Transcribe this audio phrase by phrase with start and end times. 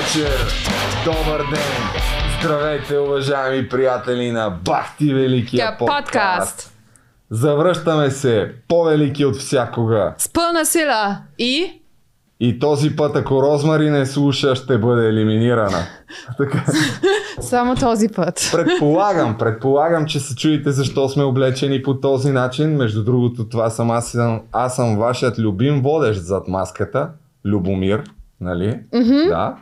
[0.00, 0.54] вечер,
[1.04, 2.02] добър ден,
[2.40, 6.04] здравейте, уважаеми приятели на Бахти Великия подкаст.
[6.04, 6.72] подкаст.
[7.30, 10.14] Завръщаме се, по-велики от всякога.
[10.18, 11.82] С пълна сила и...
[12.40, 15.78] И този път, ако Розмари не слуша, ще бъде елиминирана.
[16.38, 16.64] Така,
[17.40, 18.48] Само този път.
[18.52, 22.76] предполагам, предполагам, че се чуете защо сме облечени по този начин.
[22.76, 24.18] Между другото, това съм аз,
[24.52, 27.08] аз съм вашият любим водещ зад маската,
[27.44, 28.02] Любомир,
[28.40, 28.80] нали?
[28.94, 29.28] Мгм.
[29.28, 29.54] Да.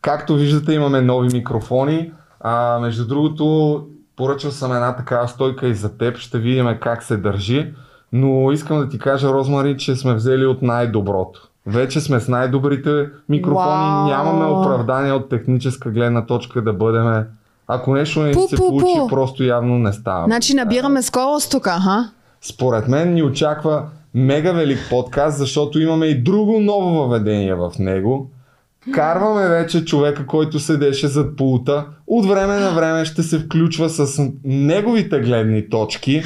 [0.00, 2.12] Както виждате, имаме нови микрофони.
[2.40, 3.86] А, между другото,
[4.16, 6.16] поръчал съм една такава стойка и за теб.
[6.16, 7.74] Ще видим как се държи.
[8.12, 11.48] Но искам да ти кажа, Розмари, че сме взели от най-доброто.
[11.66, 13.66] Вече сме с най-добрите микрофони.
[13.66, 14.06] Вау!
[14.06, 17.26] Нямаме оправдание от техническа гледна точка да бъдеме.
[17.68, 19.08] Ако нещо не Пу, се пу, получи, пу.
[19.08, 20.24] просто явно не става.
[20.24, 22.10] Значи набираме скорост тук, ха?
[22.40, 23.82] Според мен ни очаква
[24.14, 28.30] мега велик подкаст, защото имаме и друго ново въведение в него.
[28.94, 31.86] Карваме вече човека, който седеше зад пулта.
[32.06, 36.22] От време на време ще се включва с неговите гледни точки.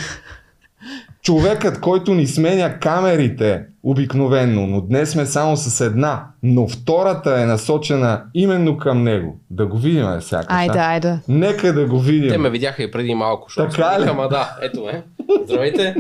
[1.22, 7.46] Човекът, който ни сменя камерите обикновенно, но днес сме само с една, но втората е
[7.46, 9.40] насочена именно към него.
[9.50, 10.46] Да го видим сякаш.
[10.48, 10.56] а?
[10.58, 11.18] Айде, айде.
[11.28, 12.30] Нека да го видим.
[12.30, 14.02] Те ме видяха и преди малко, Така ли?
[14.02, 15.02] викам, а да, ето ме.
[15.44, 15.96] Здравейте.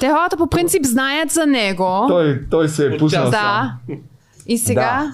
[0.00, 2.04] Те хората по принцип знаят за него.
[2.08, 3.30] Той, той се е пуснал сам.
[3.30, 3.72] Да.
[4.46, 5.12] И сега...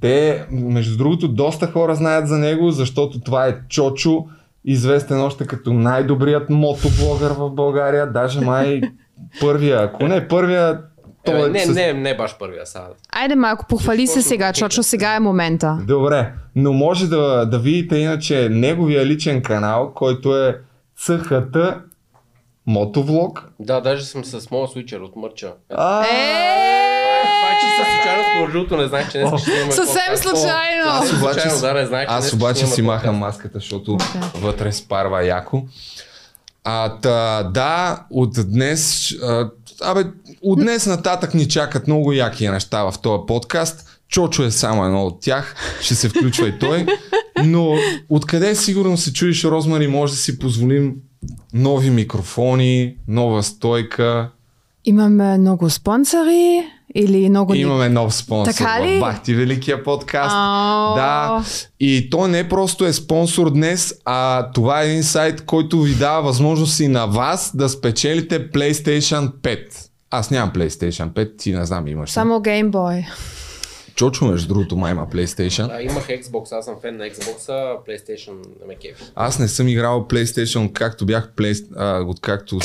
[0.00, 4.24] Те, между другото, доста хора знаят за него, защото това е Чочо,
[4.64, 8.80] известен още като най-добрият мотоблогър в България, даже май
[9.40, 10.80] първия, ако не първия,
[11.24, 11.74] той Е, не, с...
[11.74, 12.84] не, не баш първия сега.
[13.12, 15.78] Айде малко, похвали се сега, да Чочо, сега е момента.
[15.86, 20.58] Добре, но може да, да видите иначе неговия личен канал, който е
[20.96, 21.56] ЦХТ
[22.70, 23.44] Мотовлог.
[23.60, 25.52] Да, даже съм с моя свичер от мърча.
[25.70, 30.22] А, Това е чиста случайност, между другото не знаех, че не ще снимаме Съвсем подкаст.
[30.22, 30.84] случайно.
[30.86, 33.18] Аз обаче случайно, си- да, не знаех, че Аз днес обаче си махам подкаст.
[33.20, 33.98] маската, защото
[34.34, 35.62] вътре спарва яко.
[36.64, 39.50] А, та, да, от днес, а,
[39.82, 40.04] абе,
[40.42, 43.86] от днес нататък ни чакат много яки неща в този подкаст.
[44.08, 46.86] Чочо е само едно от тях, ще се включва и той.
[47.44, 47.74] Но
[48.08, 50.94] откъде сигурно се чуеш, Розмари, може да си позволим
[51.52, 54.30] нови микрофони, нова стойка.
[54.84, 56.64] Имаме много спонсори
[56.94, 57.54] или много...
[57.54, 58.96] Имаме нов спонсор Така ли?
[58.96, 60.34] в Бахти Великия подкаст.
[60.34, 60.94] Ау.
[60.94, 61.44] Да,
[61.80, 66.22] и той не просто е спонсор днес, а това е един сайт, който ви дава
[66.22, 69.58] възможност и на вас да спечелите PlayStation 5.
[70.10, 72.10] Аз нямам PlayStation 5, ти не знам имаш.
[72.10, 73.06] Само геймбой.
[74.00, 75.66] Чочо, между другото, май има PlayStation.
[75.66, 77.48] Да, имах Xbox, аз съм фен на Xbox,
[77.88, 79.04] PlayStation не ме кефи.
[79.14, 81.66] Аз не съм играл PlayStation, както бях Play...
[81.76, 82.58] а, откакто,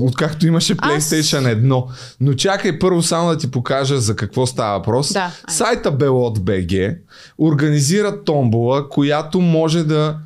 [0.00, 1.84] откакто имаше PlayStation 1.
[2.20, 5.12] Но чакай първо само да ти покажа за какво става въпрос.
[5.12, 5.30] Да.
[5.48, 6.98] Сайта Belot.bg
[7.38, 10.18] организира томбола, която може да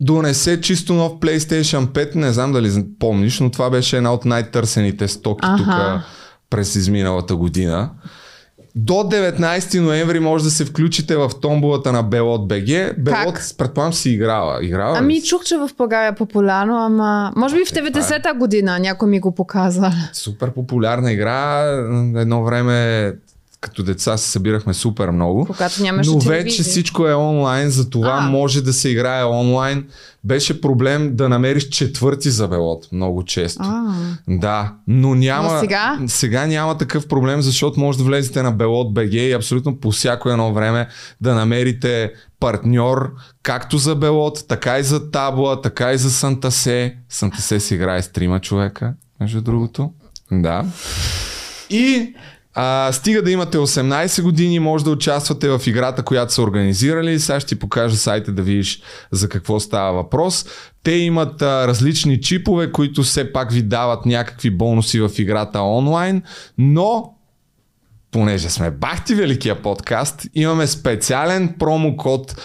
[0.00, 2.14] донесе чисто нов PlayStation 5.
[2.14, 5.68] Не знам дали помниш, но това беше една от най-търсените стоки тук
[6.50, 7.90] през изминалата година.
[8.74, 12.98] До 19 ноември може да се включите в томболата на Belot.bg.
[12.98, 14.64] Белот, предполагам, си играла.
[14.64, 15.26] играла ли Ами си?
[15.26, 17.32] чух, че в България е популярно, ама...
[17.36, 19.90] Може би в 90-та година някой ми го показа.
[20.12, 21.62] Супер популярна игра.
[22.16, 23.12] Едно време
[23.60, 25.46] като деца се събирахме супер много.
[25.46, 26.64] Когато нямаше Но вече телевизия.
[26.64, 28.20] всичко е онлайн, затова А.
[28.20, 29.86] може да се играе онлайн.
[30.24, 33.60] Беше проблем да намериш четвърти забелот много често.
[33.64, 33.94] А,
[34.28, 35.52] Да, но няма.
[35.54, 35.98] Но сега?
[36.06, 40.52] сега няма такъв проблем, защото може да влезете на Belot.bg и абсолютно по всяко едно
[40.52, 40.88] време
[41.20, 46.96] да намерите партньор, както за Белот, така и за Табла, така и за Сантасе.
[47.08, 49.90] Сантасе се играе с трима човека, между другото.
[50.32, 50.64] Да.
[51.70, 52.14] И
[52.54, 57.20] а, стига да имате 18 години, може да участвате в играта, която са организирали.
[57.20, 60.46] Сега ще ти покажа сайта да видиш за какво става въпрос.
[60.82, 66.22] Те имат а, различни чипове, които все пак ви дават някакви бонуси в играта онлайн,
[66.58, 67.14] но
[68.10, 72.36] понеже сме бахти великия подкаст, имаме специален промокод,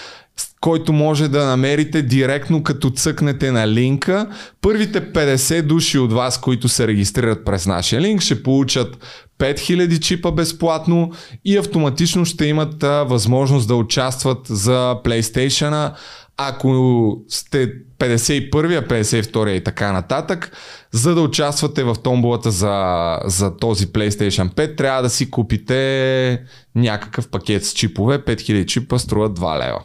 [0.61, 4.29] който може да намерите директно като цъкнете на линка.
[4.61, 8.97] Първите 50 души от вас, които се регистрират през нашия линк, ще получат
[9.39, 11.11] 5000 чипа безплатно
[11.45, 15.93] и автоматично ще имат а, възможност да участват за PlayStation.
[16.37, 20.51] Ако сте 51-я, 52-я и така нататък,
[20.91, 26.43] за да участвате в томболата за, за този PlayStation 5, трябва да си купите
[26.75, 28.19] някакъв пакет с чипове.
[28.19, 29.83] 5000 чипа струват 2 лева.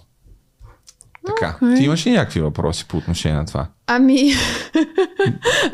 [1.27, 1.57] Така.
[1.63, 1.77] Окей.
[1.77, 3.67] Ти имаш ли някакви въпроси по отношение на това?
[3.93, 4.17] Ами,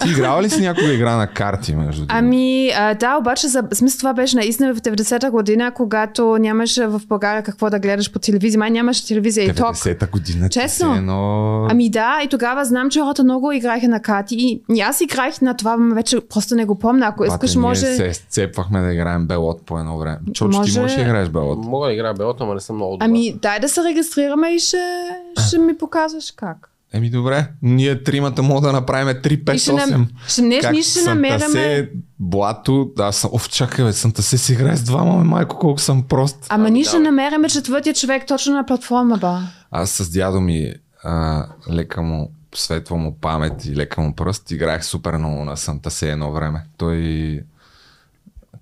[0.01, 3.99] Ти играла ли си някога игра на карти, между ами а, да, обаче за смисъл
[3.99, 8.59] това беше наистина в 90-та година, когато нямаше в България какво да гледаш по телевизия.
[8.59, 9.77] Май нямаше телевизия и ток.
[9.77, 10.49] 90-та година.
[10.49, 10.95] Честно?
[10.95, 11.67] Едно...
[11.71, 15.41] Ами да, и тогава знам, че хората много играеха на карти и, и аз играех
[15.41, 17.07] на това, но вече просто не го помня.
[17.07, 17.87] Ако искаш, Бате, може...
[17.87, 20.19] Ние се сцепвахме да играем белот по едно време.
[20.33, 21.59] Чочо, Може- ти можеш да играеш белот.
[21.65, 23.05] Мога да играя белото, ама не съм много добър.
[23.05, 25.09] Ами дай да се регистрираме и ще,
[25.47, 26.71] ще ми показваш как.
[26.93, 29.91] Еми добре, ние тримата мога да направим 3, И ще, 5, 8.
[29.91, 30.09] нам...
[30.29, 31.49] ще, не, Как ние ще намеряме...
[31.49, 35.81] Се, Блато, да, съм, оф, чакай, бе, Санта се си играе с двама, майко, колко
[35.81, 36.47] съм прост.
[36.49, 37.05] Ами ние ще давай.
[37.05, 39.43] намериме четвъртия човек точно на платформа, ба.
[39.71, 40.73] Аз с дядо ми,
[41.05, 45.91] а, лека му, светва му памет и лека му пръст, играех супер много на Санта
[45.91, 46.63] Се едно време.
[46.77, 47.41] Той,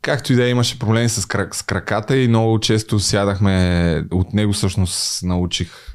[0.02, 4.32] както и да е, имаше проблеми с, крак, с краката и много често сядахме, от
[4.34, 5.93] него всъщност научих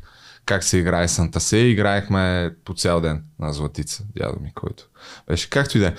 [0.49, 4.83] как се играе Санта Се и играехме по цял ден на Златица, дядо ми, който
[5.27, 5.93] беше както и да е.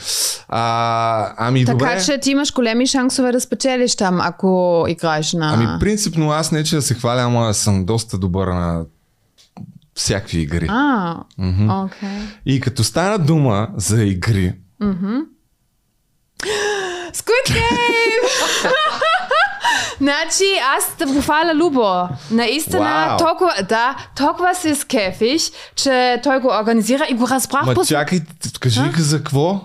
[0.48, 2.04] Ами Така добре.
[2.04, 5.54] че ти имаш големи шансове да спечелиш там, ако играеш на...
[5.54, 8.84] Ами принципно аз не че да се хваля, ама съм доста добър на
[9.94, 10.66] всякакви игри.
[10.70, 11.16] А,
[11.84, 12.08] окей.
[12.46, 14.54] И като стана дума за игри,
[17.12, 18.24] Squid Game!
[20.00, 20.44] Значи,
[20.76, 22.08] аз да Любо.
[22.30, 23.18] Наистина, Вау.
[23.18, 25.42] толкова, да, толкова се скефих,
[25.76, 27.84] че той го организира и го разбрах ма по...
[27.84, 28.20] чакай,
[28.60, 29.60] кажи за какво?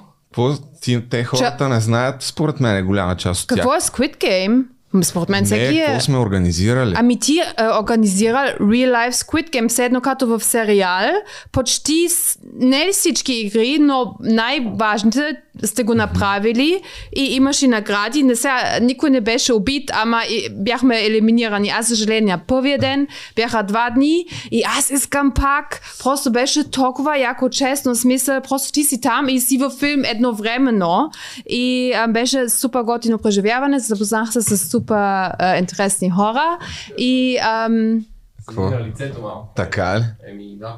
[1.10, 3.80] те хората не знаят, според мен е голяма част от Какво тях.
[3.80, 4.64] е Squid Game?
[5.04, 5.86] Според мен всеки е...
[5.86, 6.94] какво сме организирали?
[6.98, 7.44] Ами ти е,
[7.80, 11.10] организира Real Life Squid Game, все едно като в сериал.
[11.52, 16.82] Почти, с- не всички игри, но най-важните сте го направили
[17.16, 18.24] и имаш и награди.
[18.24, 21.70] Не сега, никой не беше убит, ама и бяхме елиминирани.
[21.70, 25.82] Аз съжаление, първия ден бяха два дни и аз искам пак.
[26.04, 31.12] Просто беше толкова яко честно, смисъл, просто ти си там и си във филм едновременно
[31.50, 33.80] и а, беше супер готино преживяване.
[33.80, 36.58] Запознах се с супер а, интересни хора
[36.98, 38.06] и ам,
[38.48, 38.72] Какво?
[38.80, 39.54] Лицето малко.
[39.56, 40.04] Така ли?
[40.32, 40.78] Еми, да.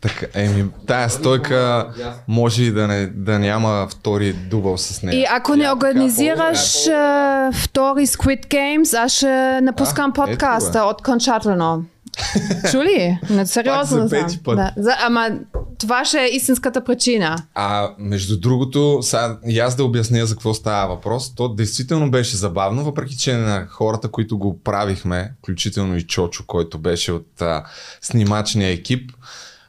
[0.00, 1.86] Така, еми, тая стойка
[2.28, 5.20] може и да, не, да няма втори дубъл с нея.
[5.20, 11.84] И ако не организираш а, втори Squid Games, аз ще напускам А, ето подкаста окончателно.
[12.70, 13.18] Чули?
[13.30, 14.08] Не, сериозно.
[14.08, 14.56] за пети път.
[14.56, 14.72] Да.
[14.76, 15.30] За, ама
[15.78, 17.36] това ще е истинската причина.
[17.54, 22.36] А между другото, сега и аз да обясня за какво става въпрос, то действително беше
[22.36, 27.64] забавно, въпреки че на хората, които го правихме, включително и Чочо, който беше от а,
[28.00, 29.10] снимачния екип,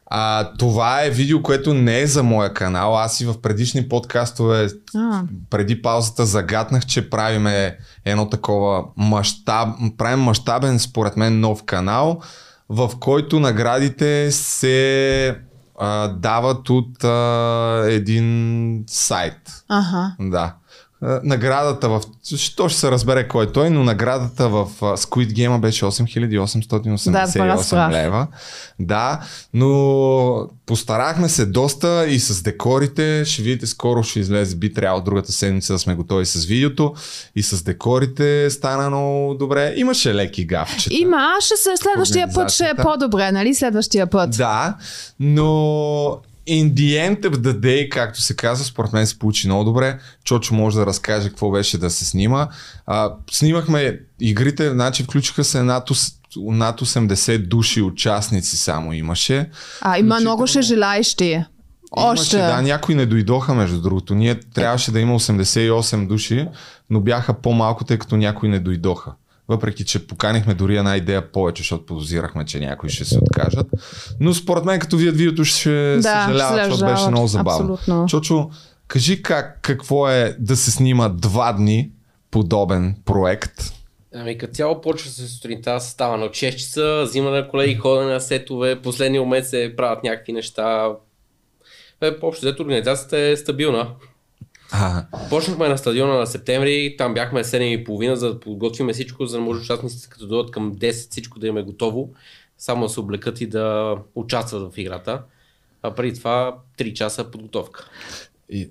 [0.09, 2.97] а, това е видео, което не е за моя канал.
[2.97, 5.23] Аз и в предишни подкастове А.
[5.49, 12.21] преди паузата загатнах, че правиме едно такова мащаб, правим мащабен, според мен, нов канал,
[12.69, 15.35] в който наградите се
[15.79, 19.63] а, дават от а, един сайт.
[19.69, 20.15] Ага.
[20.19, 20.55] Да.
[21.01, 22.01] А, Наградата в...
[22.37, 27.45] Що ще се разбере кой е той, но наградата в Squid Game беше 8888 Да,
[27.47, 27.91] разбрах.
[27.91, 28.27] лева.
[28.79, 29.19] Да,
[29.53, 33.25] но постарахме се доста и с декорите.
[33.25, 34.55] Ще видите, скоро ще излезе.
[34.55, 36.93] Би трябвало другата седмица да сме готови с видеото.
[37.35, 39.73] И с декорите стана много добре.
[39.75, 40.95] Имаше леки гафчета.
[40.95, 43.55] Има, ще се, следващия път ще е по-добре, нали?
[43.55, 44.37] Следващия път.
[44.37, 44.75] Да,
[45.19, 46.17] но
[46.49, 49.99] in the end of the day, както се казва, според мен се получи много добре.
[50.23, 52.47] Чочо може да разкаже какво беше да се снима.
[52.85, 55.89] А, снимахме игрите, значи включиха се над,
[56.37, 59.49] над 80 души участници само имаше.
[59.81, 61.25] А, има Включително- много ще желаещи.
[61.97, 62.37] Имаше, Още.
[62.37, 64.15] да, някои не дойдоха, между другото.
[64.15, 66.47] Ние трябваше да има 88 души,
[66.89, 69.11] но бяха по-малко, тъй като някои не дойдоха.
[69.49, 73.67] Въпреки, че поканихме дори една идея повече, защото подозирахме, че някои ще се откажат.
[74.19, 77.73] Но според мен, като видят видеото, ще Да, съжаляват, защото беше много забавно.
[77.73, 78.05] Абсолютно.
[78.05, 78.49] Чочо,
[78.87, 81.91] кажи как, какво е да се снима два дни
[82.31, 83.73] подобен проект.
[84.15, 88.21] Ами като цяло почва се сутринта, става на 6 часа, взима на колеги, ходене на
[88.21, 90.91] сетове, последния момент се правят някакви неща.
[92.01, 93.87] Е, общо взето организацията е стабилна.
[94.71, 99.43] А, Почнахме на стадиона на септември, там бяхме 7.30, за да подготвим всичко, за да
[99.43, 102.09] може участниците като дойдат към 10 всичко да им е готово,
[102.57, 105.21] само да се облекат и да участват в играта.
[105.81, 107.89] А преди това 3 часа подготовка.
[108.49, 108.69] и,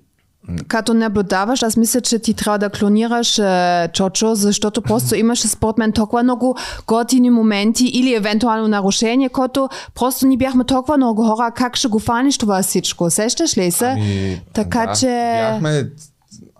[0.67, 5.77] Като наблюдаваш, аз мисля, че ти трябва да клонираш е, Чочо, защото просто имаше според
[5.77, 6.55] мен толкова много
[6.87, 11.99] готини моменти или евентуално нарушение, което просто ни бяхме толкова много хора, как ще го
[11.99, 13.09] фаниш това всичко?
[13.09, 13.87] Сещаш ли се?
[13.87, 15.05] Ами, така да, че...
[15.05, 15.89] Бяхме,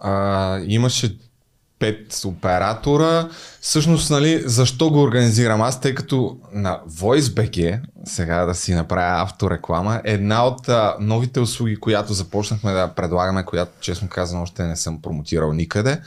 [0.02, 1.18] а, имаше
[1.80, 3.30] пет оператора.
[3.62, 10.02] Всъщност, нали, защо го организирам аз, тъй като на VoiceBG, сега да си направя автореклама,
[10.04, 15.02] една от а, новите услуги, която започнахме да предлагаме, която честно казано още не съм
[15.02, 16.02] промотирал никъде,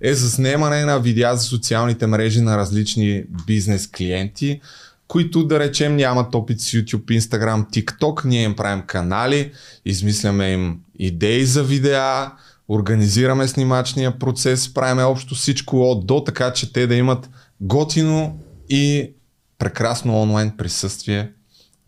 [0.00, 4.60] е за снимане на видеа за социалните мрежи на различни бизнес клиенти,
[5.08, 8.24] които да речем нямат опит с YouTube, Instagram, TikTok.
[8.24, 9.52] Ние им правим канали,
[9.84, 12.32] измисляме им идеи за видеа,
[12.68, 17.30] организираме снимачния процес, правиме общо всичко от до, така че те да имат
[17.60, 19.12] готино и
[19.58, 21.30] прекрасно онлайн присъствие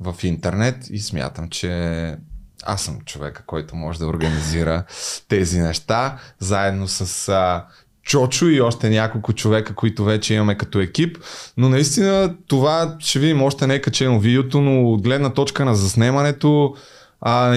[0.00, 2.16] в интернет и смятам, че
[2.64, 4.84] аз съм човека, който може да организира
[5.28, 7.64] тези неща, заедно с а,
[8.02, 11.18] Чочо и още няколко човека, които вече имаме като екип.
[11.56, 15.74] Но наистина това ще видим, още не е качено видеото, но от гледна точка на
[15.74, 16.74] заснемането,
[17.20, 17.56] а,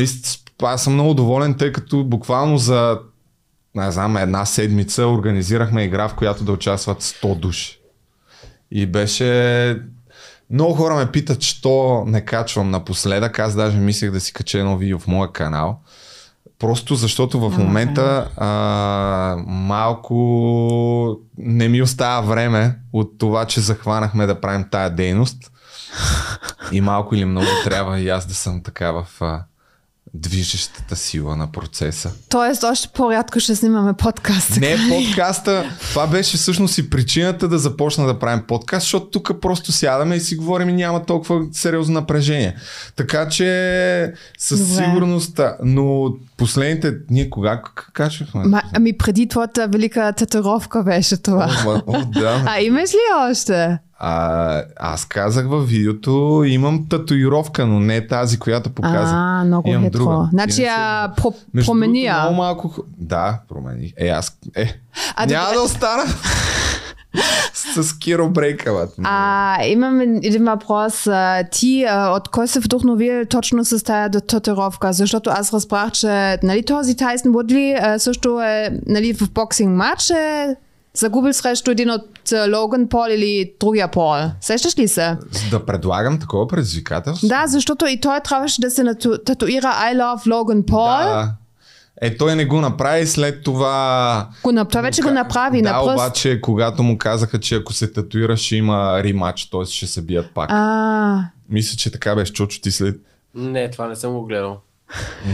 [0.63, 2.99] аз съм много доволен, тъй като буквално за
[3.75, 7.79] не знам, една седмица организирахме игра, в която да участват 100 души.
[8.71, 9.81] И беше...
[10.49, 13.39] Много хора ме питат, що не качвам напоследък.
[13.39, 15.79] Аз даже мислех да си кача едно видео в моя канал.
[16.59, 24.41] Просто защото в момента а, малко не ми остава време от това, че захванахме да
[24.41, 25.51] правим тая дейност.
[26.71, 29.43] И малко или много трябва и аз да съм така в а,
[30.13, 32.11] движещата сила на процеса.
[32.29, 34.57] Тоест, още по-рядко ще снимаме подкаст.
[34.57, 35.77] Не подкаста.
[35.79, 40.19] Това беше всъщност и причината да започна да правим подкаст, защото тук просто сядаме и
[40.19, 42.55] си говорим и няма толкова сериозно напрежение.
[42.95, 44.83] Така че със Добре.
[44.83, 47.61] сигурност, но последните дни кога
[47.93, 48.43] качвахме?
[48.45, 51.51] Ма, ами преди твоята велика татуировка беше това.
[51.65, 52.43] О, о, да.
[52.47, 53.77] А имаш ли още?
[54.03, 59.13] А, аз казах във видеото, имам татуировка, но не тази, която показах.
[59.13, 59.99] А, много имам хитро.
[59.99, 60.29] друга.
[60.31, 62.19] Значи я про- промени я.
[62.19, 62.83] Много малко...
[62.97, 63.93] Да, промени.
[63.97, 64.37] Е, аз...
[64.55, 64.81] Е,
[65.15, 65.57] а, няма добре.
[65.57, 66.03] да остана.
[67.53, 68.93] с Киро Брейкават.
[69.03, 71.07] А, имам един въпрос.
[71.51, 74.93] Ти от кой се вдохновил точно с тази татуировка?
[74.93, 80.55] Защото аз разбрах, че нали, този Тайсън Вудли също е нали, в боксинг матч е
[80.93, 82.07] загубил срещу един от
[82.53, 84.15] Логан Пол или другия Пол.
[84.41, 85.17] Сещаш ли се?
[85.51, 87.27] Да предлагам такова предизвикателство?
[87.27, 88.83] Да, защото и той трябваше да се
[89.25, 91.03] татуира I love Logan Paul.
[91.03, 91.31] Да.
[92.01, 94.29] Е, той не го направи след това...
[94.43, 95.93] Го, той вече го направи да, на пръст.
[95.93, 99.65] обаче, когато му казаха, че ако се татуира, ще има римач, т.е.
[99.65, 100.49] ще се бият пак.
[100.53, 101.23] А.
[101.49, 102.95] Мисля, че така беше, Чочо, ти след...
[103.35, 104.57] Не, това не съм го гледал.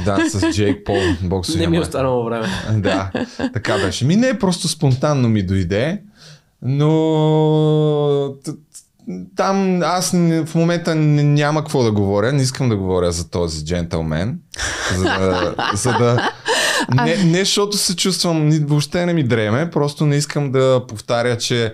[0.05, 1.59] Да, с Джейк Пол, боксинг.
[1.59, 2.47] Не ми е останало време.
[2.71, 3.11] Да,
[3.53, 4.05] така беше.
[4.05, 6.01] Ми не, просто спонтанно ми дойде,
[6.61, 8.33] но
[9.35, 10.11] там аз
[10.45, 14.39] в момента няма какво да говоря, не искам да говоря за този джентълмен,
[14.95, 16.31] за да, за да
[17.05, 21.73] не, не защото се чувствам, въобще не ми дреме, просто не искам да повтаря, че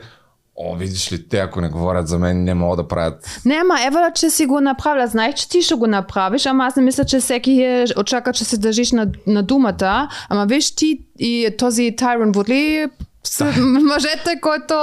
[0.55, 3.41] О, видиш ли, те ако не говорят за мен, не могат да правят.
[3.45, 5.07] Не, ама Ева, че си го направила.
[5.07, 8.45] Знаеш, че ти ще го направиш, ама аз не мисля, че всеки е, очака, че
[8.45, 10.09] се държиш на, на думата.
[10.29, 12.85] Ама виж ти и този Тайрон Вудли
[13.23, 14.75] с мъжете, който...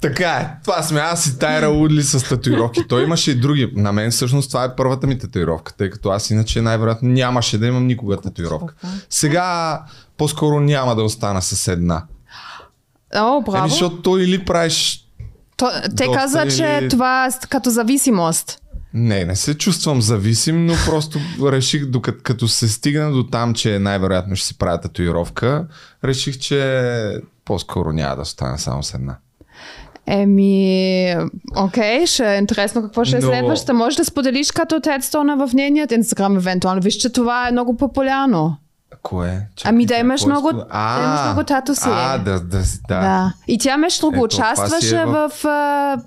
[0.00, 0.48] Така е.
[0.64, 2.88] Това сме аз и Тайра Удли с татуировки.
[2.88, 3.72] Той имаше и други.
[3.76, 7.66] На мен всъщност това е първата ми татуировка, тъй като аз иначе най-вероятно нямаше да
[7.66, 8.74] имам никога татуировка.
[9.10, 9.80] Сега
[10.16, 12.02] по-скоро няма да остана с една.
[13.14, 13.58] О, браво.
[13.58, 15.06] Еми, защото то или правиш...
[15.56, 16.56] То, те казват, или...
[16.56, 18.60] че това е като зависимост.
[18.94, 23.78] Не, не се чувствам зависим, но просто реших, докато като се стигна до там, че
[23.78, 25.66] най-вероятно ще си правя татуировка,
[26.04, 29.16] реших, че по-скоро няма да стане само с една.
[30.06, 31.16] Еми,
[31.56, 33.28] окей, ще е интересно какво ще е Но...
[33.28, 33.74] следващата.
[33.74, 36.80] Може да споделиш като тедстона в нейният инстаграм евентуално.
[36.80, 38.56] Виж, че това е много популярно.
[39.02, 39.48] Кое?
[39.56, 41.88] Чакай, ами да имаш много, а, да имаш много тато си.
[41.88, 43.00] А, да, да, да.
[43.00, 43.32] да.
[43.48, 45.32] И тя между другото участваше е в, в,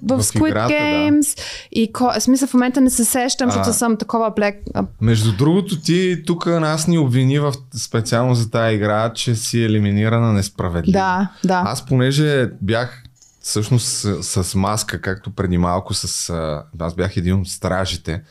[0.02, 1.36] в, в Squid играта, Games.
[1.36, 1.44] Да.
[1.72, 4.56] И ко, смисъл в момента не се сещам, защото съм такова блек.
[5.02, 10.34] Между другото, ти тук нас ни обвини в, специално за тази игра, че си елиминирана
[10.34, 10.94] несправедливо.
[10.94, 11.63] Да, да.
[11.66, 13.04] Аз понеже бях
[13.42, 16.34] всъщност с, с маска, както преди малко с...
[16.80, 18.22] Аз бях един от стражите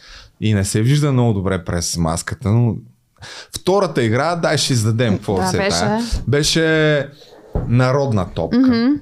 [0.40, 2.74] и не се вижда много добре през маската, но
[3.56, 5.78] Втората игра, дай ще издадем какво да, се беше.
[5.78, 6.00] Тая.
[6.26, 7.08] Беше
[7.68, 8.56] народна топка.
[8.56, 8.98] Mm-hmm.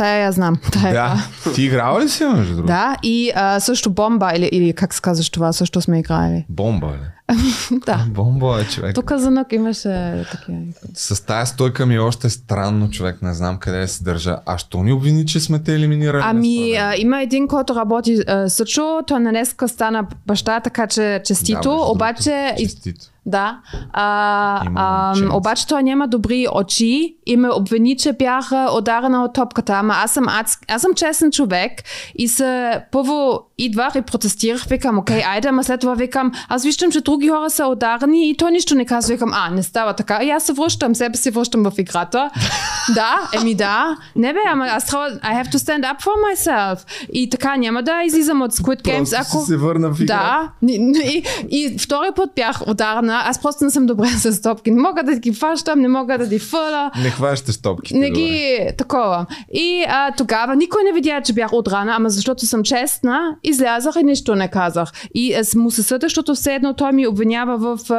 [0.00, 0.56] Тая я знам.
[0.72, 1.52] Тая да.
[1.54, 2.66] Ти играла ли си, между другото?
[2.66, 6.46] Да, и а, също бомба, или, или как се казваш това, също сме играли.
[6.48, 7.36] Бомба, ли?
[7.86, 8.06] да.
[8.08, 8.94] Бомба е човек.
[8.94, 10.58] Тук за нък имаше такива.
[10.94, 14.36] С тази стойка ми е още странно, човек, не знам къде се държа.
[14.46, 16.22] А що ни обвини, че сме те елиминирали?
[16.26, 21.22] Ами, а, има един, който работи а, също, той на днеска стана баща, така че
[21.24, 22.54] честито, да, обаче...
[22.58, 23.58] Честито Да.
[23.92, 29.72] А, а, обаче той няма добри очи и ме обвини, че бях ударена от топката.
[29.72, 31.72] Ама аз съм, аз, аз съм честен човек
[32.14, 34.64] и се първо идвах и протестирах.
[34.64, 38.36] Викам, окей, айде, ама след това викам, аз виждам, че други хора са ударени и
[38.36, 39.14] той нищо не казва.
[39.14, 40.20] Викам, а, не става така.
[40.22, 42.30] И аз се връщам, себе си връщам в играта.
[42.94, 43.96] да, еми да.
[44.16, 46.78] Не бе, ама аз трябва, I have to stand up for myself.
[47.12, 49.46] И така няма да излизам от Squid Games, Просто ако...
[49.46, 50.50] се върна в игра.
[50.62, 53.19] Да, и, и, и втори път бях ударена.
[53.26, 54.70] Аз просто не съм добре с топки.
[54.70, 56.90] Не мога да ги фащам, не мога да ги фъла.
[57.02, 57.98] Не хващаш топките.
[57.98, 58.20] Не добре.
[58.20, 59.26] ги такова.
[59.52, 64.02] И а, тогава никой не видя, че бях удрана, ама защото съм честна, излязах и
[64.04, 64.92] нищо не казах.
[65.14, 67.90] И аз му се съда, защото все едно той ми обвинява в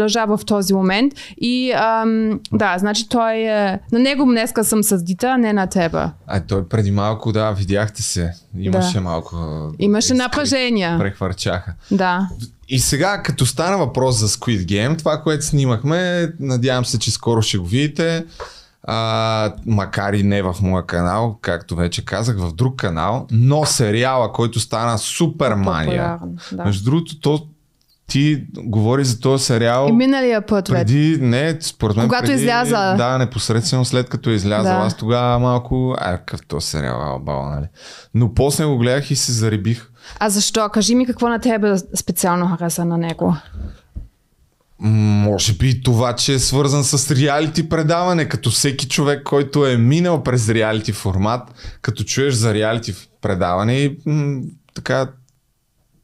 [0.00, 1.12] лъжа в този момент.
[1.40, 3.34] И ам, да, значи той...
[3.34, 6.04] Е, на него днеска съм съдита, а не на тебе.
[6.26, 8.32] А той преди малко, да, видяхте се.
[8.58, 9.00] Имаше Да.
[9.00, 9.36] малко...
[9.78, 10.96] Имаше напрежение.
[10.98, 11.72] Прехвърчаха.
[11.90, 12.28] Да.
[12.72, 17.42] И сега, като стана въпрос за Squid Game, това, което снимахме, надявам се, че скоро
[17.42, 18.24] ще го видите.
[18.82, 24.32] А, макар и не в моя канал, както вече казах, в друг канал, но сериала,
[24.32, 26.18] който стана супер мания.
[26.52, 26.64] Да.
[26.64, 27.46] Между другото, то,
[28.10, 32.94] ти говори за този сериал И миналия път преди, не, според мен Когато преди, изляза.
[32.98, 34.72] Да, непосредствено след като е излязъл.
[34.72, 34.86] Да.
[34.86, 37.66] Аз тогава малко, а, какъв този сериал, албал, нали?
[38.14, 39.89] Но после го гледах и се зарибих.
[40.18, 40.68] А защо?
[40.68, 43.36] Кажи ми какво на тебе специално хареса на него.
[44.78, 50.22] Може би това, че е свързан с реалити предаване, като всеки човек, който е минал
[50.22, 51.42] през реалити формат,
[51.82, 54.40] като чуеш за реалити предаване и м-
[54.74, 55.08] така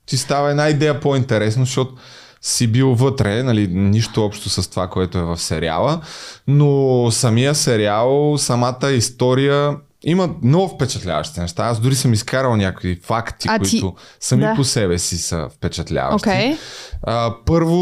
[0.06, 1.94] ти става една идея по-интересно, защото
[2.42, 6.00] си бил вътре, нали, нищо общо с това, което е в сериала,
[6.48, 9.76] но самия сериал, самата история
[10.06, 11.64] има много впечатляващи неща.
[11.64, 14.54] Аз дори съм изкарал някакви факти, А ти- които сами Да.
[14.54, 16.28] по себе си са впечатляващи.
[16.28, 16.56] Окей.
[17.02, 17.78] А, първо,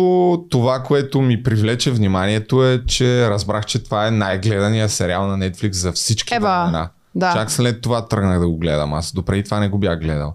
[0.50, 5.72] това, което ми привлече вниманието е, че разбрах, че това е най-гледания сериал на Netflix
[5.72, 6.90] за всички Ева, времена.
[7.14, 7.32] да.
[7.32, 8.94] Чак след това тръгнах да го гледам.
[8.94, 10.34] Аз допреди това не го бях гледал.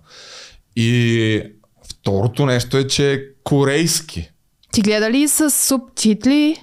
[0.76, 1.42] И
[1.92, 4.32] второто нещо е, че е корейски.
[4.72, 6.58] Ти гледа ли с субтитли?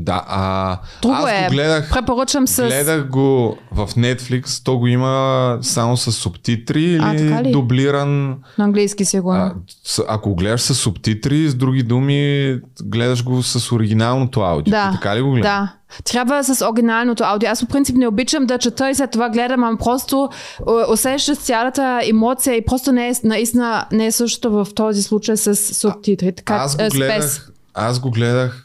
[0.00, 1.42] Да, а Друго аз е.
[1.42, 2.62] го гледах, Препоръчам с...
[2.62, 7.52] гледах го в Netflix, то го има само с субтитри А, или така ли?
[7.52, 8.28] дублиран
[8.58, 9.40] На английски сигурно.
[9.40, 14.70] А, с- ако го гледаш с субтитри, с други думи, гледаш го с оригиналното аудио.
[14.70, 14.90] да.
[14.92, 15.42] Така ли го гледаш?
[15.44, 15.72] Да.
[16.04, 17.48] Трябва с оригиналното аудио.
[17.48, 20.28] Аз по принцип не обичам да чета и след това гледам, ама просто
[20.88, 25.56] усещаш цялата емоция и просто не е, наистина не е същото в този случай с
[25.56, 26.32] субтитри.
[26.32, 26.94] Така, аз го е, без.
[26.94, 28.64] гледах, аз го гледах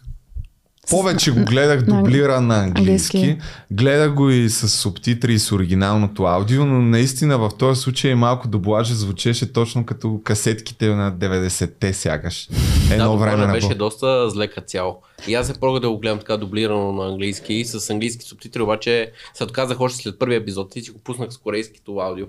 [0.89, 3.37] повече го гледах дублиран на английски.
[3.71, 8.47] Гледах го и с субтитри и с оригиналното аудио, но наистина в този случай малко
[8.47, 12.49] дублажа звучеше точно като касетките на 90-те сякаш.
[12.91, 15.01] Едно да, време на беше доста зле като цяло.
[15.27, 19.11] И аз се пробвах да го гледам така дублирано на английски, с английски субтитри, обаче
[19.33, 22.25] се отказах още след първия епизод и си го пуснах с корейското аудио.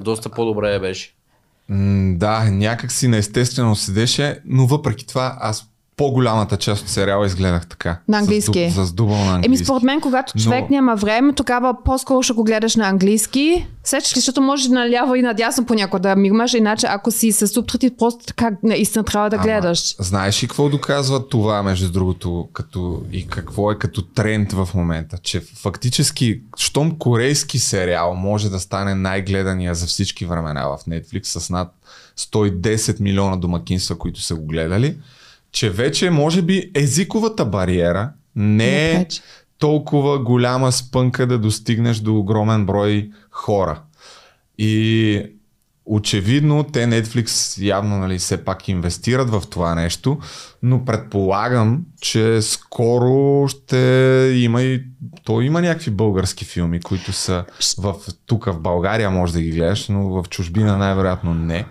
[0.00, 1.14] Доста по-добре беше.
[1.68, 5.69] М, да, някак си неестествено седеше, но въпреки това аз
[6.00, 7.98] по-голямата част от сериала изгледах така.
[8.08, 8.70] На английски.
[8.70, 9.46] С дубъл на английски.
[9.46, 13.66] Еми, според мен, когато Но- човек няма време, тогава по-скоро ще го гледаш на английски.
[13.84, 17.90] Сечеш ли, защото може наляво и надясно понякога да мигмаш, иначе ако си с субтитри,
[17.98, 19.96] просто така наистина трябва да Ама, гледаш.
[19.98, 25.18] Знаеш ли какво доказва това, между другото, като, и какво е като тренд в момента?
[25.22, 31.50] Че фактически, щом корейски сериал може да стане най-гледания за всички времена в Netflix с
[31.50, 31.68] над
[32.18, 34.96] 110 милиона домакинства, които са го гледали,
[35.52, 39.06] че вече може би езиковата бариера не е
[39.58, 43.82] толкова голяма спънка да достигнеш до огромен брой хора.
[44.58, 45.22] И
[45.86, 50.18] очевидно те Netflix явно нали, все пак инвестират в това нещо,
[50.62, 54.82] но предполагам, че скоро ще има и
[55.24, 57.44] то има някакви български филми, които са
[57.78, 57.94] в,
[58.26, 61.66] тук в България може да ги гледаш, но в чужбина най-вероятно не.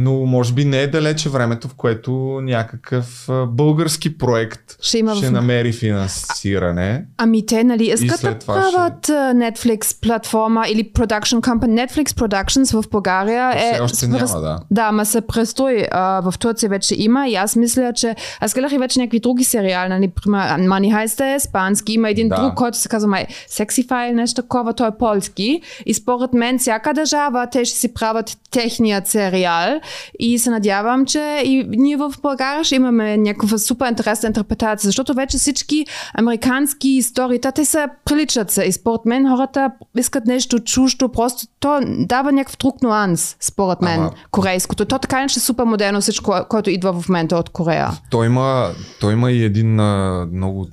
[0.00, 2.10] Но може би не е далече времето, в което
[2.42, 7.04] някакъв а, български проект Ще има в- ще намери финансиране.
[7.16, 11.86] Ами те, нали, искат да правят а, Netflix платформа или production company.
[11.86, 13.72] Netflix Productions в България е...
[13.72, 14.58] все още няма, да.
[14.70, 15.84] Да, ма се престои.
[15.90, 18.16] А, в Турция вече има и аз мисля, че...
[18.40, 22.28] Аз гледах и вече някакви други сериали, нали, пример, Money Heist е испански, има един
[22.28, 22.36] Да.
[22.36, 25.60] друг, който се казва май Sexy File, нещо такова, той е полски.
[25.86, 29.80] И според мен всяка държава, те ще си правят техният сериал
[30.18, 35.14] и се надявам, че и ние в България ще имаме някаква супер интересна интерпретация, защото
[35.14, 41.08] вече всички американски истории, те са приличат се и според мен хората искат нещо чуждо,
[41.08, 44.84] просто то дава някакъв друг нюанс, според мен, Ама- корейското.
[44.84, 47.90] То така не е супер модерно всичко, което идва в момента от Корея.
[48.10, 48.70] Той има,
[49.00, 50.68] той има и един а, много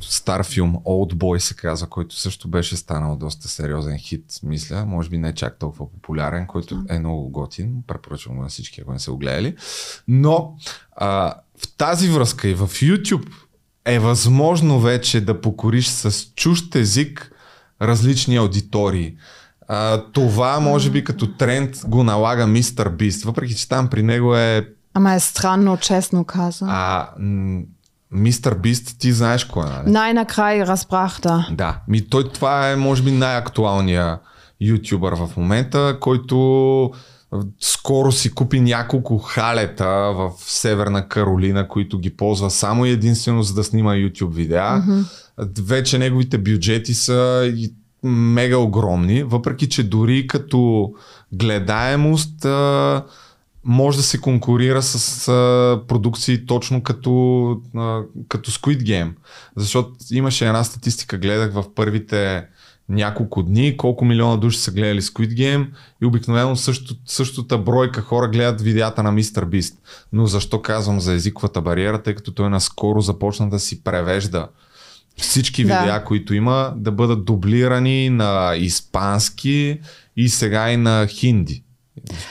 [0.00, 4.84] стар филм, Old Boy се казва, който също беше станал доста сериозен хит, мисля.
[4.86, 7.82] Може би не чак толкова популярен, който е много готин.
[7.86, 9.56] Препоръчвам го на всички, ако не са го гледали.
[10.08, 10.54] Но
[10.96, 13.28] а, в тази връзка и в YouTube
[13.84, 17.32] е възможно вече да покориш с чужд език
[17.82, 19.14] различни аудитории.
[19.68, 24.36] А, това може би като тренд го налага Мистер Бист, въпреки че там при него
[24.36, 26.70] е Ама е странно, честно казано.
[26.74, 27.08] а
[28.10, 29.90] Мистер Бист, ти знаеш кой е, нали?
[29.90, 31.48] Най-накрая разбрах, да.
[31.52, 31.80] Да.
[31.88, 34.20] Ми той това е, може би, най-актуалният
[34.60, 36.92] ютубър в момента, който
[37.60, 43.54] скоро си купи няколко халета в Северна Каролина, които ги ползва само и единствено за
[43.54, 44.82] да снима YouTube видеа.
[45.60, 47.52] Вече неговите бюджети са
[48.02, 50.92] мега огромни, въпреки че дори като
[51.32, 52.46] гледаемост
[53.64, 59.12] може да се конкурира с а, продукции точно като, а, като Squid Game.
[59.56, 62.44] Защото имаше една статистика, гледах в първите
[62.88, 65.66] няколко дни, колко милиона души са гледали Squid Game
[66.02, 69.78] и обикновено също, същата бройка хора гледат видеята на Мистер Бист.
[70.12, 74.48] Но защо казвам за езиковата бариера, тъй като той наскоро започна да си превежда
[75.16, 75.78] всички Да.
[75.78, 79.80] видеа, които има, да бъдат дублирани на испански
[80.16, 81.62] и сега и на хинди.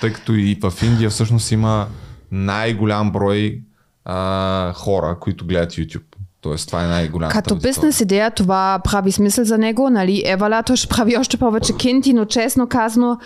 [0.01, 1.87] Тъй като и в Индия всъщност има
[2.31, 3.61] най-голям брой
[4.05, 6.06] а, хора, които гледат YouTube.
[6.47, 7.69] Тоест това е най-голямата Като аудитория.
[7.69, 10.23] бизнес идея това прави смисъл за него, нали?
[10.25, 13.17] Евалато ще прави още повече кинти, но честно казано,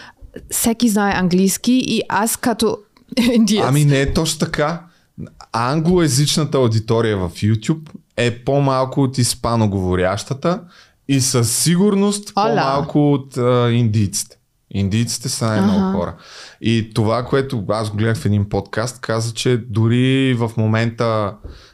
[0.49, 2.77] всеки знае английски и аз като
[3.33, 3.65] индиец.
[3.67, 4.81] Ами не е точно така.
[5.53, 10.61] Англоязичната аудитория в YouTube е по-малко от испаноговорящата
[11.07, 12.47] и със сигурност Ола.
[12.47, 14.37] по-малко от а, индийците.
[14.73, 15.97] Индийците са най-много Аха.
[15.97, 16.15] хора.
[16.61, 21.33] И това, което аз го гледах в един подкаст, каза, че дори в момента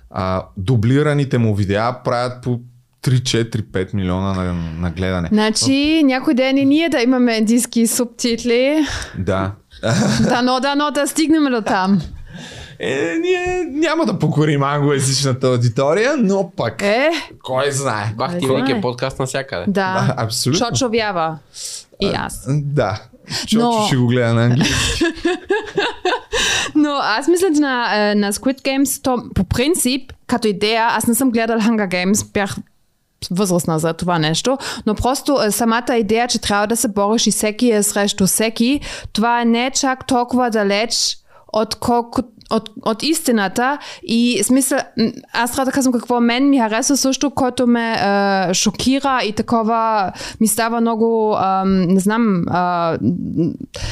[0.10, 2.60] а, дублираните му видеа правят по
[3.04, 5.30] 3-4-5 милиона на, на гледане.
[5.32, 8.86] Значи, някой ден и ние да имаме индийски субтитли.
[9.17, 9.52] Да.
[10.30, 12.02] Дано, дано да стигнем до там.
[12.80, 17.10] Е, ние няма да покорим англоязичната аудитория, но пък Е,
[17.43, 18.13] кой знае.
[18.17, 18.56] Бах ти знае.
[18.56, 19.63] великият подкаст навсякъде.
[19.67, 20.13] Да, да.
[20.17, 20.67] абсолютно.
[20.67, 21.38] Чочо вява.
[22.02, 22.46] И аз.
[22.50, 23.02] Да.
[23.48, 25.04] Чочо Но- ще го гледа на английски.
[26.76, 31.08] Но аз мисля, че на, е, на Squid Games, то по принцип, като идея, аз
[31.08, 32.56] не съм гледал Hunger Games, бях
[33.32, 37.32] възрастна за това нещо, но просто е, самата идея, че трябва да се бориш и
[37.32, 38.80] всеки е срещу всеки,
[39.13, 41.18] това не е чак толкова далеч
[41.54, 44.80] от колко от, от истината и смисъл,
[45.33, 50.12] аз трябва да казвам какво мен ми хареса също, което ме е, шокира и такова
[50.39, 52.97] ми става много, ам, не знам, м,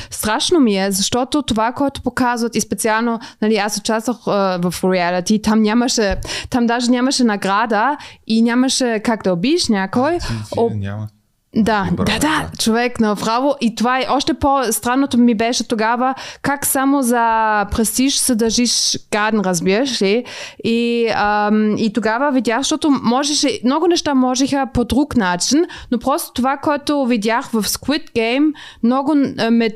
[0.09, 5.41] страшно ми е, защото това, което показват и специално, нали, аз участвах а, в реалити,
[5.41, 6.15] там нямаше,
[6.49, 10.17] там даже нямаше награда и нямаше как да убиеш някой.
[10.57, 11.07] О, Няма.
[11.55, 13.55] Да, Добре, да, да, човек направо.
[13.61, 19.39] И това е още по-странното ми беше тогава, как само за престиж се държиш гаден,
[19.39, 20.25] разбираш ли?
[20.63, 26.33] И, ам, и тогава видях, защото можеше, много неща можеха по друг начин, но просто
[26.33, 29.15] това, което видях в Squid Game, много
[29.51, 29.69] ме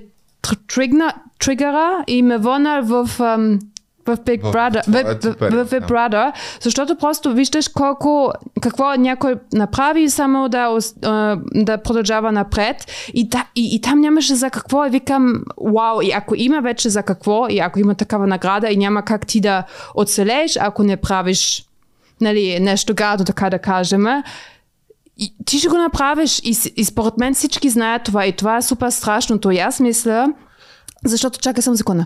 [0.43, 3.09] тр- тригна, тригъра и ме върна в...
[3.19, 3.59] Ам,
[4.09, 5.69] в Big В Brother, в, твоето в, в, в.
[5.69, 10.77] Big Brother, защото просто виждаш колко, какво някой направи само да,
[11.53, 12.75] да продължава напред
[13.13, 16.89] и, та, и, и там нямаше за какво и викам, вау, и ако има вече
[16.89, 19.63] за какво и ако има такава награда и няма как ти да
[19.95, 21.65] оцелееш, ако не правиш
[22.21, 24.05] нали, нещо гадно, така да кажем,
[25.19, 28.61] и ти ще го направиш и, и според мен всички знаят това и това е
[28.61, 29.51] супер страшното.
[29.51, 30.33] И аз мисля,
[31.05, 32.05] защото чакай съм секунда.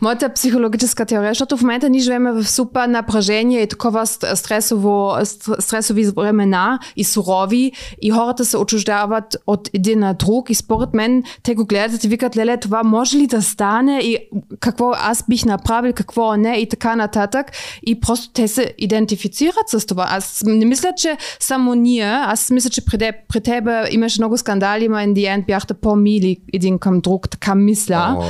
[0.00, 5.16] Моята психологическа теория, защото в момента ние живеем в супер напрежение и такова ст- стресово,
[5.20, 10.50] ст- стресови времена и сурови и хората се отчуждават от един на друг.
[10.50, 13.98] И според мен те го гледат и викат, леле, това може ли да стане?
[13.98, 14.18] И
[14.60, 16.54] какво аз бих направил, какво не?
[16.56, 17.46] и така нататък.
[17.82, 20.06] И просто те се идентифицират с това.
[20.10, 24.88] Аз не мисля, че само ние, аз мисля, че при, при тебе имаше много скандали,
[24.88, 28.16] но in the end бяхте по-мили един към друг, така мисля.
[28.18, 28.24] О,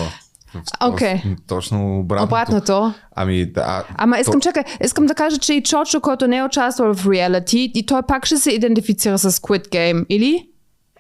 [0.83, 1.15] Окей.
[1.15, 2.27] точно- Точно обратното.
[2.27, 2.95] Обратното.
[3.13, 3.85] Ами да.
[3.91, 7.07] Ама искам, то- чакай, искам да кажа, че и Чочо, който не е участвал в
[7.07, 10.49] реалити, и той пак ще се идентифицира с Squid Game, или?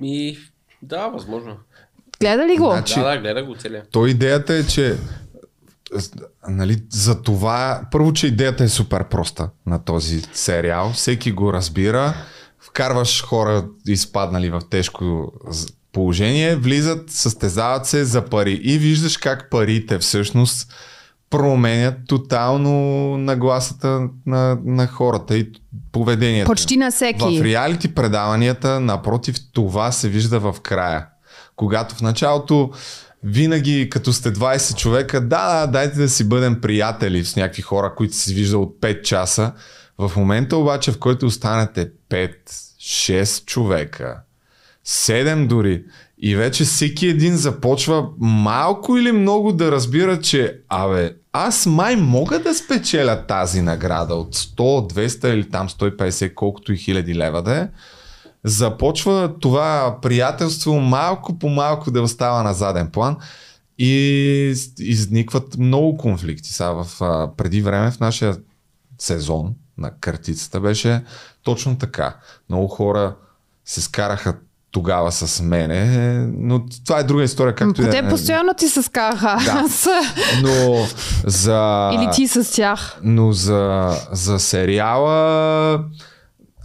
[0.03, 0.38] И
[0.83, 1.57] да, възможно.
[2.21, 2.64] Гледа ли го?
[2.67, 3.83] Значи- Да, да, гледа го целия.
[3.90, 4.97] То идеята е, че
[6.49, 10.90] нали, за това, първо, че идеята е супер проста на този сериал.
[10.90, 12.14] Всеки го разбира.
[12.61, 15.33] Вкарваш хора, изпаднали в тежко
[15.94, 20.72] положение, влизат, състезават се за пари и виждаш как парите всъщност
[21.30, 22.72] променят тотално
[23.18, 25.52] нагласата на, на хората и
[25.92, 26.46] поведението.
[26.46, 27.40] Почти на всеки.
[27.40, 31.07] В реалити предаванията, напротив, това се вижда в края.
[31.57, 32.70] Когато в началото
[33.22, 37.94] винаги като сте 20 човека, да, да, дайте да си бъдем приятели с някакви хора,
[37.96, 39.52] които си вижда от 5 часа.
[39.98, 42.35] В момента обаче, в който останете 5,
[42.80, 44.20] 6 човека,
[44.87, 45.85] 7 дори,
[46.18, 52.38] и вече всеки един започва малко или много да разбира, че абе, аз май мога
[52.38, 57.57] да спечеля тази награда от 100, 200 или там 150, колкото и хиляди лева да
[57.57, 57.68] е.
[58.44, 63.16] Започва това приятелство малко по малко да остава на заден план
[63.79, 66.53] и изникват много конфликти.
[66.53, 66.87] Сега в,
[67.37, 68.37] преди време в нашия
[68.99, 71.05] сезон на картицата беше
[71.42, 72.16] точно така.
[72.49, 73.16] Много хора
[73.64, 74.37] се скараха
[74.74, 78.08] тогава с мене, но това е друга история, както Те е.
[78.08, 79.38] постоянно ти се скараха.
[79.44, 79.64] Да.
[80.42, 80.87] Но
[81.24, 81.90] за...
[81.94, 82.98] Или ти с тях.
[83.02, 85.80] Но за, за сериала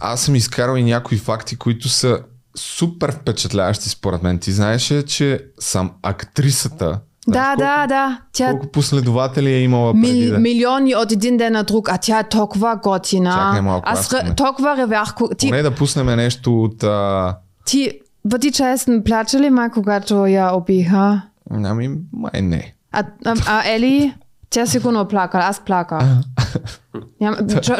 [0.00, 2.18] аз съм изкарал и някои факти, които са
[2.56, 4.38] супер впечатляващи според мен.
[4.38, 7.00] Ти знаеш, ли, че съм актрисата.
[7.28, 8.20] Да, Знаеш да, да.
[8.32, 10.38] Тя Колко, колко последователи е имала преди Мил, да...
[10.38, 13.30] милиони от един ден на друг, а тя е толкова готина.
[13.30, 15.14] Чакай малко, аз Аз ре- толкова ревях.
[15.38, 16.82] Ти, Поне да пуснем нещо от...
[16.82, 17.36] А...
[17.70, 21.22] ти, бъди честен, плача ли ма, когато я убиха?
[21.50, 22.74] Ами, май не.
[22.92, 24.14] А, а, а Ели,
[24.50, 26.02] тя сигурно плакала, аз плаках.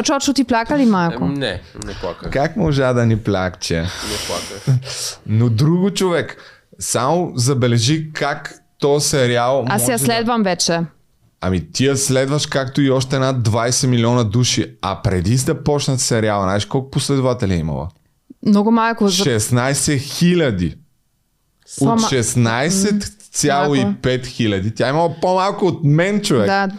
[0.03, 1.25] Чочо, ти плака ли малко?
[1.25, 2.31] Не, не плаках.
[2.31, 3.81] Как можа да ни плакче?
[3.81, 3.87] Не
[4.27, 4.79] плаках.
[5.25, 6.37] Но друго човек,
[6.79, 10.79] само забележи как то сериал Аз я може да- следвам вече.
[11.41, 15.99] Ами ти я следваш както и още над 20 милиона души, а преди да почнат
[15.99, 17.89] сериала, знаеш колко последователи е имала?
[18.45, 19.07] Много малко.
[19.07, 19.23] За...
[19.23, 20.75] 16 хиляди.
[21.81, 24.75] От Сама- 16,5 хиляди.
[24.75, 26.47] Тя е имала по-малко от мен, човек.
[26.47, 26.69] Да,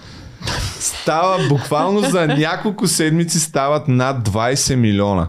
[0.79, 5.29] Става буквално за няколко седмици стават над 20 милиона.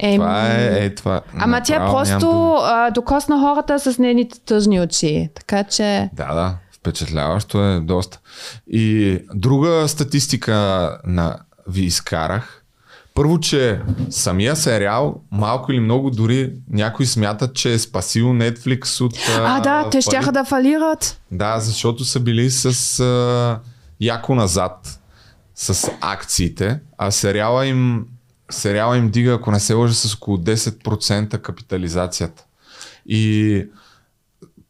[0.00, 1.20] Еми, Това е, е това.
[1.38, 5.28] Ама тя просто а, докосна хората с нейните тъжни очи.
[5.34, 6.10] Така че...
[6.12, 8.20] Да, да, впечатляващо е доста.
[8.66, 10.54] И друга статистика
[11.06, 12.57] на ви изкарах.
[13.18, 19.12] Първо, че самия сериал, малко или много дори някои смятат, че е спасил Netflix от
[19.38, 20.02] А, да, те пари.
[20.02, 21.20] щяха да фалират.
[21.30, 23.60] Да, защото са били с а,
[24.00, 25.00] яко назад
[25.54, 28.06] с акциите, а сериала им,
[28.50, 32.44] сериала им дига, ако не се лъжа, с около 10% капитализацията.
[33.06, 33.64] И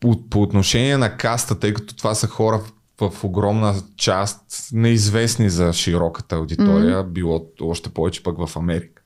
[0.01, 2.61] по, по отношение на каста, тъй като това са хора
[3.01, 4.41] в, огромна част
[4.73, 7.09] неизвестни за широката аудитория, mm-hmm.
[7.09, 9.03] било още повече пък в Америка.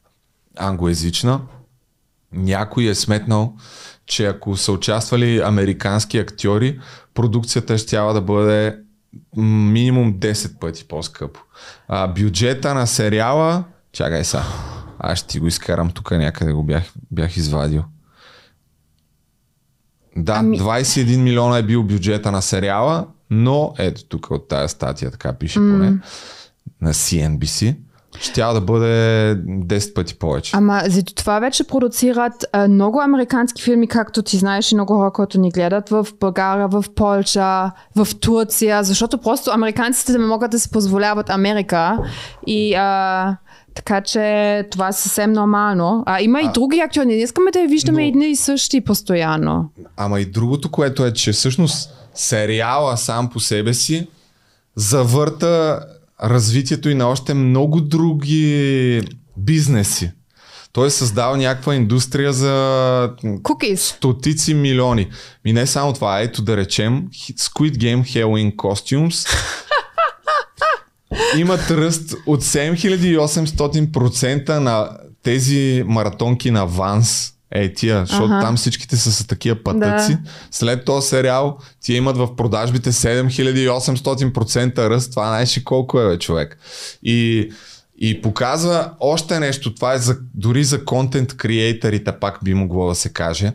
[0.59, 1.41] Англоязична.
[2.33, 3.57] Някой е сметнал,
[4.07, 6.81] че ако са участвали американски актьори,
[7.15, 8.79] продукцията ще да бъде
[9.37, 11.41] минимум 10 пъти по-скъпо.
[11.89, 14.43] А, бюджета на сериала, чакай са,
[14.99, 17.85] аз ще ти го изкарам тук някъде го бях, бях извадил.
[20.17, 25.11] Да, Ами- 21 милиона е бил бюджета на сериала, но ето тук от тази статия
[25.11, 25.93] така пише поне
[26.81, 27.77] на CNBC,
[28.21, 28.87] ще да бъде
[29.47, 30.57] 10 пъти повече.
[30.57, 35.11] Ама за това вече продуцират а, много американски филми, както ти знаеш и много хора,
[35.11, 40.61] които ни гледат в България, в Польша, в Турция, защото просто американците не могат да
[40.61, 41.99] си позволяват Америка
[42.47, 43.37] и а,
[43.75, 46.03] така че това е съвсем нормално.
[46.07, 49.71] А има и други актьори, не искаме да я виждаме Но- едни и същи постоянно.
[49.97, 54.09] Ама и другото, което е, че всъщност сериала сам по себе си
[54.77, 55.81] завърта
[56.23, 59.03] развитието и на още много други
[59.37, 60.11] бизнеси.
[60.73, 63.83] Той е създал някаква индустрия за Кукис.
[63.83, 65.09] стотици милиони.
[65.45, 69.29] И не само това, ето да речем Squid Game Halloween Costumes
[71.37, 77.33] имат ръст от 7800% на тези маратонки на Ванс.
[77.55, 78.41] Е, тия, защото Аха.
[78.41, 80.15] там всичките са с такива пътъци.
[80.15, 80.31] Да.
[80.51, 85.11] След този сериал, тия имат в продажбите 7800% ръст.
[85.11, 86.59] Това знаеш ли колко е, бе, човек.
[87.03, 87.51] И,
[87.99, 89.75] и показва още нещо.
[89.75, 93.53] Това е за, дори за контент креаторите, пак би могло да се каже.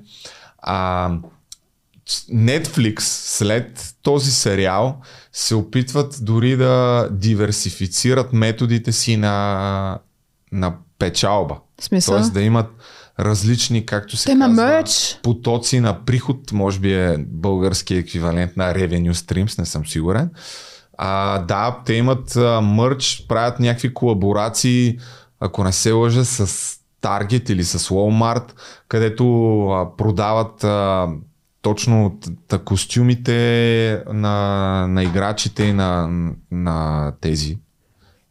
[0.58, 1.10] А,
[2.34, 5.02] Netflix след този сериал
[5.34, 10.00] се опитват дори да диверсифицират методите си на,
[10.52, 11.56] на печалба.
[11.80, 12.16] В смисъл?
[12.16, 12.68] Тоест да имат
[13.20, 15.20] различни, както се Те казва, мерч.
[15.24, 20.30] потоци на приход, може би е български еквивалент на Revenue Streams, не съм сигурен.
[20.98, 25.00] А, да, те имат а, мърч, правят някакви колаборации,
[25.40, 26.48] ако не се лъжа, с
[27.02, 28.54] Target или с Walmart,
[28.88, 29.26] където
[29.68, 31.08] а, продават а,
[31.62, 34.38] точно т- т- костюмите на,
[34.88, 36.10] на играчите и на,
[36.52, 37.58] на тези.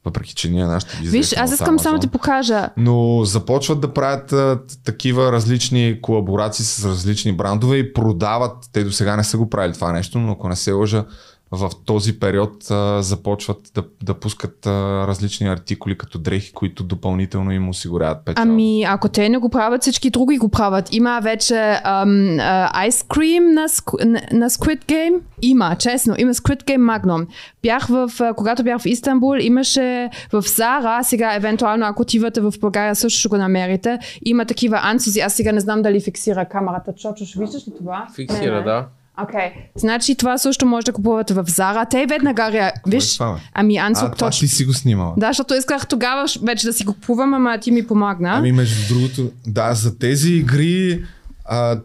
[0.07, 2.69] Въпреки, че ние нашите ги Виж, аз искам само ти покажа.
[2.77, 8.53] Но започват да правят а, такива различни колаборации с различни брандове и продават.
[8.73, 11.05] Те до сега не са го правили това нещо, но ако не се лъжа,
[11.50, 14.70] в този период а, започват да, да пускат а,
[15.06, 18.50] различни артикули като дрехи, които допълнително им осигуряват печалба.
[18.52, 20.94] Ами, ако те не го правят, всички други го правят.
[20.94, 23.66] Има вече ам, а, айскрим на,
[24.04, 25.20] на, на Squid Game.
[25.42, 26.14] Има, честно.
[26.18, 27.26] Има Squid Game Magnum.
[27.62, 32.52] Бях в, а, когато бях в Истанбул, имаше в Зара, сега евентуално ако отивате в
[32.61, 35.20] България също ще го намерите, има такива анцузи.
[35.20, 36.92] Аз сега не знам дали фиксира камерата.
[36.92, 38.06] Чочо, ще виждаш ли това?
[38.14, 38.62] Фиксира, Не, не.
[38.62, 38.87] да.
[39.22, 39.40] Окей.
[39.40, 39.50] Okay.
[39.76, 41.87] Значи това също може да купувате в Зара.
[41.90, 43.38] Те веднага rea- Виж, това, бе?
[43.55, 44.40] ами а, анцук това точно.
[44.40, 45.14] ти си го снимала.
[45.16, 48.31] Да, защото исках тогава вече да си го купувам, ама ти ми помогна.
[48.35, 51.05] Ами между другото, да, за тези игри
[51.44, 51.81] а,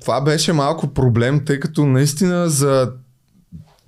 [0.00, 2.90] това беше малко проблем, тъй като наистина за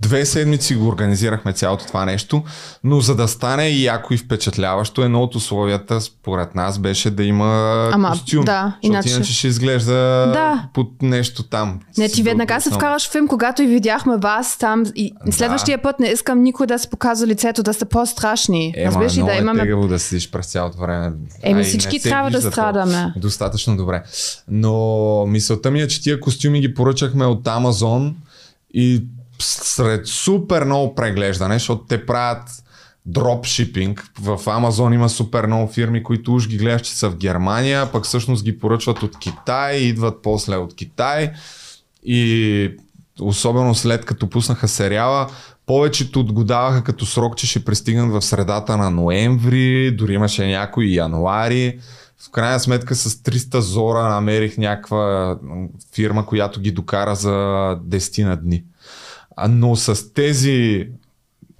[0.00, 2.42] две седмици го организирахме цялото това нещо,
[2.84, 7.24] но за да стане и яко и впечатляващо, едно от условията според нас беше да
[7.24, 7.46] има
[7.92, 8.44] Ама, костюм.
[8.44, 9.92] да, иначе- иначе ще изглежда
[10.26, 10.68] Да.
[10.74, 11.80] под нещо там.
[11.98, 14.84] Не, ти веднага се вкараш в филм, когато и видяхме вас там.
[14.94, 18.74] И следващия път не искам никой да се показва лицето, да сте по-страшни.
[18.76, 19.60] Ема, Разбираш ли да е имаме...
[19.60, 21.12] тегаво да седиш през цялото време.
[21.42, 23.12] Еми, всички трябва да вижда то страдаме.
[23.16, 24.02] Достатъчно добре.
[24.48, 24.86] Но
[25.26, 28.16] мисълта ми е, че тия костюми ги поръчахме от Амазон
[28.74, 29.02] и
[29.42, 32.48] сред супер много преглеждане, защото те правят
[33.06, 34.10] дропшипинг.
[34.20, 38.04] В Амазон има супер много фирми, които уж ги гледаш, че са в Германия, пък
[38.04, 41.32] всъщност ги поръчват от Китай, идват после от Китай
[42.02, 42.70] и
[43.20, 45.26] особено след като пуснаха сериала,
[45.66, 51.78] повечето отгодаваха като срок, че ще пристигнат в средата на ноември, дори имаше някои януари.
[52.26, 55.36] В крайна сметка с 300 зора намерих някаква
[55.94, 58.64] фирма, която ги докара за 10 на дни.
[59.42, 60.88] А, но с тези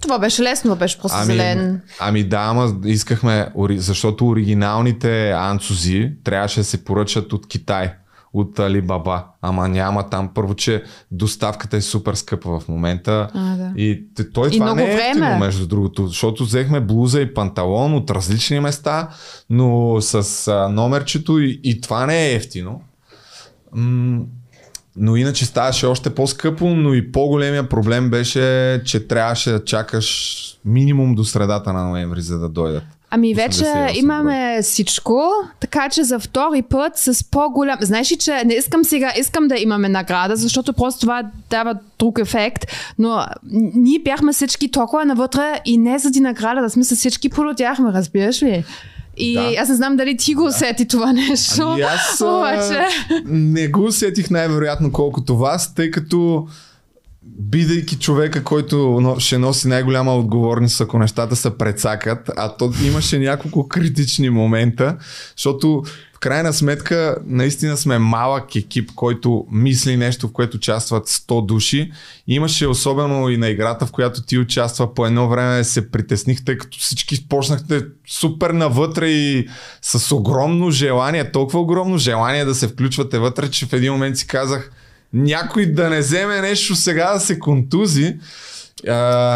[0.01, 1.81] Това беше лесно, беше просто Ами, зелен.
[1.99, 7.91] ами да, ама искахме, защото оригиналните анцузи трябваше да се поръчат от Китай,
[8.33, 9.23] от Алибаба.
[9.41, 10.29] Ама няма там.
[10.33, 13.27] Първо, че доставката е супер скъпа в момента.
[13.33, 13.71] А, да.
[13.75, 18.11] И той И това не е ефтино, между другото, защото взехме блуза и панталон от
[18.11, 19.09] различни места,
[19.49, 22.81] но с а, номерчето и, и това не е ефтино.
[23.73, 24.21] М-
[24.95, 31.15] но иначе ставаше още по-скъпо, но и по-големия проблем беше, че трябваше да чакаш минимум
[31.15, 32.83] до средата на ноември, за да дойдат.
[33.13, 37.77] Ами вече 88 имаме всичко, така че за втори път с по-голям...
[37.81, 42.19] Знаеш ли, че не искам сега, искам да имаме награда, защото просто това дава друг
[42.19, 42.65] ефект,
[42.99, 43.25] но
[43.75, 48.43] ние бяхме всички толкова навътре и не заради награда, да сме се всички полудяхме, разбираш
[48.43, 48.63] ли?
[49.17, 49.53] И Да.
[49.61, 51.61] аз не знам дали ти го усети това нещо.
[51.61, 52.79] Ами аз Обаче...
[53.25, 56.47] не го усетих най-вероятно колкото вас, тъй като
[57.39, 63.67] бидейки човека, който ще носи най-голяма отговорност, ако нещата се прецакат, а то имаше няколко
[63.67, 64.97] критични момента,
[65.35, 71.45] защото в крайна сметка наистина сме малък екип, който мисли нещо, в което участват 100
[71.45, 71.91] души.
[72.27, 76.57] Имаше особено и на играта, в която ти участва по едно време се притесних, тъй
[76.57, 79.47] като всички почнахте супер навътре и
[79.81, 84.27] с огромно желание, толкова огромно желание да се включвате вътре, че в един момент си
[84.27, 84.71] казах
[85.13, 88.17] някой да не вземе нещо сега да се контузи,
[88.87, 88.93] а,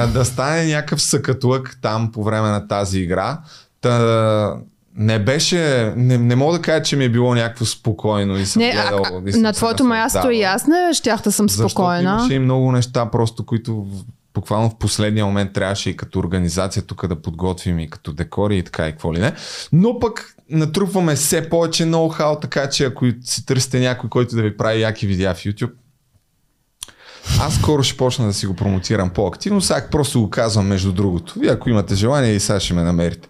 [0.07, 3.39] да стане някакъв съкатлък там по време на тази игра.
[3.81, 4.55] Та,
[4.97, 8.59] не беше, не, не мога да кажа, че ми е било някакво спокойно и съм
[8.59, 9.03] Не, гледал.
[9.05, 12.01] а, и съм на твоето място и аз не щях да съм Защото спокойна.
[12.01, 13.85] имаше и много неща, просто които
[14.33, 18.63] буквално в последния момент трябваше и като организация тук да подготвим и като декори и
[18.63, 19.33] така и какво ли не.
[19.71, 24.57] Но пък натрупваме все повече ноу-хау, така че ако си търсите някой, който да ви
[24.57, 25.71] прави яки видеа в YouTube,
[27.39, 31.39] аз скоро ще почна да си го промотирам по-активно, сега просто го казвам между другото.
[31.39, 33.29] Вие ако имате желание и сега ще ме намерите.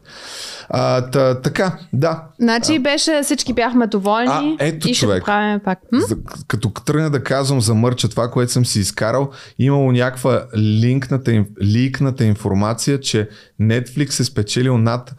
[0.69, 2.23] А, та, така, да.
[2.39, 5.21] Значи беше, всички бяхме доволни А, ето и ще човек.
[5.21, 5.79] го правим пак.
[5.91, 6.01] М?
[6.01, 6.15] За,
[6.47, 12.25] като тръгна да казвам за мърча, това, което съм си изкарал, имало някаква линкната, ликната
[12.25, 13.29] информация, че
[13.61, 15.13] Netflix е спечелил над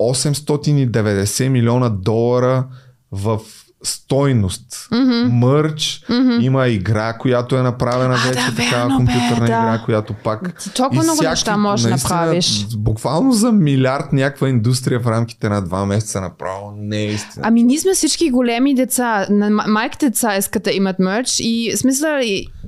[0.00, 2.72] 890 милиона долара
[3.10, 3.40] в
[3.82, 4.88] стойност.
[4.92, 5.28] Mm-hmm.
[5.28, 6.42] Мърч, mm-hmm.
[6.42, 9.52] има игра, която е направена А, вече, да, такава верно, бе, компютърна да.
[9.52, 10.58] игра, която пак...
[10.58, 12.66] Ти толкова много всякакви- неща можеш да направиш.
[12.76, 17.46] Буквално за милиард някаква индустрия в рамките на два месеца направо не е истина.
[17.48, 19.26] Ами ние сме всички големи деца.
[19.30, 22.10] На ма- майките деца искат да имат мерч и смисъл,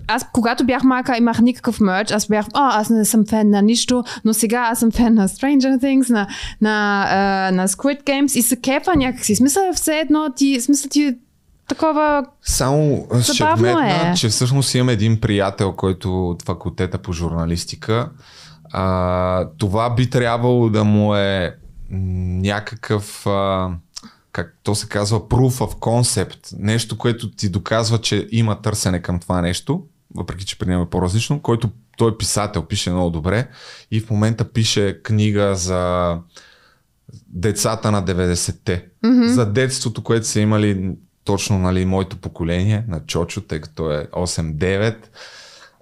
[0.09, 2.11] аз когато бях малка имах никакъв мерч.
[2.11, 5.29] Аз бях, о, аз не съм фен на нищо, но сега аз съм фен на
[5.29, 6.27] Stranger Things, на,
[6.61, 9.35] на, а, на Squid Games и се кепа някакси.
[9.35, 11.02] Смисъл все едно ти, смисъл ти
[11.75, 12.25] такова...
[12.43, 14.15] Само ще вметна, е.
[14.15, 18.11] че всъщност имам един приятел, който от факултета по журналистика.
[18.73, 21.57] А, това би трябвало да му е
[21.91, 23.71] някакъв, а,
[24.33, 26.55] как то се казва, proof of concept.
[26.59, 29.83] Нещо, което ти доказва, че има търсене към това нещо,
[30.15, 33.49] въпреки че при него е по-различно, който той е писател, пише много добре
[33.91, 36.17] и в момента пише книга за
[37.29, 38.87] децата на 90-те.
[39.05, 39.27] Mm-hmm.
[39.27, 44.97] За детството, което са имали точно нали, моето поколение на Чочо, тъй като е 8-9.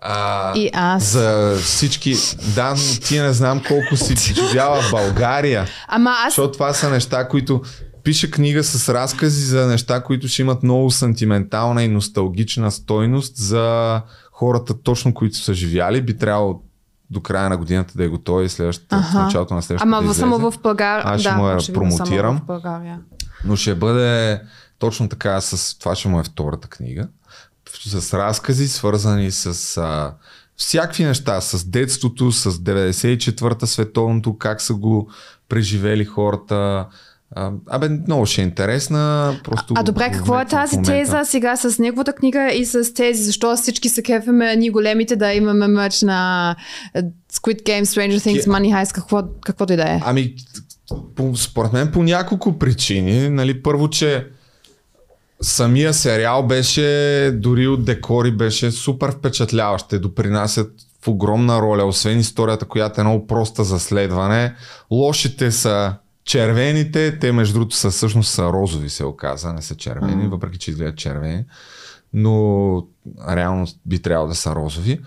[0.01, 1.05] А, И аз.
[1.05, 2.15] За всички.
[2.55, 5.67] Да, но ти не знам колко си живяла България.
[5.89, 6.33] Ама аз...
[6.33, 7.63] Защото това са неща, които
[8.05, 14.01] пише книга с разкази за неща, които ще имат много сантиментална и носталгична стойност за
[14.33, 16.03] хората, точно които са живяли.
[16.03, 16.63] Би трябвало
[17.11, 19.23] до края на годината да е готова и следващата, в Аха.
[19.23, 21.03] началото на следващата Ама да само в България.
[21.07, 22.41] Аз ще да, му я промотирам.
[23.45, 24.41] Но ще бъде
[24.81, 27.09] точно така, с това ще му е втората книга.
[27.85, 30.15] С разкази, свързани с а,
[30.57, 35.11] всякакви неща, с детството, с 94-та световното, как са го
[35.49, 36.87] преживели хората.
[37.67, 39.35] Абе, много ще е интересна.
[39.45, 43.23] Просто А добре, какво е тази теза сега с неговата книга и с тези?
[43.23, 46.57] Защо всички се кефеме, ние големите да имаме мъч на
[46.95, 47.03] е,
[47.33, 50.01] Squid Game, Stranger Things, Money Heist, какво, каквото и да е?
[50.05, 50.35] Ами,
[51.17, 53.29] по, според мен по няколко причини.
[53.29, 54.27] Нали, първо, че
[55.43, 59.89] самия сериал беше, дори от декори, беше супер впечатляващ.
[59.89, 60.73] Те допринасят
[61.05, 64.55] в огромна роля, освен историята, която е много проста за следване.
[64.91, 70.29] Лошите са червените, те между другото са всъщност са розови, се оказа, не са червени,
[70.29, 71.45] въпреки че изглеждат червени.
[72.13, 72.87] Но
[73.29, 75.01] реално би трябвало да са розови.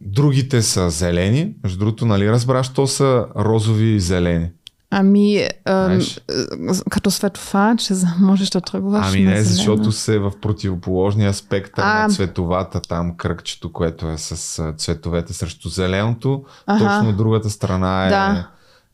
[0.00, 1.54] Другите са зелени.
[1.62, 4.50] Между другото, нали разбраш, то са розови и зелени.
[4.94, 6.00] Ами, ам, е,
[6.90, 12.02] като светофар, че за- можеш да тръгваш Ами не, защото се в противоположния спектър А.
[12.02, 16.44] на цветовата там кръгчето, което е с цветовете срещу зеленото.
[16.66, 16.84] Аха.
[16.84, 18.48] Точно другата страна е Да.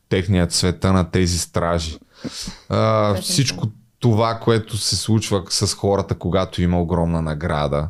[0.09, 1.97] техният цвета на тези стражи.
[2.69, 3.67] А, всичко
[3.99, 7.87] това, което се случва с хората, когато има огромна награда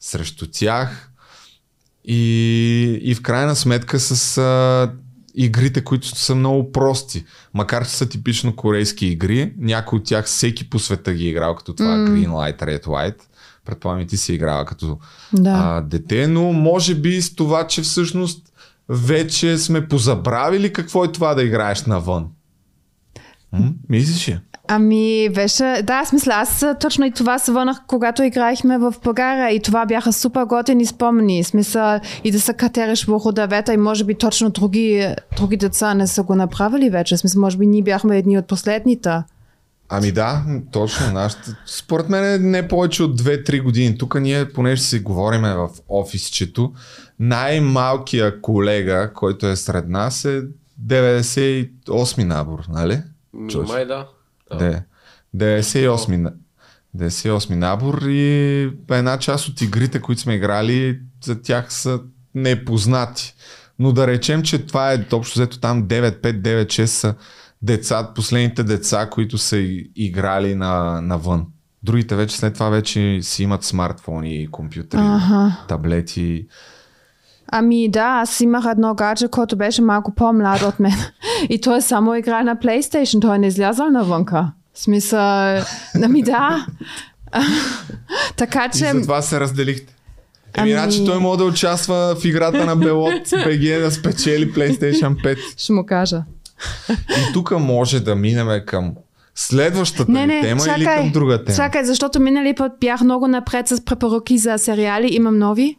[0.00, 1.10] срещу тях
[2.04, 2.22] и,
[3.02, 4.92] и в крайна сметка с а,
[5.36, 7.24] игрите, които са много прости.
[7.54, 11.54] Макар че са типично корейски игри, някои от тях всеки по света ги е играл,
[11.54, 12.08] като това mm.
[12.08, 13.16] Green Light, Red Light.
[13.64, 14.98] Предполагам и ти си играла като
[15.32, 15.50] Да.
[15.50, 18.52] а, дете, но може би с това, че всъщност
[18.88, 22.26] вече сме позабравили какво е това да играеш навън.
[23.52, 23.74] М?
[23.88, 24.38] Мислиш ли?
[24.68, 29.54] Ами, беше, да, аз мисля, аз точно и това се върнах, когато играехме в България
[29.54, 31.44] и това бяха супер готини спомени.
[31.44, 36.06] Смисъл и да се катериш върху дървета и може би точно други, други деца не
[36.06, 37.16] са го направили вече.
[37.16, 39.10] Смисъл, може би ние бяхме едни от последните.
[39.88, 41.12] Ами да, точно.
[41.12, 43.98] Нашата, според мен е не повече от 2-3 години.
[43.98, 46.72] Тук ние, понеже си говориме в офисчето,
[47.20, 50.42] най-малкият колега, който е сред нас е
[50.86, 53.02] 98 набор, нали?
[53.50, 53.68] Чуш?
[53.68, 54.08] май да.
[54.58, 54.82] Да.
[55.36, 56.32] 98 на-
[56.96, 62.00] 98 набор и една част от игрите, които сме играли, за тях са
[62.34, 63.34] непознати.
[63.78, 67.14] Но да речем, че това е общо взето там 9, 5, 9, 6 са
[67.62, 69.56] деца, последните деца, които са
[69.96, 71.46] играли на, навън.
[71.82, 75.64] Другите вече след това вече си имат смартфони, компютъри, Аха.
[75.68, 76.46] таблети.
[77.52, 80.94] Ами да, аз имах едно гадже, който беше малко по-млад от мен.
[81.48, 84.52] И той само игра на PlayStation, той не излязъл навънка.
[84.74, 85.20] В смисъл,
[86.04, 86.66] ами да.
[88.36, 88.84] така И че...
[88.92, 89.94] затова се разделихте.
[90.56, 95.22] Еми, Ами- значи той може да участва в играта на Белот BG да спечели PlayStation
[95.24, 95.38] 5.
[95.56, 96.22] Ще му кажа.
[96.90, 98.94] И тук може да минеме към
[99.34, 101.56] следващата Не, не, тема чакай, или към друга тема.
[101.56, 105.08] чакай, защото минали път бях много напред с препоръки за сериали.
[105.14, 105.76] Имам нови.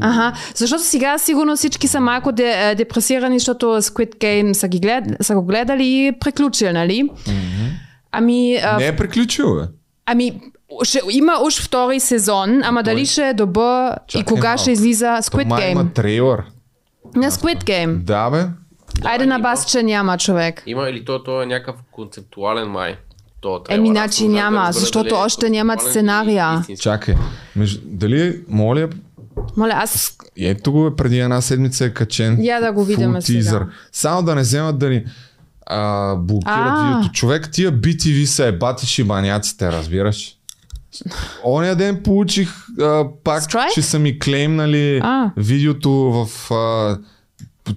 [0.00, 4.80] Ага, защото сега сигурно всички са малко де, е, депресирани, защото Squid Game са, ги
[4.80, 7.10] глед, са го гледали и приключили, нали?
[8.12, 9.62] Ами, а, Не е приключил, бе.
[10.06, 10.40] ами
[10.82, 14.60] ще, има уж втори сезон, ама дали ще е добър и Чакай кога малко.
[14.62, 15.72] ще излиза Squid май Game?
[15.72, 16.42] има трейлър.
[17.16, 17.96] На Squid Game.
[17.96, 18.46] Да, бе.
[19.04, 20.62] Айде на бас, че няма човек.
[20.66, 22.96] Има или то, то е някакъв концептуален май.
[23.40, 23.60] то.
[23.68, 26.54] Еми, значи да няма, разбера защото дали е още нямат сценария.
[26.56, 26.82] и истински.
[26.82, 27.14] Чакай,
[27.56, 28.88] между, дали, моля,
[29.56, 32.38] Моля, аз ето го е преди една седмица е качен.
[32.44, 33.66] Я да го видим teaser.
[33.92, 35.04] Само да не вземат да ни
[35.66, 37.12] а, блокират видеото.
[37.12, 40.36] Човек, тия BTV са ебати шибаняците, разбираш?
[41.44, 43.74] Оня ден получих а, пак, Strike?
[43.74, 45.30] че са ми клеймнали А.
[45.36, 46.50] видеото в...
[46.54, 46.98] А,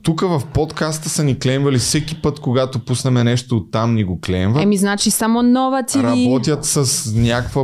[0.03, 4.64] тук в подкаста са ни клеймвали всеки път, когато пуснем нещо оттам ни го клеймват.
[4.64, 6.03] Еми, значи само нова ТВ.
[6.03, 7.64] Работят с някаква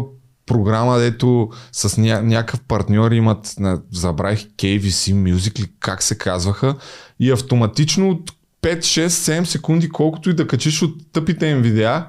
[0.49, 6.75] програма, дето с ня- някакъв партньор имат, на, забравих KVC Music ли как се казваха
[7.19, 8.31] и автоматично от
[8.61, 12.05] 5, 6, 7 секунди, колкото и да качиш от тъпите им видеа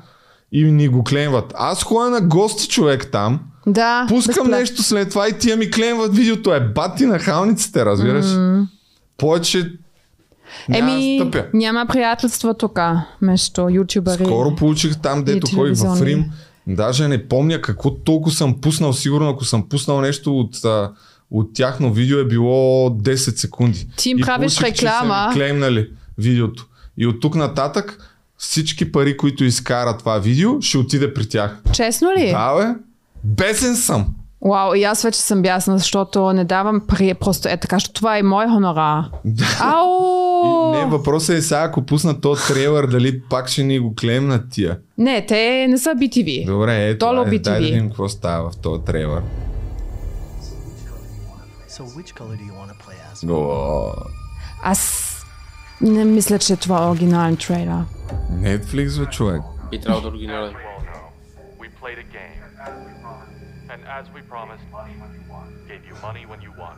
[0.52, 1.52] и ни го клеймват.
[1.56, 4.06] Аз ходя на гости човек там, Да.
[4.08, 4.50] пускам безплатно.
[4.52, 6.54] нещо след това и тия ми клеймват видеото.
[6.54, 8.26] Е, бати на халниците, разбираш?
[8.26, 8.66] Mm.
[9.16, 9.72] Повече
[10.72, 11.46] Еми, стъпя.
[11.54, 12.78] няма приятелство тук
[13.20, 14.24] между ютубъри.
[14.24, 16.02] Скоро получих там, дето ходих в.
[16.02, 16.24] Рим.
[16.66, 18.92] Даже не помня какво толкова съм пуснал.
[18.92, 20.92] Сигурно ако съм пуснал нещо от, а,
[21.30, 23.86] от тяхно видео е било 10 секунди.
[23.96, 25.28] Ти им И правиш получих, че са реклама.
[25.28, 26.66] ми клеймнали видеото.
[26.98, 27.98] И от тук нататък
[28.36, 31.58] всички пари, които изкара това видео, ще отиде при тях.
[31.72, 32.30] Честно ли?
[32.30, 32.80] Да, бе.
[33.24, 34.14] Бесен съм.
[34.42, 37.14] Вау, и аз вече съм бясна, защото не давам при...
[37.14, 39.04] Просто е така, защото това е мой хонорар.
[39.60, 40.74] Ау!
[40.74, 44.50] И, не, въпросът е сега, ако пусна този трейлър, дали пак ще ни го клеймнат
[44.50, 44.78] тия.
[44.98, 46.46] Не, те не са BTV.
[46.46, 47.70] Добре, ето, Долу айде, дай да BTV.
[47.70, 49.22] видим какво става в този трейлър.
[51.70, 53.30] As?
[53.30, 53.92] О,
[54.62, 55.06] Аз
[55.80, 57.82] не мисля, че това е оригинален трейлер.
[58.32, 59.42] Netflix, бе, човек.
[59.70, 60.52] Би трябвало да е оригинален.
[63.98, 64.64] As we promised,
[65.70, 66.76] gave you money when you won.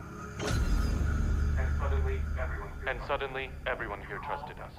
[2.89, 4.73] And suddenly, everyone here trusted us.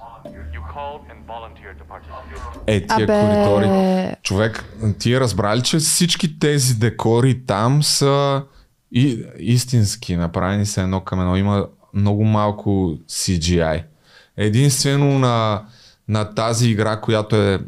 [0.55, 2.39] You called and volunteered to participate.
[2.67, 4.15] Е, тия Абе, коридори.
[4.23, 4.65] Човек,
[4.99, 8.43] ти разбрали, че всички тези декори там са
[8.91, 11.35] и, истински, направени са едно към едно.
[11.35, 12.69] Има много малко
[13.07, 13.83] CGI.
[14.37, 15.65] Единствено на,
[16.07, 17.59] на тази игра, която е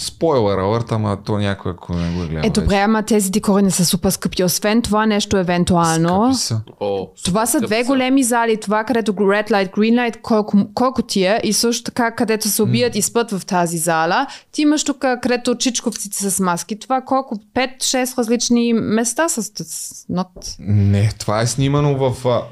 [0.00, 2.42] спойлер алърт, ама то някой, ако не го е гледал.
[2.44, 4.44] Е, добре, ама тези декори не са супер скъпи.
[4.44, 6.34] Освен това нещо евентуално.
[6.34, 6.60] са.
[6.80, 8.56] О, Това са две големи зали.
[8.56, 11.40] Това, където Red Light, Green Light, колко, колко ти е.
[11.44, 14.26] И също така, където се убият и спът в тази зала.
[14.52, 16.78] Ти имаш тук, където чичковците с маски.
[16.78, 17.36] Това колко?
[17.54, 19.42] 5-6 различни места с...
[19.42, 20.26] с- Not...
[20.58, 22.42] Не, това е снимано в а,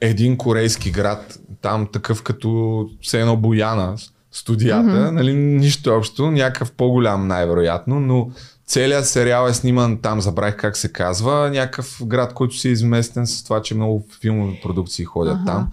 [0.00, 3.94] един корейски град, там такъв като все едно Бояна,
[4.34, 5.10] студията, mm-hmm.
[5.10, 8.30] нали, нищо общо, някакъв по-голям най-вероятно, но
[8.66, 13.26] целият сериал е сниман там, забравих как се казва, някакъв град, който си е изместен
[13.26, 15.44] с това, че много филмови продукции ходят Аха.
[15.44, 15.72] там,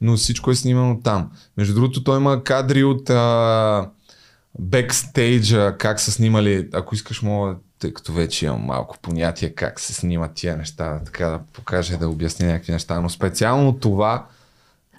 [0.00, 1.30] но всичко е снимано там.
[1.56, 3.88] Между другото, той има кадри от а,
[4.58, 9.94] бекстейджа, как са снимали, ако искаш мога, тъй като вече имам малко понятие как се
[9.94, 14.26] снимат тия неща, така да покажа да обясня някакви неща, но специално това,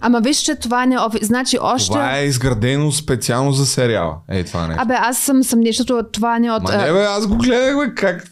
[0.01, 0.97] Ама виж, че това не е...
[0.97, 1.87] офи- Значи още...
[1.87, 4.15] това е изградено специално за сериала.
[4.29, 4.81] Ей, това нещо.
[4.83, 6.63] Абе, аз съм защото това не е от...
[6.63, 8.27] Ма не бе, аз го гледах бе, как...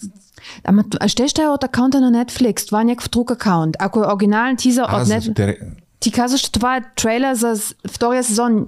[0.63, 2.65] Ама ще ще е от акаунта на Netflix.
[2.67, 3.75] Това е някакъв друг акаунт.
[3.79, 5.57] Ако е оригинален тизър от Netflix...
[5.99, 7.55] Ти казваш, че това е трейлер за
[7.91, 8.65] втория сезон.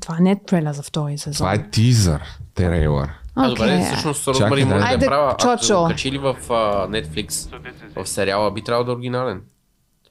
[0.00, 1.34] Това не е трейлер за втория сезон.
[1.34, 2.22] това е тизър,
[2.54, 3.10] трейлър.
[3.34, 5.36] А, добре, всъщност Розмари може да Айде, е права.
[5.40, 6.52] Ако го качили в а,
[6.88, 7.48] Netflix,
[7.96, 9.40] в сериала, би трябвало да е оригинален.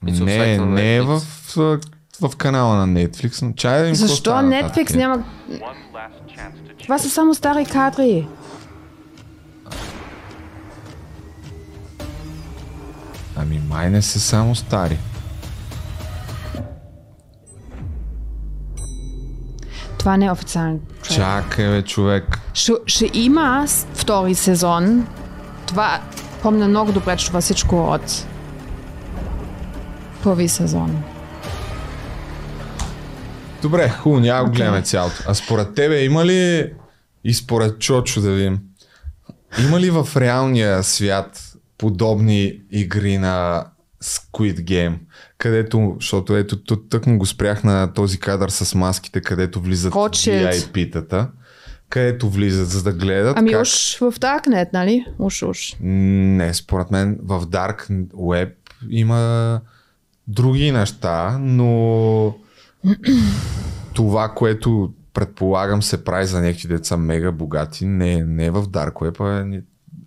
[0.04, 1.22] Не, не е в.
[2.30, 3.42] В, канала на Netflix,
[3.82, 4.32] видим какво Защо.
[4.32, 5.18] Netflix няма...
[5.18, 8.28] Chance to Това са само стари кадри.
[13.36, 14.98] Ами май не са само стари.
[19.98, 21.16] Това не е официален трейлер.
[21.16, 22.40] Чакай бе, човек.
[22.54, 25.08] Ще, ще има втори сезон.
[25.66, 26.00] Това
[26.42, 28.26] помня много добре, че това всичко от
[30.24, 31.04] първи сезон.
[33.64, 35.16] Добре, хубаво, няма го гледаме цялото.
[35.28, 36.74] А според тебе има ли
[37.24, 38.60] и според Чочо да видим,
[39.66, 43.66] има ли в реалния свят подобни игри на
[44.04, 44.96] Squid Game,
[45.38, 49.94] където, защото ето тък му го спрях на този кадър с маските, където влизат.
[49.94, 51.28] VIP-тата,
[51.90, 53.62] където влизат за да гледат Ами как...
[53.62, 55.06] уж в Darknet, нали?
[55.20, 55.76] Уж, уж.
[55.80, 58.54] Не, според мен в Dark Web
[58.90, 59.62] има
[60.28, 62.36] други неща, но
[63.94, 68.94] това, което предполагам се прави за някакви деца мега богати, не, не е в Dark
[68.94, 69.62] Web, а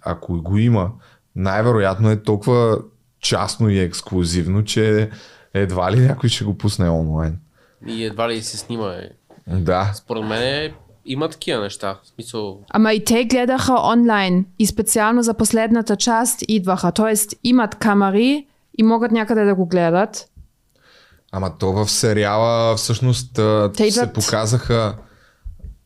[0.05, 0.93] ако го има,
[1.37, 2.79] най-вероятно е толкова
[3.21, 5.11] частно и ексклюзивно, че
[5.55, 7.39] едва ли някой ще го пусне онлайн.
[7.87, 8.93] И едва ли се снима.
[8.93, 9.11] Е.
[9.57, 10.75] Да, Според мен е
[11.07, 11.99] има такива неща.
[12.03, 16.93] В смисъл, Ама и те гледаха онлайн и специално за последната част идваха.
[16.93, 18.47] Тоест имат камери
[18.79, 20.29] и могат някъде да го гледат.
[21.33, 23.35] Ама то в сериала всъщност
[23.75, 24.97] Те се идват- показаха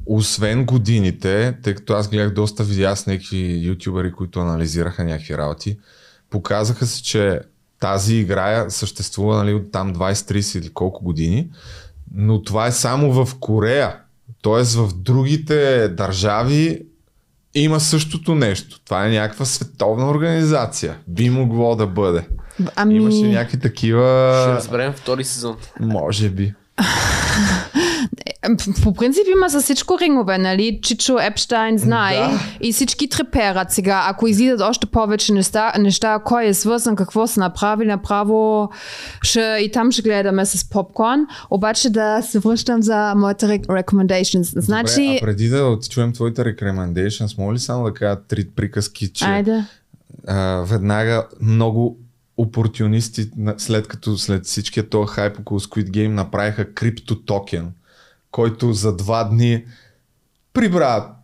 [0.07, 5.78] освен годините, тъй като аз гледах доста видеа с някакви ютубери, които анализираха някакви работи,
[6.30, 7.41] показаха се, че
[7.80, 11.51] тази игра съществува нали, от там 20-30 или колко години,
[12.14, 13.97] но това е само в Корея.
[14.43, 16.82] Тоест в другите държави
[17.55, 18.80] има същото нещо.
[18.84, 20.96] Това е някаква световна организация.
[21.07, 22.26] Би могло да бъде.
[22.76, 22.96] Ами...
[22.96, 24.38] Имаше някакви такива...
[24.42, 25.57] ще разберем втори сезон.
[25.80, 26.55] Може би.
[28.82, 30.80] По принцип има за всичко рингове, нали?
[30.82, 32.41] Чичо Епштайн знае Да.
[32.61, 34.05] и всички треперат сега.
[34.09, 38.70] Ако излизат още повече неща, неща кой е свързан, какво са направили, направо
[39.22, 41.20] ще, и там ще гледаме с попкорн.
[41.51, 44.61] Обаче да се връщам за моите recommendations.
[44.61, 49.12] Значи, Добре, а преди да чуем твоите recommendations, моля ли само да кажа три приказки,
[49.12, 49.64] че айде.
[50.28, 51.99] а, веднага много
[52.36, 57.72] опортунисти, след като след всичкия този хайп около Squid Game направиха криптотокен,
[58.30, 59.64] който за два дни
[60.52, 61.14] прибра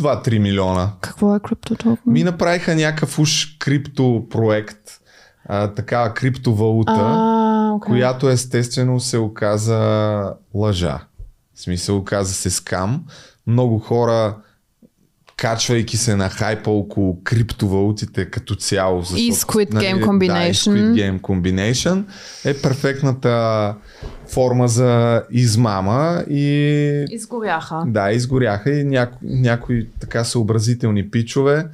[0.00, 0.92] 2-3 милиона.
[1.00, 2.00] Какво е криптоток?
[2.06, 5.00] Ми направиха някакъв уж крипто проект,
[5.48, 6.92] а, такава криптовалута.
[6.96, 7.92] А, окей.
[7.92, 11.00] която естествено се оказа лъжа.
[11.54, 13.04] В смисъл оказа се скам.
[13.46, 14.36] Много хора
[15.42, 19.02] качвайки се на хайпа около криптовалутите като цяло.
[19.02, 20.52] защото, И Squid Game Да, и Combination.
[20.52, 22.04] Squid Game Combination
[22.44, 23.74] е перфектната
[24.32, 27.82] форма за измама и Изгоряха.
[27.86, 31.66] да, изгоряха и няко, някои така съобразителни пичове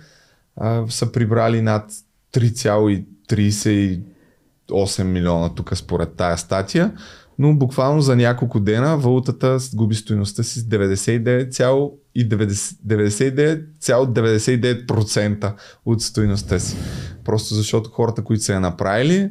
[0.56, 1.90] а, са прибрали над
[2.34, 6.92] 3,38 милиона тук според тая статия,
[7.38, 15.52] но буквално за няколко дена валутата губи стоеността си с 99,90 и 90 99,99%
[15.86, 16.76] от стоеността си.
[17.24, 19.30] Просто защото хората, които са я направили,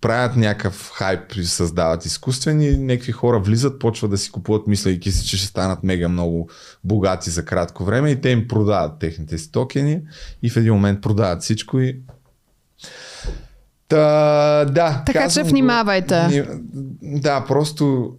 [0.00, 5.26] правят някакъв хайп и създават изкуствени, някакви хора влизат, почват да си купуват, мислейки си,
[5.26, 6.48] че ще станат мега много
[6.84, 10.00] богати за кратко време и те им продават техните си токени
[10.42, 12.00] и в един момент продават всичко и
[13.88, 15.02] Та, да.
[15.06, 16.26] Така че го- внимавайте.
[16.26, 16.44] Ни-
[17.10, 18.10] Да, просто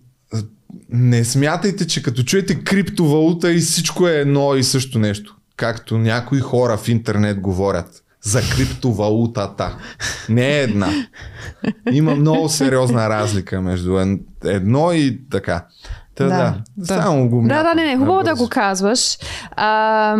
[0.90, 5.36] не смятайте, че като чуете криптовалута и всичко е едно и също нещо.
[5.56, 9.78] Както някои хора в интернет говорят за криптовалутата.
[10.30, 10.90] Не е една.
[11.92, 13.98] Има много сериозна разлика между
[14.44, 15.66] едно и така.
[16.16, 16.86] Та, да, да.
[16.86, 18.44] Само го Да, да, не, не, хубаво да набързо.
[18.44, 19.18] го казваш.
[19.52, 20.16] А,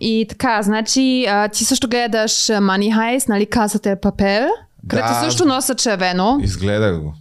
[0.00, 4.48] и така, значи, а, ти също гледаш Money Heist, нали, Касата е папел,
[4.88, 5.20] където Да.
[5.24, 6.38] също носа червено.
[6.42, 7.14] Изгледах го.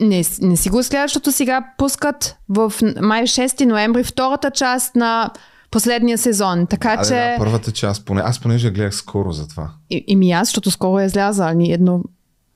[0.00, 5.30] Не, не си го изгледаш, защото сега пускат в май 6 ноември втората част на
[5.70, 6.66] последния сезон.
[6.66, 7.14] Така А, че...
[7.14, 9.70] да, първата част, поне, аз понеже гледах скоро за това.
[9.90, 11.54] И, и ми аз, защото скоро е изляза.
[11.54, 12.02] Ние едно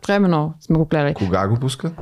[0.06, 1.14] времено сме го гледали.
[1.14, 1.92] Кога го пускат?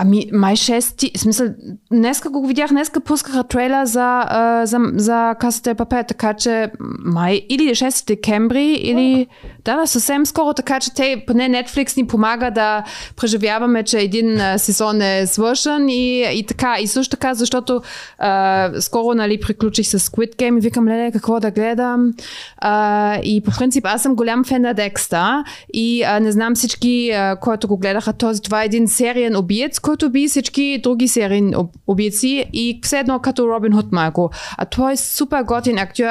[0.00, 1.46] Ами, май 6, в смисъл,
[1.92, 6.70] днеска го видях, днеска пускаха трейлер за, а, за, за Касата е папе, така че
[7.04, 9.26] май или 6 декември, или
[9.64, 12.84] да, да, съвсем скоро, така че те, поне Netflix ни помага да
[13.16, 17.80] преживяваме, че един а, сезон е свършен и, и така, и също така, защото
[18.18, 22.12] а, скоро, нали, приключих с Squid Game и викам, леле, какво да гледам?
[22.58, 25.44] А, и по принцип аз съм голям фен на Декста
[25.74, 29.78] и а, не знам всички, а, които го гледаха, този, това е един сериен убиец,
[29.88, 34.30] който би всички други сериен об- убийци и все едно като Робин Худ малко.
[34.58, 36.06] А той е супер готин актьор,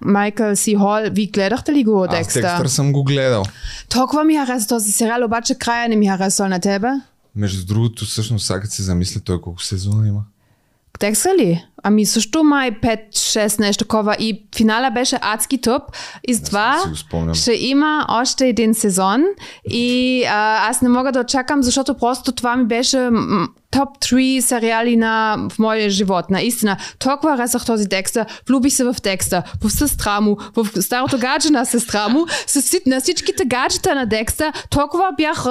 [0.00, 1.00] Майкъл Си Хол.
[1.10, 2.40] Ви гледахте ли го Аз Декста?
[2.40, 3.42] Декстър съм го гледал.
[3.88, 6.88] Толкова ми хареса този сериал, обаче края не ми хареса на тебе.
[7.36, 10.20] Между другото, всъщност, сега се замисля, той колко сезона има.
[10.98, 11.64] Текста ли?
[11.82, 15.82] Ами също май 5-6 нещо такова и финала беше адски тъп
[16.28, 17.34] и с това си го спомням.
[17.34, 19.24] ще има още един сезон
[19.70, 23.08] и а, аз не мога да очакам, защото просто това ми беше
[23.70, 26.24] топ 3 сериали на, в моя живот.
[26.30, 31.50] Наистина, толкова харесах този текста, влюбих се в текста, в сестра му, в старото гадже
[31.50, 32.26] на сестра му,
[32.86, 35.46] на всичките гаджета на Декста, толкова бях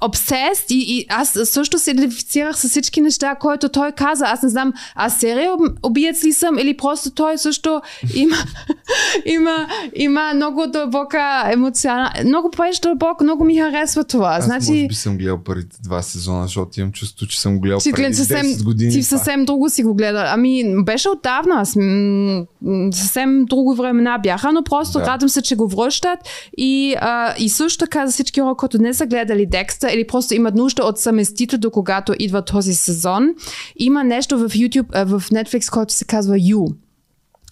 [0.00, 4.24] обсест и, и аз също се идентифицирах с всички неща, които той каза.
[4.24, 5.52] Аз не знам, аз серия
[5.82, 7.82] убиец ли съм или просто той също
[8.14, 8.36] има,
[9.24, 14.28] има, има много дълбока емоционална, много повече дълбоко, много ми харесва това.
[14.28, 17.54] Аз значи, може би съм гледал първите два сезона, защото имам чувство, че съм съм
[17.54, 18.92] го гледал преди съвсем, 10 години.
[18.92, 20.22] ти съвсем друго си го гледал.
[20.26, 21.54] Ами, беше отдавна.
[21.58, 22.44] Аз, м-
[22.92, 25.06] съвсем друго времена бяха, но просто Да.
[25.06, 26.18] радвам се, че го връщат.
[26.58, 30.34] И, а, и също така за всички хора, които не са гледали Декста или просто
[30.34, 33.28] имат нужда от съместител до когато идва този сезон,
[33.76, 36.74] има нещо в YouTube, в Netflix, който се казва You.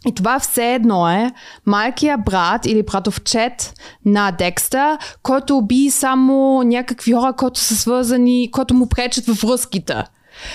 [0.07, 1.33] И това все едно е
[1.67, 8.75] малкия брат или братовчет на Декста, който би само някакви хора, които са свързани, които
[8.75, 10.05] му пречат в връзките.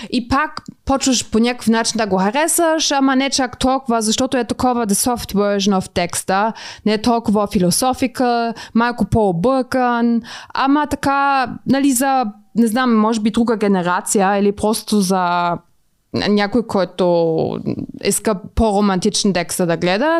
[0.09, 4.43] И пак почваш по някакъв начин да го харесаш, ама не чак толкова, защото е
[4.43, 6.53] такова the soft version of текста,
[6.85, 10.21] не е толкова философика, малко по-объркан,
[10.53, 12.25] ама така, нали, за,
[12.55, 15.51] не знам, може би друга генерация или просто за
[16.13, 17.59] някой, който
[18.03, 20.19] иска по-романтичен текст да гледа,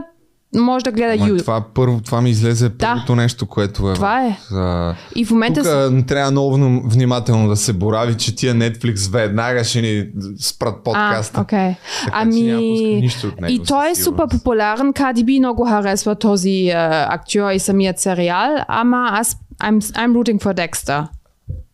[0.56, 1.38] може да гледа Ю.
[1.38, 3.94] това, първо, това ми излезе първото нещо, което е.
[3.94, 4.38] Това е.
[4.52, 5.60] А, И в момента...
[5.60, 6.54] Тук с- трябва много
[6.86, 10.08] внимателно да се борави, че тия Netflix веднага ще ни
[10.40, 11.40] спрат подкаста.
[11.40, 11.76] А, окей.
[12.06, 14.94] Така да пуска нищо от него, и той е супер популярен.
[14.94, 20.68] B много харесва този а, актьор и самият сериал, ама аз I'm, I'm rooting for
[20.68, 21.08] Dexter.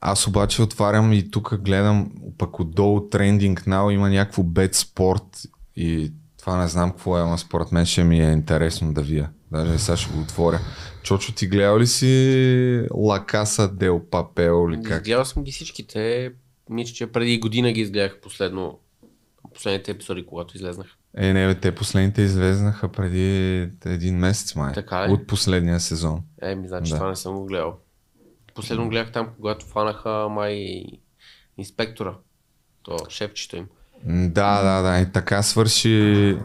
[0.01, 5.41] Аз обаче отварям и тук гледам пък отдолу трендинг now има някакво бед спорт
[5.75, 9.29] и това не знам какво е, ама според мен ще ми е интересно да вия.
[9.51, 10.59] Даже сега ще го отворя.
[11.03, 15.01] Чочо, ти гледал ли си Ла Каса Дел Папел или как?
[15.01, 16.31] Изгледал съм ги всичките.
[16.69, 18.79] Мисля, че преди година ги изгледах последно.
[19.53, 20.87] Последните епизоди, когато излезнах.
[21.17, 24.73] Е, не, те последните излезнаха преди един месец май.
[24.73, 25.11] Така ли?
[25.11, 26.21] От последния сезон.
[26.41, 26.97] Е, ми значи Да.
[26.97, 27.77] това не съм го гледал.
[28.57, 30.83] Последно гледах там, когато фанаха май
[31.57, 32.13] инспектора.
[32.83, 33.65] То шефчето им.
[34.05, 34.99] Да, да, да.
[34.99, 36.37] И така свърши...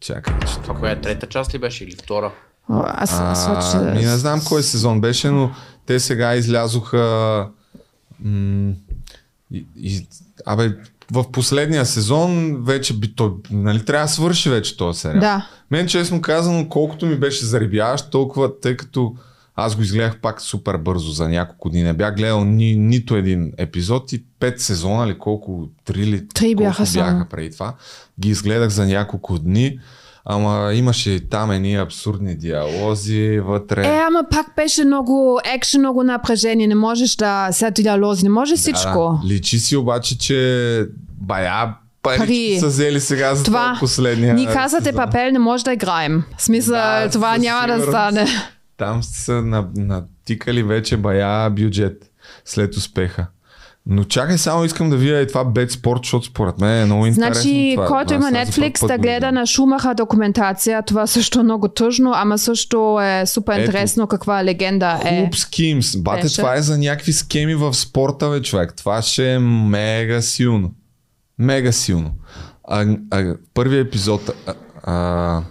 [0.00, 2.32] Чакай, че Това коя е трета част ли беше или втора?
[2.68, 3.98] Аз, аз А, вече...
[3.98, 5.50] ми не знам кой сезон беше, но
[5.86, 7.48] те сега излязоха.
[8.20, 8.72] М-
[9.52, 10.06] и, и,
[10.46, 10.76] абе,
[11.12, 15.20] в последния сезон вече би той, нали, трябва да свърши вече този сериал.
[15.20, 15.48] Да.
[15.70, 19.16] Мен честно казано, колкото ми беше зарибяващ, толкова, тъй като
[19.56, 21.82] аз го изгледах пак супер бързо за няколко дни.
[21.82, 26.54] Не бях гледал ни, нито един епизод и пет сезона или колко, три или Три
[26.54, 27.74] бяха бяха преди това.
[28.20, 29.78] Ги изгледах за няколко дни.
[30.24, 33.86] Ама имаше и там едни абсурдни диалози вътре.
[33.86, 36.66] Е, ама пак беше много екшен, много напрежение.
[36.66, 39.20] Не можеш да сега диалози, не може всичко.
[39.22, 40.86] Да, личи си обаче, че
[41.20, 42.56] бая пари Пари.
[42.60, 46.22] са взели сега за това, Това, последния ни казате папел, не може да играем.
[46.38, 48.26] В смисъл, Да, това няма да стане.
[48.76, 52.10] Там са на- натикали вече бая бюджет
[52.44, 53.26] след успеха.
[53.86, 57.06] Но чакай, само искам да видя и това бед спорт, защото според мен е много
[57.06, 57.34] интересно.
[57.34, 57.86] Значи, това.
[57.86, 63.00] който има Netflix да гледа на Шумаха документация, това също е много тъжно, ама също
[63.00, 63.62] е супер Ето.
[63.64, 65.22] интересно каква легенда е.
[65.22, 65.96] Клуб Скимс.
[65.96, 66.36] Бате, Беше.
[66.36, 68.74] това е за някакви схеми в спорта, бе, човек.
[68.76, 70.74] Това ще е мега силно.
[71.38, 72.10] Мега силно.
[72.64, 74.30] А, а, първият епизод.
[74.46, 75.42] А, а,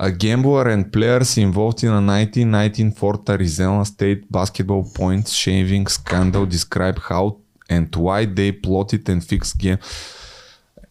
[0.00, 6.46] a gambler and players involved in a 1919 Fort Arizona State basketball points shaving scandal
[6.46, 7.36] describe how
[7.68, 9.78] and why they plotted and fixed game.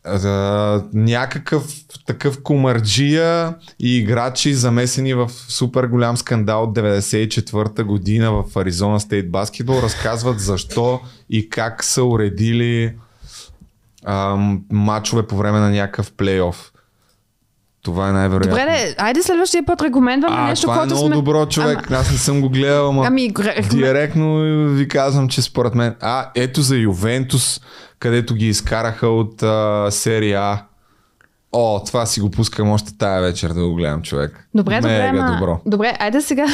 [0.06, 1.64] Uh, някакъв
[2.06, 9.32] такъв комарджия и играчи замесени в супер голям скандал от 94-та година в Аризона Стейт
[9.32, 11.00] баскетбол разказват защо
[11.30, 12.96] и как са уредили
[14.06, 16.72] ам, матчове по време на някакъв плейоф.
[17.82, 18.50] Това е най-вероятно.
[18.50, 21.16] Добре, де, айде следващия път рекомендваме а, нещо, това е което много сме...
[21.16, 21.92] добро, човек.
[21.92, 25.96] Аз не съм го гледал, ама Ами, гре- директно ви казвам, че според мен...
[26.02, 27.62] А, ето за Ювентус,
[28.00, 30.64] където ги изкараха от а, серия А.
[31.52, 34.48] О, това си го пускам още тая вечер да го гледам, човек.
[34.56, 35.34] Добре, добре, Мега ама...
[35.34, 35.60] добро.
[35.66, 36.46] Добре, айде сега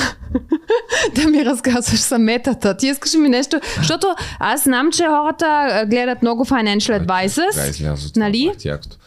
[1.16, 2.78] да ми разказваш за метата.
[2.78, 3.60] Ти искаш ми нещо?
[3.78, 4.08] Защото
[4.40, 5.46] аз знам, че хората
[5.88, 7.70] гледат много Financial Advisors.
[7.70, 8.52] излязо това, Нали?
[8.66, 8.98] якото.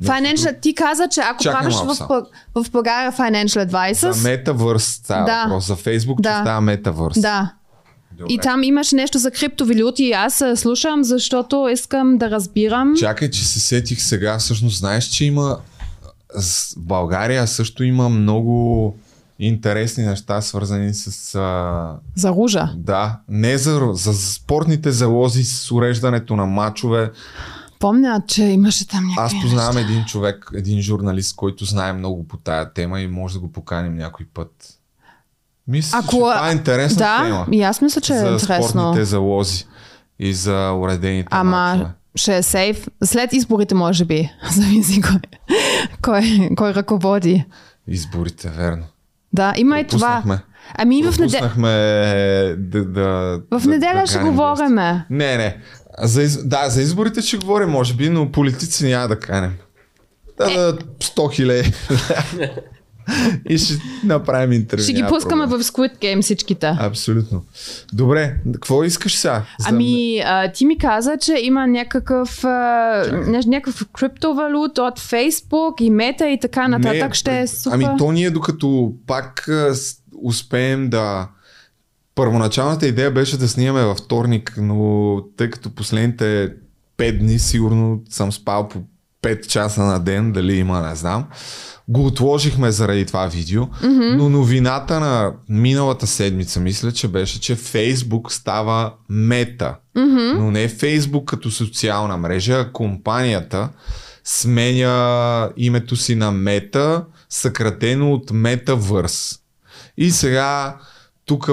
[0.00, 2.24] Financial, ти каза, че ако Чакай правиш в,
[2.54, 5.44] в България Financial Advisors, За метавърс става Да.
[5.44, 5.66] въпрос.
[5.66, 6.40] За че Да.
[6.42, 7.20] става метавърс.
[7.20, 7.52] да,
[8.12, 8.26] Добре.
[8.34, 12.94] и там имаш нещо за криптовалути и аз слушам, защото искам да разбирам.
[12.96, 14.38] Чакай, че се сетих сега.
[14.38, 15.58] Всъщност, знаеш, че има
[16.40, 18.96] в България също има много
[19.38, 22.68] интересни неща, свързани с а, За ружа.
[22.76, 27.10] Да, не за, за спортните залози с уреждането на матчове.
[27.82, 32.36] Помня, че имаше там някакви Аз познавам един човек, един журналист, който знае много по
[32.36, 34.50] тая тема и може да го поканим някой път.
[35.68, 37.46] Мисля, Ако- че това е интересна Да, тема.
[37.52, 38.68] и аз мисля, че е за интересно.
[38.68, 39.66] спортните залози
[40.18, 41.90] и за уредените Ама матчове.
[42.14, 42.88] ще е сейф.
[43.04, 44.30] След изборите, може би.
[44.50, 45.18] Зависи кой,
[46.02, 46.22] кой,
[46.56, 47.44] кой ръководи.
[47.88, 48.84] Изборите, верно.
[49.32, 50.22] Да, има и това.
[50.74, 51.40] Ами в неделя.
[51.40, 51.68] Пропуснахме
[52.58, 55.06] да, да, В да- неделя да ще говориме.
[55.10, 55.56] Не, не.
[55.98, 56.44] За, из...
[56.44, 59.52] Да, за изборите ще говорим, може би, но политици няма да канем.
[60.38, 60.56] Да, Е.
[60.56, 61.72] на 100 хиляди.
[63.48, 63.74] и ще
[64.04, 64.82] направим интервю.
[64.82, 65.60] Ще ги пускаме проблем.
[65.60, 66.76] в Squid Game всичките.
[66.80, 67.44] Абсолютно.
[67.92, 69.42] Добре, какво искаш сега?
[69.58, 72.48] За- Ами, а, ти ми каза, че има някакъв, а,
[73.06, 77.08] ня- някакъв криптовалут от Фейсбук и Мета и така нататък.
[77.08, 77.74] Не, ще е супер.
[77.76, 79.48] Ами то ние докато пак
[80.16, 81.28] успеем да...
[82.14, 86.54] Първоначалната идея беше да снимаме във вторник, но тъй като последните
[86.98, 88.82] 5 дни сигурно съм спал по
[89.22, 91.26] 5 часа на ден, дали има, не знам.
[91.88, 94.16] Го отложихме заради това видео, mm-hmm.
[94.16, 99.76] но новината на миналата седмица мисля, че беше, че Фейсбук става мета.
[99.96, 100.38] Mm-hmm.
[100.38, 103.68] Но не Фейсбук като социална мрежа, а компанията
[104.24, 109.38] сменя името си на мета, съкратено от Metaverse.
[109.96, 110.76] И сега
[111.24, 111.50] тук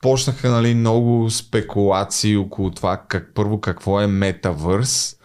[0.00, 5.16] почнаха нали, много спекулации около това как, първо какво е Metaverse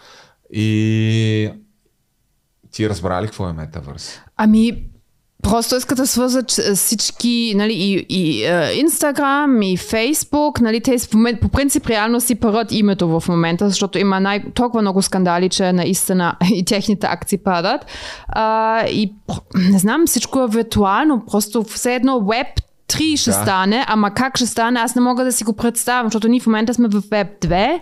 [0.53, 1.49] и
[2.71, 4.19] ти разбра ли какво е Metaverse?
[4.37, 4.83] Ами,
[5.43, 8.45] просто искат да свързат всички, нали, и, и
[8.79, 13.69] Инстаграм, и Фейсбук, нали, те в момент, по принцип реално си парат името в момента,
[13.69, 17.85] защото има най- толкова много скандали, че наистина и техните акции падат.
[18.27, 19.13] А, и
[19.55, 22.47] не знам, всичко е виртуално, просто все едно веб
[22.91, 23.41] 3 ще Да.
[23.41, 26.45] стане, ама как ще стане, аз не мога да си го представям, защото ние в
[26.45, 27.79] момента сме в Web 2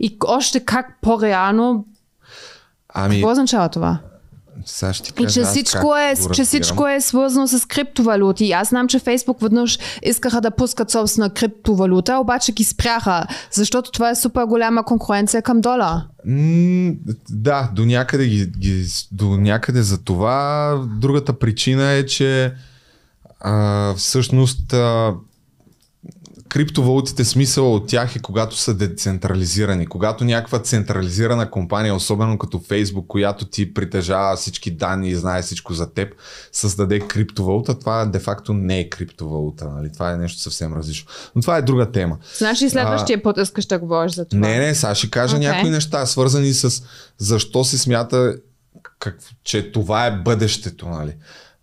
[0.00, 1.86] и още как по-реално,
[2.94, 3.98] Ами, какво означава това?
[4.64, 8.52] сега ще ти И кажа че аз всичко, е, че всичко е свързано с криптовалути.
[8.52, 14.10] Аз знам, че Фейсбук веднъж искаха да пускат собствена криптовалута, обаче ги спряха, защото това
[14.10, 16.04] е супер голяма конкуренция към дола.
[16.26, 16.92] М,
[17.30, 20.74] да, до някъде, ги, ги, до някъде за това.
[21.00, 22.52] Другата причина е, че
[23.40, 25.14] а, всъщност а,
[26.50, 29.86] криптовалутите смисъл от тях е когато са децентрализирани.
[29.86, 35.74] Когато някаква централизирана компания, особено като Фейсбук, която ти притежава всички данни и знае всичко
[35.74, 36.14] за теб,
[36.52, 39.68] създаде криптовалута, това де-факто не е криптовалута.
[39.68, 39.92] Нали?
[39.92, 41.08] Това е нещо съвсем различно.
[41.36, 42.18] Но това е друга тема.
[42.38, 44.40] Значи следващия път искаш да говориш за това.
[44.40, 45.40] Не, не, сега ще кажа okay.
[45.40, 46.82] някои неща, свързани с
[47.18, 48.36] защо се смята,
[48.98, 50.88] как, че това е бъдещето.
[50.88, 51.12] Нали?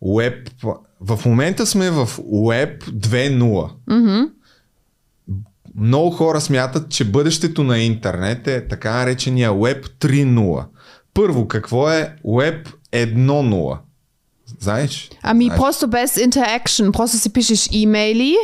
[0.03, 0.49] Web,
[1.01, 3.69] в момента сме в Web 2.0.
[3.89, 4.29] Мгм.
[5.75, 10.65] Много хора смятат, че бъдещето на интернет е така наречения Web 3.0.
[11.13, 13.77] Първо, какво е Web 1.0?
[14.59, 15.09] Знаеш?
[15.21, 15.59] Ами Знаеш.
[15.59, 18.35] просто без interaction, просто си пишеш имейли,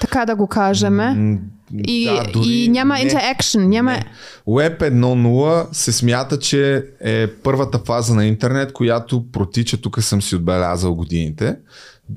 [0.00, 0.96] така да го кажем.
[0.96, 1.38] М,
[1.86, 3.10] И, да, дори и няма не.
[3.10, 3.92] interaction, няма...
[3.92, 4.04] Не.
[4.48, 10.36] Web 1.0 се смята, че е първата фаза на интернет, която протича, тук съм си
[10.36, 11.56] отбелязал годините,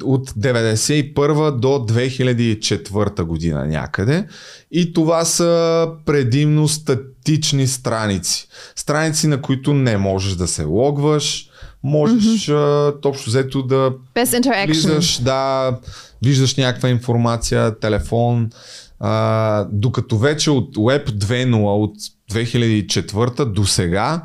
[0.04, 4.28] от 91 до 2004 година някъде.
[4.72, 8.48] И това са предимно статични страници.
[8.76, 11.50] Страници, на които не можеш да се логваш,
[11.84, 13.06] можеш mm-hmm.
[13.06, 14.36] общо взето да Без
[14.66, 15.72] влизаш, да,
[16.24, 18.50] виждаш някаква информация, телефон,
[19.06, 21.96] а, докато вече от Web 2.0 от
[22.32, 24.22] 2004 до сега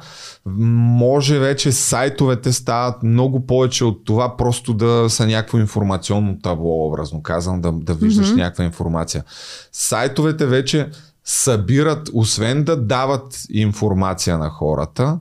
[0.47, 7.23] може вече сайтовете стават много повече от това просто да са някакво информационно табло, образно
[7.23, 8.37] казвам, да, да виждаш mm-hmm.
[8.37, 9.25] някаква информация.
[9.73, 10.91] Сайтовете вече
[11.25, 15.19] събират, освен да дават информация на хората,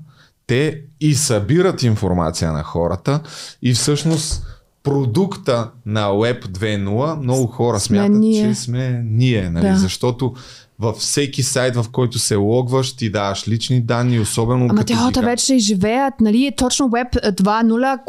[0.48, 3.20] те и събират информация на хората
[3.62, 4.44] и всъщност
[4.88, 8.50] продукта на Web 2.0 много хора Сме смятат, ние.
[8.50, 9.68] че сме ние, нали?
[9.68, 9.78] Да.
[9.78, 10.34] защото
[10.80, 14.96] във всеки сайт, в който се логваш, ти даваш лични данни, особено Ама като те
[14.96, 16.52] хората вече живеят, нали?
[16.58, 18.06] Точно Web 2.0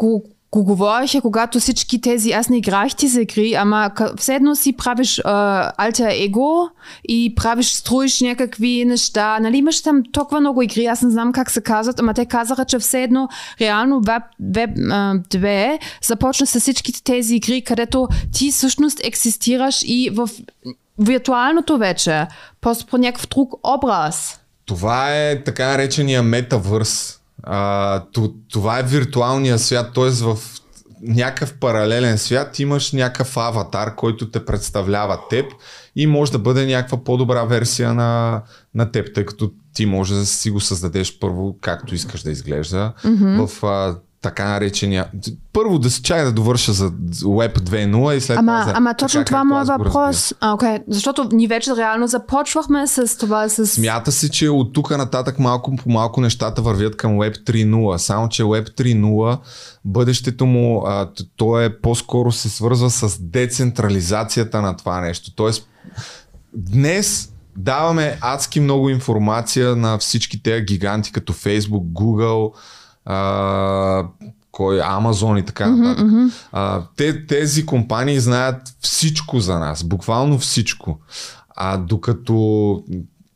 [0.51, 4.73] го, го говориха, когато всички тези, аз не играх тези игри, ама все едно си
[4.73, 6.69] правиш а, альтер его
[7.09, 9.57] и правиш, строиш някакви неща, нали?
[9.57, 12.79] Имаш там толкова много игри, аз не знам как се казват, ама те казаха, че
[12.79, 13.29] все едно
[13.61, 20.09] реално Web, Web а, 2 започна с всичките тези игри, където ти всъщност екзистираш и
[20.13, 20.29] в
[20.99, 22.27] виртуалното вече,
[22.61, 24.39] просто по някакъв друг образ.
[24.65, 27.18] Това е така наречения метавърс.
[27.43, 28.03] А,
[28.51, 30.09] това е виртуалния свят, т.е.
[30.09, 30.37] в
[31.01, 35.45] някакъв паралелен свят имаш някакъв аватар, който те представлява теб
[35.95, 38.41] и може да бъде някаква по-добра версия на,
[38.75, 42.93] на теб, тъй като ти може да си го създадеш първо както искаш да изглежда
[43.03, 43.47] mm-hmm.
[43.47, 45.07] в а, така наречения...
[45.53, 48.77] Първо да си чай да довърша за Web 2.0 и след Ама, това за...
[48.77, 50.33] ама точно това моят въпрос.
[50.39, 50.83] А, okay.
[50.87, 53.49] Защото ние вече реално започвахме с това.
[53.49, 53.67] С...
[53.67, 58.29] Смята се, че от тук нататък малко по малко нещата вървят към Web 3.0, само
[58.29, 59.37] че Web 3.0
[59.85, 65.35] бъдещето му, а, то е по-скоро се свързва с децентрализацията на това нещо.
[65.35, 65.67] Тоест,
[66.53, 72.53] днес даваме адски много информация на всички тези гиганти като Facebook, Google,
[73.05, 74.05] а,
[74.51, 76.07] кой, Amazon и така нататък.
[76.51, 80.99] А, те, тези компании знаят всичко за нас, буквално всичко.
[81.55, 82.83] А докато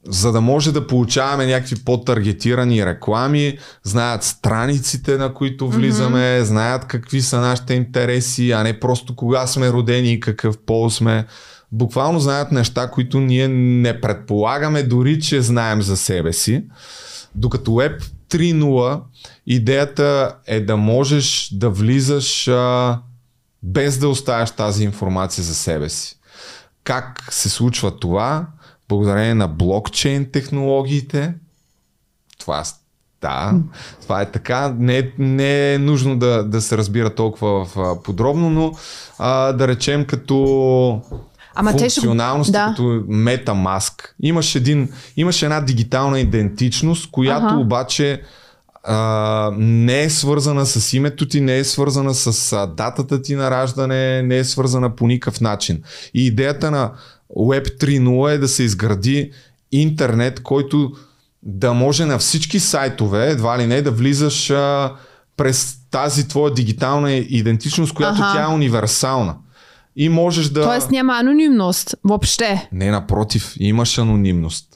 [0.08, 6.44] за да може да получаваме някакви по-таргетирани реклами, знаят страниците, на които влизаме, mm-hmm.
[6.44, 11.26] знаят какви са нашите интереси, а не просто кога сме родени и какъв пол сме.
[11.72, 16.64] Буквално знаят неща, които ние не предполагаме дори, че знаем за себе си.
[17.36, 18.04] Докато Web
[18.34, 19.02] 3.0
[19.48, 23.00] идеята е да можеш да влизаш а,
[23.64, 26.16] без да оставяш тази информация за себе си.
[26.84, 28.48] Как се случва това?
[28.90, 31.34] благодарение на блокчейн технологиите.
[32.40, 32.64] Това
[33.22, 33.54] да,
[34.02, 34.76] това е така.
[34.78, 38.72] Не, не е нужно да, да се разбира толкова в, подробно, но
[39.20, 41.02] а, да речем като
[41.56, 43.94] Ама те ще- функционалности, като MetaMask.
[44.24, 47.56] Имаш, един, имаш една дигитална идентичност, която Аха.
[47.56, 48.22] обаче
[48.84, 53.52] а, не е свързана с името ти, не е свързана с а, датата ти на
[53.52, 55.82] раждане, не е свързана по никакъв начин.
[56.14, 56.92] И идеята на
[57.38, 59.32] Web 3.0 е да се изгради
[59.72, 60.92] интернет, който
[61.44, 64.92] да може на всички сайтове, едва ли не, да влизаш а,
[65.38, 68.38] през тази твоя дигитална идентичност, която Аха.
[68.38, 69.36] тя е универсална.
[69.96, 70.64] И можеш да...
[70.64, 72.70] Тоест няма анонимност въобще.
[72.72, 74.68] Не, напротив, имаш анонимност.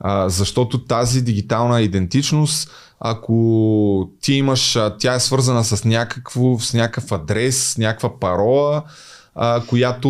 [0.00, 7.12] А, защото тази дигитална идентичност, ако ти имаш, тя е свързана с, някакво, с някакъв
[7.12, 8.82] адрес, с някаква парола,
[9.34, 10.08] а, която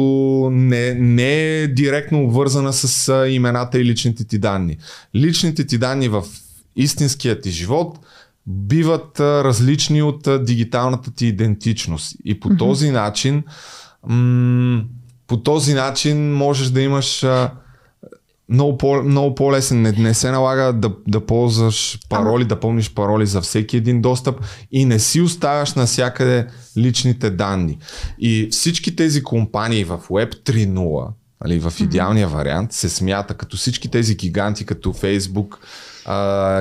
[0.53, 4.77] не, не е директно обвързана с а, имената и личните ти данни.
[5.15, 6.25] Личните ти данни в
[6.77, 7.99] истинския ти живот
[8.47, 12.17] биват а, различни от а, дигиталната ти идентичност.
[12.25, 13.43] И по този начин
[14.07, 14.85] м-
[15.27, 17.51] по този начин можеш да имаш а,
[18.49, 19.83] много, по, много по-лесен.
[19.83, 24.41] Не, не се налага да, да ползваш пароли, да помниш пароли за всеки един достъп
[24.73, 26.47] и не си оставяш навсякъде
[26.77, 27.79] личните данни.
[28.19, 31.09] И всички тези компании в Web 3.0,
[31.45, 35.57] нали, в идеалния вариант, се смята като всички тези гиганти, като Facebook,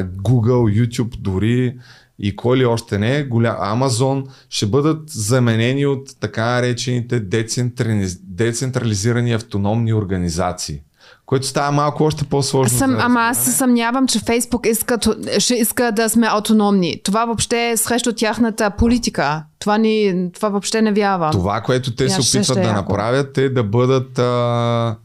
[0.04, 1.78] Google, YouTube дори
[2.20, 9.34] и кой ли още не, голям, Amazon, ще бъдат заменени от така наречените децентрали- децентрализирани
[9.34, 10.82] автономни организации.
[11.26, 12.78] Което става малко още по-сложно.
[12.78, 14.98] Съм, за ама аз се съмнявам, че Фейсбук иска,
[15.40, 17.02] ще иска да сме автономни.
[17.04, 19.44] Това въобще е срещу тяхната политика.
[19.60, 21.32] Това, ни, това въобще не вярвам.
[21.32, 22.82] Това, което те се Я опитват ще е да яко.
[22.82, 24.96] направят е да бъдат а,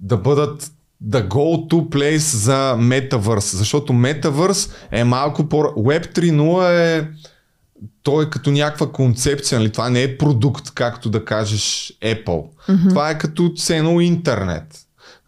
[0.00, 0.72] да бъдат
[1.04, 3.56] the go-to place за Metaverse.
[3.56, 5.56] Защото Metaverse е малко по...
[5.56, 7.08] Web 3.0 е
[8.02, 9.72] той е като някаква концепция, нали?
[9.72, 12.24] това не е продукт, както да кажеш Apple.
[12.68, 12.88] Mm-hmm.
[12.88, 14.78] Това е като цено интернет.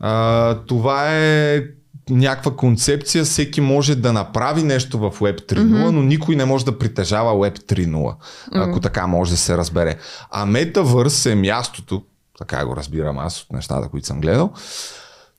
[0.00, 1.62] А, това е
[2.10, 5.90] някаква концепция, всеки може да направи нещо в Web 3.0, mm-hmm.
[5.90, 8.14] но никой не може да притежава Web 3.0, mm-hmm.
[8.52, 9.96] ако така може да се разбере.
[10.30, 12.02] А Metaverse е мястото,
[12.38, 14.52] така го разбирам аз от нещата, които съм гледал,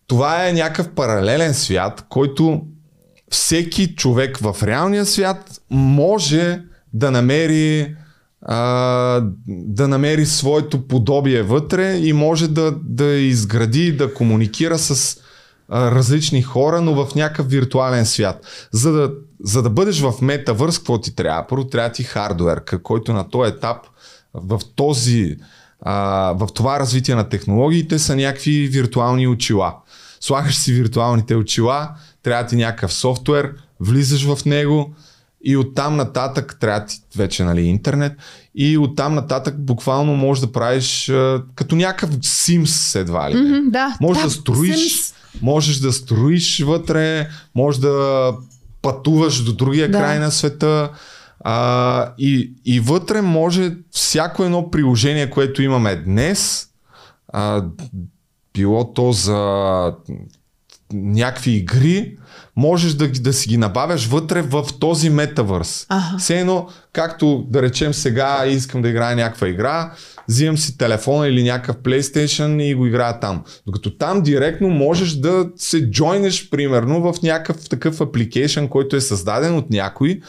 [0.09, 2.61] това е някакъв паралелен свят, който
[3.31, 6.61] всеки човек в реалния свят може
[6.93, 7.95] да намери
[9.47, 15.17] да намери своето подобие вътре и може да, да изгради, да комуникира с
[15.71, 18.45] различни хора, но в някакъв виртуален свят.
[18.71, 19.11] За да,
[19.43, 21.47] за да бъдеш в метавърс, какво ти трябва?
[21.47, 23.77] Първо трябва ти хардвер, к- който на този етап
[24.33, 25.37] в този
[25.85, 29.75] в това развитие на технологиите са някакви виртуални очила.
[30.19, 31.89] Слагаш си виртуалните очила,
[32.23, 34.93] трябва ти някакъв софтуер, влизаш в него
[35.43, 38.13] и оттам нататък трябва ти вече нали, интернет
[38.55, 43.35] и оттам нататък буквално можеш да правиш а, като някакъв Sims едва ли.
[43.35, 43.97] Мгм, да.
[44.01, 45.13] Можеш да, да, строиш, Sims.
[45.41, 48.33] можеш да строиш вътре, можеш да
[48.81, 49.97] пътуваш до другия Да.
[49.97, 50.89] край на света.
[51.39, 56.67] А, и, и вътре може всяко едно приложение, което имаме днес,
[57.33, 57.63] а,
[58.59, 59.93] било то за
[60.93, 62.17] някакви игри,
[62.55, 65.87] можеш да, да си ги набавяш вътре в този метавърс.
[66.17, 69.91] Все едно, както да речем сега искам да играя някаква игра,
[70.27, 73.43] взимам си телефона или някакъв PlayStation и го играя там.
[73.65, 79.55] Докато там директно можеш да се джойнеш примерно в някакъв такъв апликейшн, който е създаден
[79.55, 80.21] от някой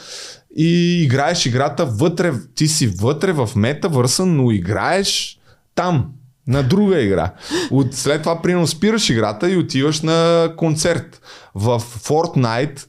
[0.57, 5.39] и играеш играта вътре, ти си вътре в метавърса, но играеш
[5.75, 6.05] там,
[6.51, 7.33] на друга игра.
[7.71, 11.21] От, след това, примерно, спираш играта и отиваш на концерт.
[11.55, 12.85] В Fortnite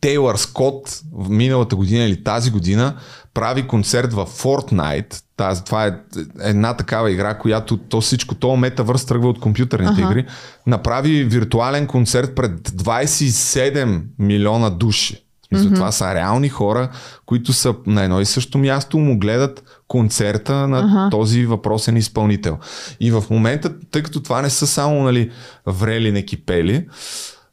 [0.00, 2.96] Тейлър Скот в миналата година или тази година
[3.34, 5.92] прави концерт в Fortnite, тази, това е
[6.40, 10.12] една такава игра, която то всичко, то метавърс тръгва от компютърните Аха.
[10.12, 10.26] игри,
[10.66, 15.23] направи виртуален концерт пред 27 милиона души.
[15.54, 16.88] В смисъл, това са реални хора,
[17.26, 21.10] които са на едно и също място, му гледат концерта на Аха.
[21.10, 22.58] този въпросен изпълнител.
[23.00, 25.30] И в момента, тъй като това не са само нали,
[25.66, 26.86] врели некипели,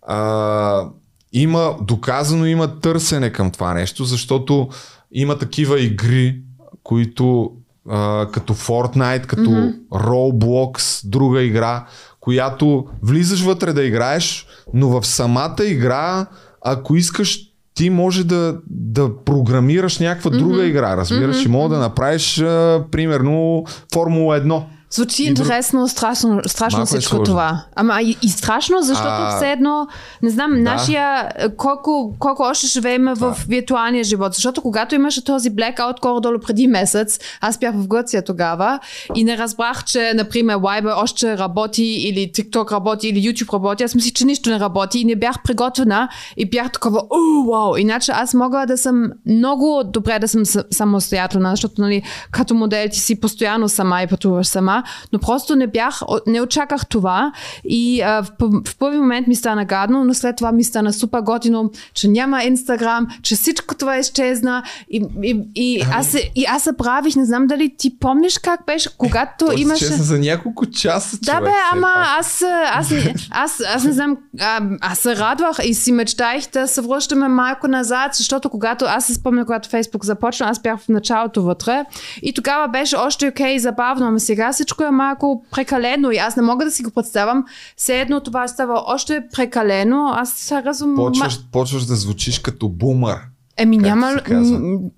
[0.07, 0.85] а,
[1.33, 4.69] има, доказано има търсене към това нещо, защото
[5.11, 6.41] има такива игри,
[6.83, 7.51] които
[7.89, 9.73] а, като Fortnite, като mm-hmm.
[9.91, 11.85] Roblox, друга игра,
[12.19, 16.25] която влизаш вътре да играеш, но в самата игра,
[16.61, 17.50] ако искаш,
[17.81, 20.37] ти може да, да програмираш някаква mm-hmm.
[20.37, 21.45] друга игра, разбираш, mm-hmm.
[21.45, 23.63] и мога да направиш, а, примерно,
[23.93, 24.63] Формула 1.
[24.93, 27.25] Звучи И друг- интересно, страшно, страшно Малко е всичко сложно.
[27.25, 27.63] това.
[27.75, 29.87] Ама и, и страшно, защото А, все едно,
[30.21, 30.57] не знам, да.
[30.57, 34.33] нашия, е, колко, колко още живеем в виртуалния живот.
[34.33, 38.79] Защото когато имаше този blackout горе-долу преди месец, аз бях в Гърция тогава
[39.15, 43.83] и не разбрах, че, например, Viber още работи или TikTok работи или YouTube работи.
[43.83, 47.75] Аз мислих, че нищо не работи и не бях приготвена и бях такова, о, вау.
[47.77, 52.99] Иначе аз мога да съм много добре да съм самостоятелна, защото нали, като модел ти
[52.99, 54.80] си постоянно сама и пътуваш сама,
[55.13, 57.31] но просто не бях, не очаках това.
[57.63, 58.27] И а, в,
[58.65, 62.43] в първи момент ми стана гадно, но след това ми стана супер готино, че няма
[62.43, 64.63] Инстаграм, че всичко това изчезна.
[64.89, 68.65] И, и, и, аз, се- и аз се правих, не знам дали ти помниш как
[68.65, 69.85] беше, когато Той имаше...
[69.87, 72.07] честно за няколко часа, Да, човек, бе, все ама пак.
[72.19, 72.91] аз, аз,
[73.31, 77.67] аз, аз не знам, а, аз се радвах и си мечтаях да се връщаме малко
[77.67, 81.83] назад, защото когато аз се спомня, когато Фейсбук започна, аз бях в началото вътре.
[82.21, 86.43] И тогава беше още окей, забавно, ама сега всичко е малко прекалено и аз не
[86.43, 87.45] мога да си го представям.
[87.77, 90.11] Все едно това става още прекалено.
[90.15, 90.95] Аз се разум...
[90.95, 93.17] Почваш, почваш да звучиш като бумър.
[93.57, 94.15] Еми няма.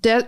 [0.02, 0.22] Те,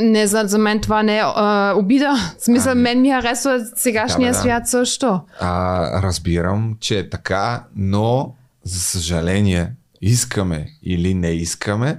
[0.00, 2.14] не, за, за мен това не е а, обида.
[2.38, 2.82] В смисъл, Ами.
[2.82, 4.42] мен ми харесва сегашния Да, да.
[4.42, 5.20] свят също.
[5.40, 11.98] А, разбирам, че е така, но за съжаление, искаме или не искаме,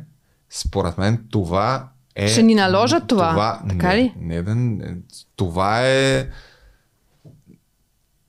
[0.49, 2.28] според мен това е...
[2.28, 4.14] Ще ни наложат това, така не, ли?
[4.20, 4.95] Не, не,
[5.36, 6.28] това е...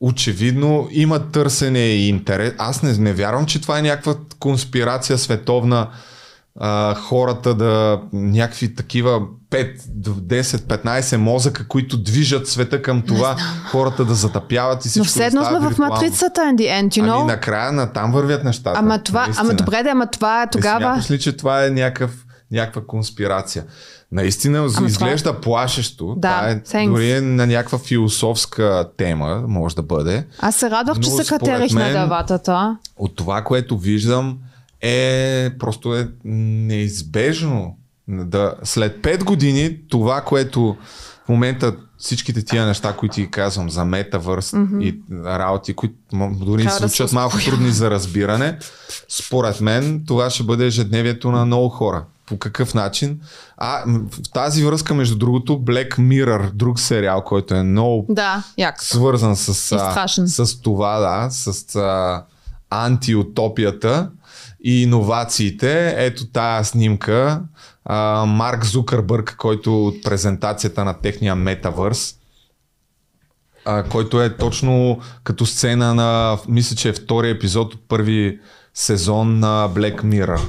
[0.07, 2.53] Очевидно има търсене и интерес.
[2.59, 5.89] Аз не, не вярвам, че това е някаква конспирация световна
[6.61, 13.37] а, хората да някакви такива 5, 10, 15 мозъка, които движат света към това,
[13.71, 16.89] хората да затъпяват и всичко Но все едно да сме в матрицата, in the end,
[16.89, 17.21] you know?
[17.21, 18.79] Ами накрая на там вървят нещата.
[18.79, 19.49] ама това, наистина.
[19.49, 20.81] ама добре, да, ама това е Е, тогава.
[20.81, 23.65] Смяташ ли, че това е някакъв, някаква конспирация?
[24.15, 26.15] Наистина това- изглежда плашещо.
[26.17, 26.91] Да, това е thanks.
[26.91, 30.27] дори е на някаква философска тема, може да бъде.
[30.39, 32.79] Аз се радвах, че се катерих на мен- даватата.
[32.97, 34.39] От това, което виждам,
[34.81, 37.77] е просто е неизбежно.
[38.09, 40.77] Да, след 5 години, това, което
[41.25, 44.83] в момента всичките тия неща, които ти казвам за метавърс mm-hmm.
[44.83, 45.95] и работи, които
[46.33, 47.57] дори Трябва се малко успокоя.
[47.57, 48.59] трудни за разбиране,
[49.09, 52.05] според мен това ще бъде ежедневието на много хора.
[52.27, 53.21] По какъв начин?
[53.57, 58.83] А в тази връзка, между другото, Black Mirror, друг сериал, който е много Да, як.
[58.83, 62.25] свързан с, а, с това, да, с а,
[62.71, 64.11] антиутопията
[64.65, 65.95] и иновациите.
[65.99, 67.43] Ето тая снимка.
[67.85, 72.15] А, Марк Зукърбърг, който от презентацията на техния метавърс,
[73.65, 78.41] а, който е точно като сцена на, мисля, че е втори епизод от първи
[78.75, 80.41] сезон на Black Mirror,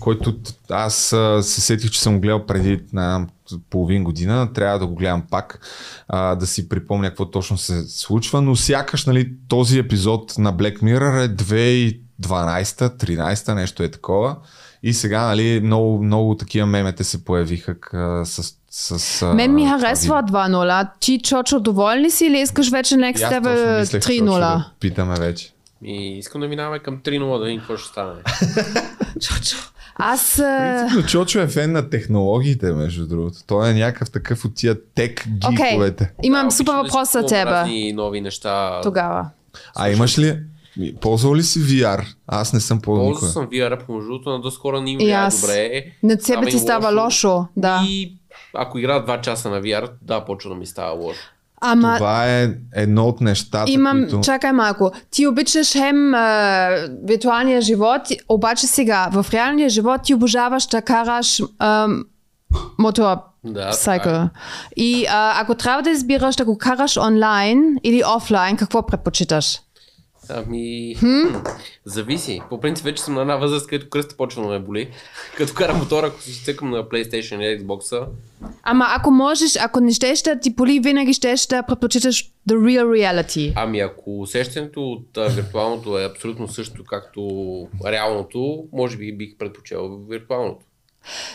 [0.00, 0.34] който
[0.70, 0.94] аз
[1.42, 3.26] се сетих, че съм го гледал преди на
[3.70, 5.60] половин година, трябва да го гледам пак,
[6.08, 10.82] а, да си припомня какво точно се случва, но сякаш нали, този епизод на Black
[10.82, 14.36] Mirror е 2012-13, нещо е такова.
[14.82, 19.66] И сега нали, много, много такива мемете се появиха к- с, с а, Мен ми
[19.66, 20.88] харесва 2-0.
[21.00, 24.38] Ти, Чочо, доволен ли си или искаш вече Next Level мислех, точно 3-0?
[24.38, 25.53] да питаме вече.
[25.82, 28.14] И искам да минаваме към 3-0 да видим какво ще стане.
[29.20, 29.56] Чочо.
[29.96, 30.36] Аз...
[30.36, 33.36] Принципно Чочо е фен на технологиите, между другото.
[33.46, 36.12] Той е някакъв такъв от тия тек гиковете.
[36.22, 37.50] имам Да, супер въпрос за тебе.
[37.50, 38.80] разни нови неща.
[38.82, 39.30] Тогава.
[39.76, 40.38] А имаш ли...
[41.00, 42.06] Ползвал ли си VR?
[42.26, 45.04] Аз не съм ползвал Ползвал съм VR, по между другото, на доскоро не им И
[45.04, 45.84] влияе добре.
[46.02, 47.46] На тебе ти става лошо.
[47.56, 47.84] Да.
[47.88, 48.16] И
[48.54, 51.33] ако игра 2 часа на VR, да, почва да ми става лошо.
[51.66, 54.20] Ама Това е едно от нещата, Имам, които...
[54.20, 54.92] чакай малко.
[55.10, 56.68] Ти обичаш хем а,
[57.04, 61.88] виртуалния живот, обаче сега, в реалния живот ти обожаваш да караш а,
[62.78, 64.12] мотор Да, сайкъл.
[64.12, 64.30] така
[64.76, 69.60] И а, ако трябва да избираш да го караш онлайн или офлайн, какво предпочиташ?
[70.28, 70.96] Ами,
[71.84, 72.40] зависи.
[72.50, 74.90] По принцип вече съм на една възраст, където кръста почва да ме боли.
[75.36, 78.06] Като карам мотора, ако си цъкам на PlayStation или Xbox,
[78.62, 82.84] Ама ако можеш, ако не щеш да ти поли, винаги щеш да предпочиташ the real
[82.84, 83.52] reality.
[83.56, 87.20] ами ако усещането от а, виртуалното е абсолютно същото, както
[87.86, 90.64] реалното, може би бих предпочел виртуалното.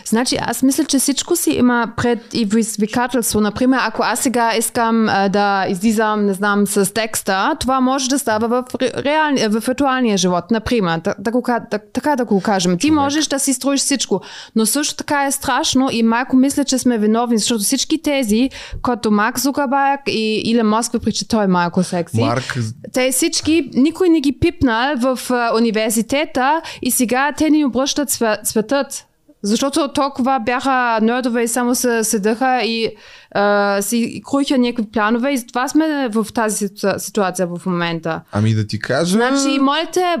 [0.04, 3.40] Значи аз мисля, че всичко си има пред и предизвикателство.
[3.40, 8.18] Например, ако аз сега искам а, да излизам, не знам, с текста, това може да
[8.18, 10.44] става в, ре- реални, в виртуалния живот.
[10.50, 12.78] Например, да, да го, ка- да, така да го кажем.
[12.78, 14.20] Ти можеш да си строиш всичко,
[14.56, 18.50] но също така е страшно и малко мисля, че сме виновни, защото всички тези,
[18.82, 22.56] като Марк Зукърберг и Илон Маск, въпреки че той е малко секси, Марк,
[22.92, 28.38] те всички, никой не ги пипна в а, университета и сега те ни обръщат све-
[28.44, 29.06] светът.
[29.42, 32.96] Защото толкова бяха нердове и само се седаха и
[33.34, 38.20] а, си круиха някакви планове и затова сме в тази ситу- ситуация в момента.
[38.32, 39.12] ами да ти кажа...
[39.12, 40.16] Значи, моите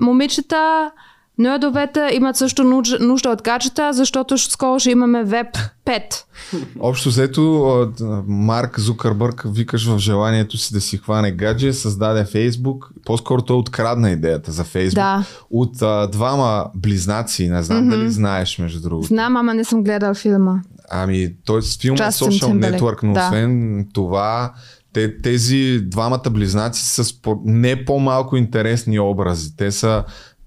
[0.00, 0.90] момичета,
[1.38, 2.64] нердовете имат също
[3.00, 5.46] нужда, от гаджета, защото скоро ще имаме веб
[5.86, 6.00] 5.
[6.80, 7.92] Общо взето,
[8.26, 12.90] Марк Зукърбърг, викаш в желанието си да си хване гадже, създаде Фейсбук.
[13.04, 15.04] По-скоро той открадна идеята за Фейсбук.
[15.04, 15.24] Да.
[15.50, 19.08] От а, двама близнаци, не знам дали знаеш между другото.
[19.08, 20.60] Знам, ама не съм гледал филма.
[20.90, 23.26] Ами, той с филма е Social Timberlake, Network, но да.
[23.26, 24.52] освен това,
[24.92, 29.56] те, тези двамата близнаци са с по, не по-малко интересни образи.
[29.56, 30.04] Те са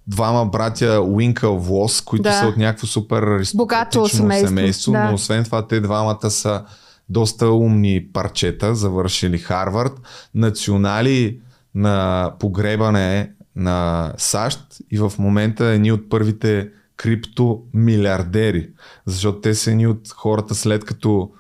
[0.08, 2.34] двама братя Уинкъл Влос, които Да.
[2.34, 5.04] са от някакво супер аристократично семейство, семейство да.
[5.04, 6.64] но освен това те двамата са
[7.10, 9.94] доста умни парчета, завършили Харвард,
[10.36, 11.40] национали
[11.76, 14.60] на погребане на САЩ
[14.92, 18.70] и в момента едни от първите криптомилиардери,
[19.06, 21.32] защото те са едни от хората след като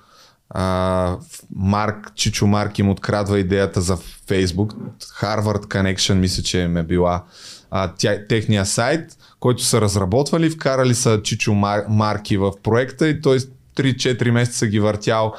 [0.49, 1.17] а,
[1.55, 4.73] Марк, Чичо Марк им открадва идеята за Фейсбук,
[5.21, 7.23] Harvard Connection мисля, че им е била
[7.71, 13.21] а, тя, техния сайт, който са разработвали, вкарали са Чичо Мар, Марки в проекта и
[13.21, 13.39] той
[13.77, 15.33] 3-4 месеца ги въртял.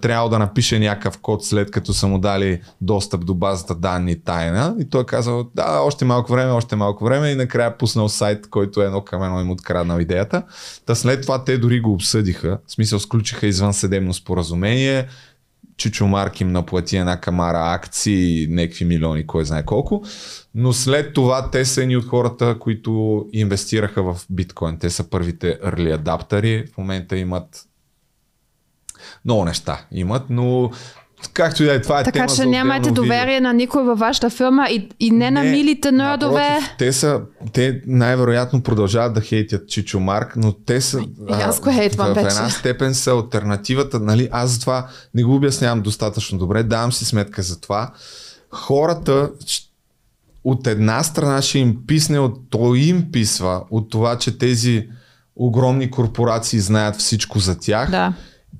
[0.00, 4.76] Трябва да напише някакъв код след като са му дали достъп до базата данни тайна.
[4.80, 7.30] И той е казал да, още малко време, още малко време.
[7.30, 10.42] И накрая пуснал сайт, който едно към едно им откраднал идеята.
[10.86, 15.06] Та след това те дори го обсъдиха, в смисъл сключиха извън съдебно споразумение,
[15.76, 20.04] Чичо Марк им наплати една камара акции, някакви милиони, кой знае колко.
[20.54, 24.78] Но след това те са едни от хората, които инвестираха в биткоин.
[24.78, 26.66] Те са първите early адаптери.
[26.74, 27.66] В момента имат
[29.24, 29.86] много неща.
[29.92, 30.70] Имат, но
[31.32, 33.04] както и да е, това е Така тема че за нямайте отделно видео.
[33.04, 37.20] доверие на никой във вашата фирма и, и не, на милите напротив, те са,
[37.52, 42.14] те най-вероятно продължават да хейтят Чичо Марк, но те са И аз го хейтвам в,
[42.14, 47.04] в една степен са альтернативата, нали, аз затова не го обяснявам достатъчно добре, давам си
[47.04, 47.92] сметка за това.
[48.50, 49.30] Хората
[50.44, 54.88] от една страна ще им писне, от то им писва от това, че тези
[55.36, 57.90] огромни корпорации знаят всичко за тях.
[57.90, 58.12] Да.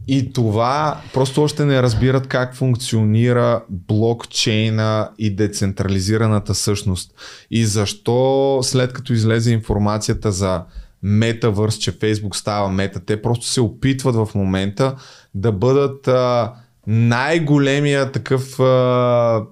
[0.08, 7.14] И това просто още не разбират как функционира блокчейна и децентрализираната същност.
[7.50, 10.62] И защо след като излезе информацията за
[11.02, 14.94] метавърс, че Фейсбук става мета, те просто се опитват в момента
[15.34, 16.52] да бъдат а,
[16.86, 18.58] най-големия такъв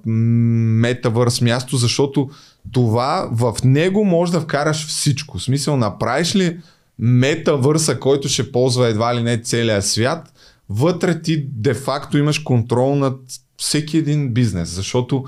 [0.06, 2.30] метавърс място, защото
[2.72, 5.38] това в него може да вкараш всичко.
[5.38, 6.58] В смисъл, направиш ли
[6.98, 10.32] метавърса, който ще ползва едва ли не целия свят,
[10.68, 13.20] вътре ти де-факто имаш контрол над
[13.56, 15.24] всеки един бизнес, защото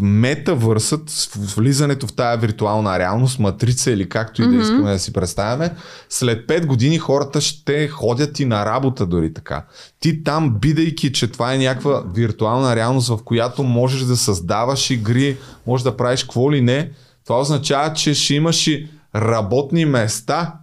[0.00, 5.12] метавърсът, с влизането в тая виртуална реалност, матрица или както и да искаме да си
[5.12, 5.74] представяме,
[6.08, 9.66] след 5 години хората ще ходят и на работа дори така.
[10.00, 15.36] Ти там, бидейки, че това е някаква виртуална реалност, в която можеш да създаваш игри,
[15.66, 16.90] можеш да правиш какво ли не,
[17.24, 20.54] това означава, че ще имаш и работни места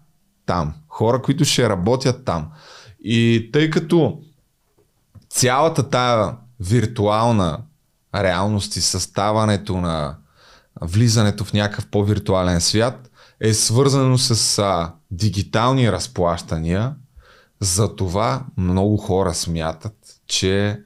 [0.45, 0.73] там.
[0.87, 2.47] Хора, които ще работят там.
[3.03, 4.19] И тъй като
[5.29, 7.57] цялата тая виртуална
[8.15, 10.17] реалност и съставането на
[10.81, 13.11] влизането в някакъв по-виртуален свят
[13.41, 16.95] е свързано с а, дигитални разплащания.
[17.59, 19.95] Затова много хора смятат,
[20.27, 20.81] че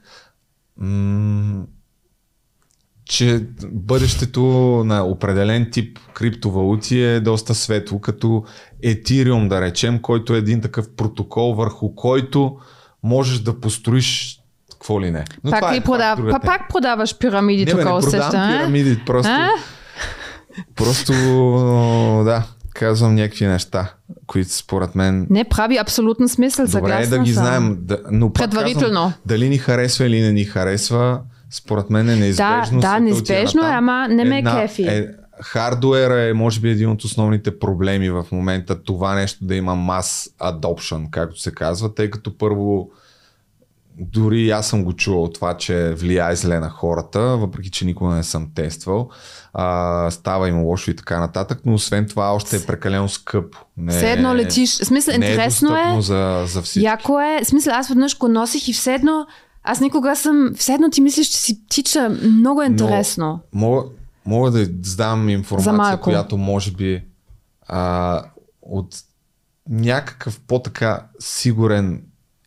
[0.77, 1.65] м-
[3.05, 4.41] че бъдещето
[4.85, 8.43] на определен тип криптовалути е доста светло, като
[8.83, 12.57] Ethereum, да речем, който е един такъв протокол, върху който
[13.03, 14.39] можеш да построиш
[14.83, 15.25] какво ли не.
[15.43, 16.17] Но Пак, това ли е продав...
[16.17, 16.53] друга па, тема.
[16.53, 18.49] пак продаваш пирамиди Не, тук не а?
[18.51, 19.49] пирамиди, просто, А?
[20.75, 21.13] просто
[22.25, 22.43] да,
[22.73, 23.93] казвам някакви неща,
[24.27, 27.43] които според мен Не прави абсолютно смисъл, Добре е да ги съм.
[27.43, 28.93] знаем, да, но пак Предварително.
[28.93, 31.19] Казвам, дали ни харесва или не ни харесва,
[31.49, 32.79] според мен е неизбежно.
[32.79, 34.83] Да, да, неизбежно е, ама не ме Една- кефи.
[34.83, 35.07] Е,
[35.41, 40.29] хардуера е, може би, един от основните проблеми в момента това нещо да има mass
[40.41, 42.89] adoption, както се казва, тъй като първо
[43.99, 48.23] дори аз съм го чувал това, че влияе зле на хората, въпреки че никога не
[48.23, 49.09] съм тествал.
[49.53, 53.57] А, става им лошо и така нататък, но освен това още е прекалено скъпо.
[53.77, 54.69] Не, Все едно летиш.
[54.69, 56.01] Смисъл, не интересно е е.
[56.01, 56.85] за, за всички.
[56.85, 57.43] Яко е.
[57.43, 59.25] Смисъл, аз веднъж го носих и все едно,
[59.63, 62.09] аз никога съм, все едно ти мислиш, че си птича.
[62.23, 63.39] Много е интересно.
[63.53, 63.83] Мога,
[64.25, 67.03] мога да задам За информация, която може би
[67.67, 68.21] а,
[68.61, 68.95] от
[69.69, 72.03] някакъв по-така сигурен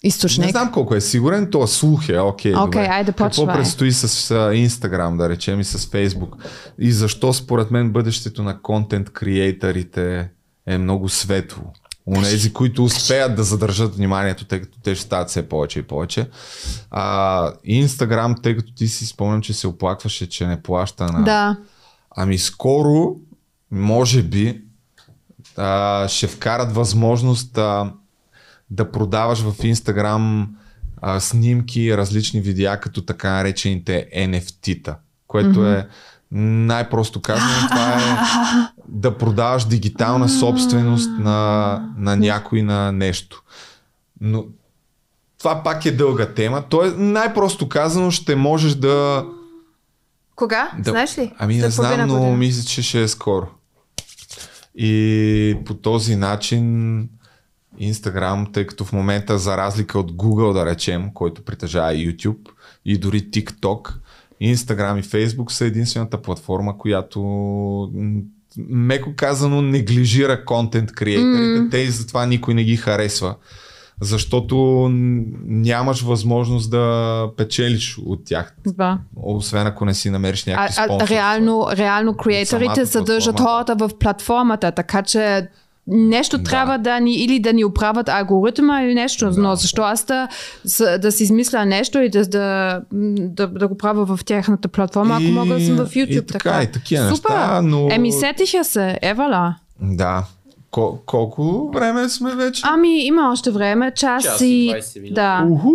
[0.07, 0.47] Източник.
[0.47, 2.55] Не знам колко е сигурен, то слух е, окей.
[2.55, 2.89] Окей, добре.
[2.93, 6.31] айде, Какво предстои с Instagram, да речем, и с Facebook?
[6.79, 10.29] И защо според мен бъдещето на контент креаторите
[10.67, 11.65] е много светло?
[12.07, 16.31] Онези, които успеят да задържат вниманието, тъй като те ще стават все повече и повече.
[16.91, 21.25] А, Instagram, тъй като ти си спомням, че се оплакваше, че не плаща на...
[21.25, 21.57] Да.
[22.17, 23.17] Ами скоро,
[23.71, 24.63] може би,
[25.57, 27.93] а, ще вкарат възможност а,
[28.71, 30.57] да продаваш в Инстаграм
[31.19, 35.89] снимки, различни видеа, като така наречените NFT-та, което е
[36.31, 38.01] най-просто казано, това е
[38.89, 43.43] да продаваш дигитална собственост на, на някой на нещо.
[44.21, 44.45] Но
[45.39, 46.63] това пак е дълга тема.
[46.69, 49.27] То е най-просто казано, ще можеш да
[50.37, 50.71] Кога?
[50.79, 51.33] да, Знаеш ли?
[51.39, 52.37] Ами не знам, но година.
[52.37, 53.47] мисля, че ще е скоро.
[54.75, 57.09] И по този начин
[57.81, 62.49] Instagram, тъй като в момента за разлика от Google, да речем, който притежава YouTube
[62.85, 63.95] и дори TikTok,
[64.43, 67.21] Instagram и Facebook са единствената платформа, която
[68.69, 71.61] меко казано неглижира контент креаторите.
[71.61, 71.71] Mm.
[71.71, 73.35] Те и затова никой не ги харесва.
[74.01, 74.89] Защото
[75.47, 78.55] нямаш възможност да печелиш от тях.
[78.67, 78.99] Да.
[79.17, 85.03] Освен ако не си намериш някакви а, реално, реално креаторите съдържат хората в платформата, така
[85.03, 85.49] че
[85.87, 86.45] нещо Да.
[86.45, 90.29] трябва да ни или да ни оправят алгоритма или нещо, но защо аз да,
[90.99, 92.81] да си измисля нещо и да, да,
[93.19, 96.23] да, да го правя в тяхната платформа, ако И- мога да съм в YouTube.
[96.23, 97.31] и така, и такива Супер.
[97.31, 99.55] неща, но- Еми, сетиха се, евала.
[99.81, 100.25] Да.
[100.77, 102.63] Кол- колко време сме вече?
[102.65, 104.75] Ами, има още време, час, Час и и...
[104.75, 105.15] 20 минути.
[105.15, 105.47] Да.
[105.51, 105.71] Уху,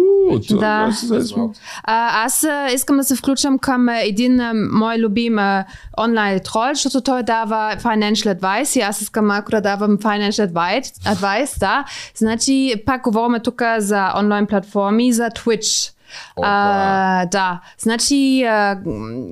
[0.48, 1.50] това Да.
[1.84, 5.66] А, аз искам да се включам към един а, мой любим а,
[6.00, 11.16] онлайн трол, защото той дава financial advice и аз искам малко да давам financial advice,
[11.16, 11.86] advice да.
[12.16, 15.94] Значи, пак говорим тук за онлайн платформи, за Twitch.
[16.42, 18.78] А, да, значи а,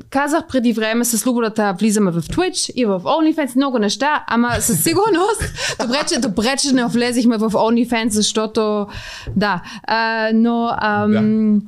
[0.09, 4.83] казах преди време с Любовата влизаме в Twitch и в OnlyFans много неща, ама със
[4.83, 5.41] сигурност
[5.81, 8.87] добре, че, добре, че не влезихме в OnlyFans, защото
[9.35, 11.61] да, а, но ам,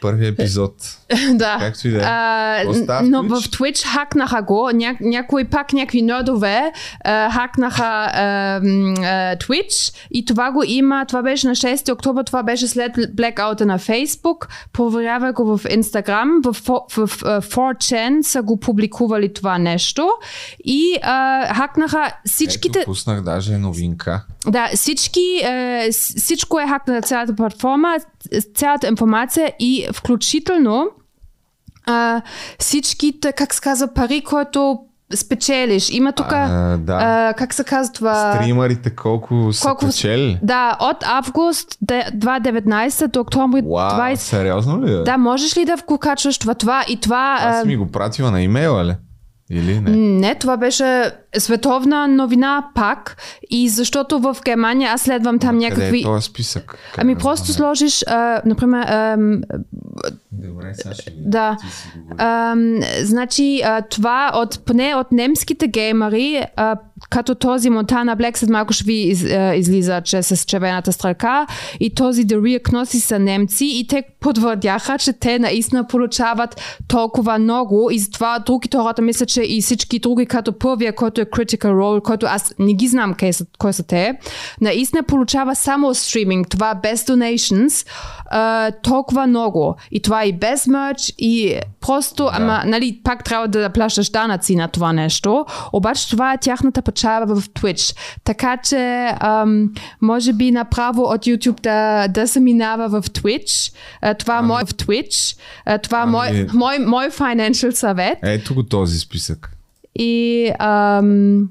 [0.00, 0.74] Първи епизод.
[1.32, 1.56] да.
[1.60, 2.64] Както и да е.
[3.02, 4.70] Но в Twitch хакнаха го.
[4.74, 6.72] Ня, някои пак някакви нърдове
[7.04, 8.60] а, хакнаха а, а,
[9.36, 11.04] Twitch и това го има.
[11.08, 14.48] Това беше на 6 октомври, това беше след блекаута на Facebook.
[14.72, 16.52] Проверявах го в Instagram.
[16.52, 16.56] В,
[16.88, 20.08] в, в, 4chan са го публикували това нещо
[20.64, 22.78] и а, хакнаха всичките...
[22.78, 24.24] Ето, пуснах даже новинка.
[24.46, 27.96] Да, всички, е, всичко е хак на цялата платформа,
[28.54, 30.90] цялата информация и включително
[31.86, 32.22] а,
[32.58, 34.78] всичките, как се казва, пари, които
[35.14, 35.90] спечелиш.
[35.90, 36.78] Има тук, да.
[36.88, 38.32] а, как се казва това?
[38.34, 40.38] Стримерите колко са колко- печели?
[40.42, 44.14] Да, от август де- 2019 до октомври Вау, 20...
[44.14, 44.92] сериозно ли?
[44.92, 45.02] е?
[45.02, 46.54] Да, можеш ли да го качваш това?
[46.54, 47.38] това и това...
[47.40, 48.94] Аз а, ми го пратила на имейла, ли?
[49.50, 49.90] Или не?
[49.90, 53.16] Не, това беше световна новина пак
[53.50, 56.00] и защото в Германия аз следвам там Къде някакви...
[56.00, 56.78] е този списък?
[56.96, 59.40] Ами Къде просто сложиш, а, например, ам,
[60.32, 60.72] Добре,
[61.06, 61.28] видя.
[61.30, 61.56] да,
[62.18, 66.76] ам, значи а, това от, поне от немските геймери, а,
[67.10, 71.46] като този Montana Black след малко ще ви из, а, излиза че с червената стрелка
[71.80, 77.88] и този Real Knossi са немци и те потвърдяха, че те наистина получават толкова много.
[77.90, 82.02] И затова другите хората мислят, че и всички други, като първия, който е Critical Role,
[82.02, 84.18] който аз не ги знам кой са, кой са те,
[84.60, 87.86] наистина получава само стриминг, това без donations,
[88.30, 89.76] а, толкова много.
[89.90, 92.30] И това и без мерч, и просто, да.
[92.32, 97.34] ама, нали, пак трябва да плащаш данъци на това нещо, обаче това е тяхната печалба
[97.34, 97.96] в Twitch.
[98.24, 98.76] Така че,
[99.20, 99.70] ам,
[100.02, 103.74] може би направо от YouTube да, да се минава в Twitch.
[104.18, 105.38] Това е мой в Twitch.
[105.82, 108.18] Това е Ами- мой, мой, мой financial съвет.
[108.22, 109.50] Ето го този списък.
[109.94, 111.48] И ам,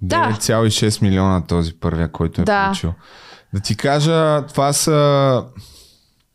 [0.00, 0.16] Да.
[0.32, 2.64] 9,6 милиона този първия, който е Да.
[2.64, 2.92] получил.
[3.54, 5.42] Да ти кажа, това са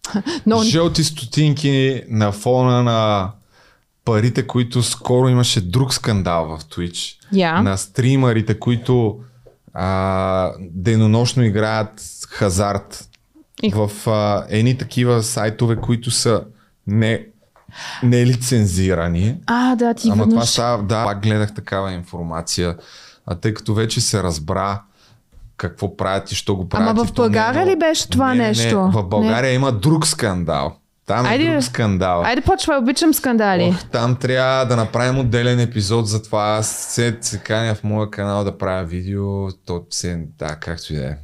[0.45, 3.31] Но Жълти стотинки на фона на
[4.05, 7.15] парите, които скоро имаше друг скандал в Twitch.
[7.33, 7.61] Я.
[7.61, 9.19] На стримерите, които
[9.73, 13.09] а, денонощно играят хазарт
[13.63, 16.43] И- в а, едни такива сайтове, които са
[16.87, 17.25] не,
[18.03, 19.35] не лицензирани.
[19.45, 20.49] А, да, ти Ама това веднъж...
[20.49, 22.77] става, да, пак гледах такава информация,
[23.25, 24.81] а тъй като вече се разбра
[25.63, 26.89] какво правят и що го правят.
[26.89, 28.81] Ама в е България много- ли беше това не, не, нещо?
[28.81, 29.55] Не, в България Не.
[29.55, 30.75] има друг скандал.
[31.05, 32.21] Там е Айде, друг скандал.
[32.23, 33.75] Айде почвай, обичам скандали.
[33.75, 36.63] Ох, там трябва да направим отделен епизод за това.
[36.63, 39.51] Се, се каня в моя канал да правя видео.
[39.51, 41.17] То се, да, както и да е.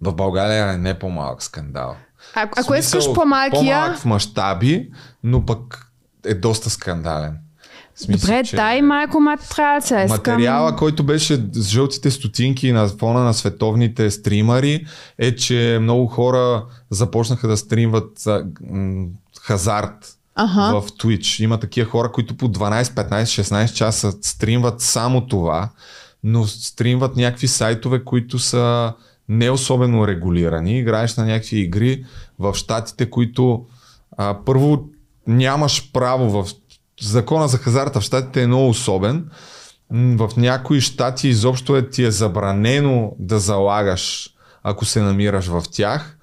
[0.00, 1.96] В България е не по-малък скандал.
[2.34, 3.60] А, ако искаш по-малкия...
[3.60, 4.90] По-малък в мащаби,
[5.22, 5.86] но пък
[6.26, 7.38] е доста скандален.
[7.96, 10.34] Смисъл, Добре, че- дай малко материал, сега искам...
[10.34, 14.86] Материала, който беше с жълтите стотинки на фона на световните стримари,
[15.18, 19.06] е, че много хора започнаха да стримват а, м,
[19.42, 20.80] хазарт Аха.
[20.80, 21.42] в Twitch.
[21.42, 25.68] Има такива хора, които по 12, 15, 16 часа стримват само това,
[26.24, 28.92] но стримват някакви сайтове, които са
[29.28, 30.78] не особено регулирани.
[30.78, 32.04] Играеш на някакви игри
[32.38, 33.66] в щатите, които
[34.16, 34.84] а, първо
[35.26, 36.50] нямаш право в
[37.00, 39.30] закона за хазарта в щатите е много особен.
[39.90, 44.30] В някои щати изобщо е, ти е забранено да залагаш,
[44.62, 46.18] ако се намираш в тях.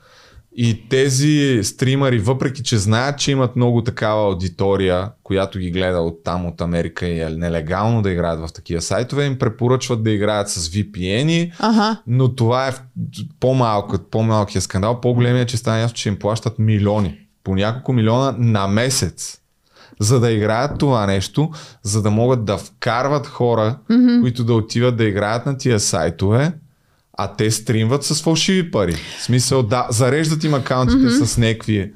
[0.55, 6.23] И тези стримари, въпреки че знаят, че имат много такава аудитория, която ги гледа от
[6.23, 10.49] там, от Америка и е нелегално да играят в такива сайтове, им препоръчват да играят
[10.49, 11.97] с VPN-и, Аха.
[12.07, 12.73] но това е
[13.39, 15.01] по-малко, по-малкият скандал.
[15.01, 17.19] По-големият че стана ясно, че им плащат милиони.
[17.43, 19.40] По няколко милиона на месец.
[20.01, 21.49] За да играят това нещо,
[21.83, 24.21] за да могат да вкарват хора, mm-hmm.
[24.21, 26.53] които да отиват да играят на тия сайтове,
[27.17, 28.95] а те стримват с фалшиви пари.
[29.19, 31.23] В смисъл, да, зареждат им акаунтите mm-hmm.
[31.23, 31.93] с някакви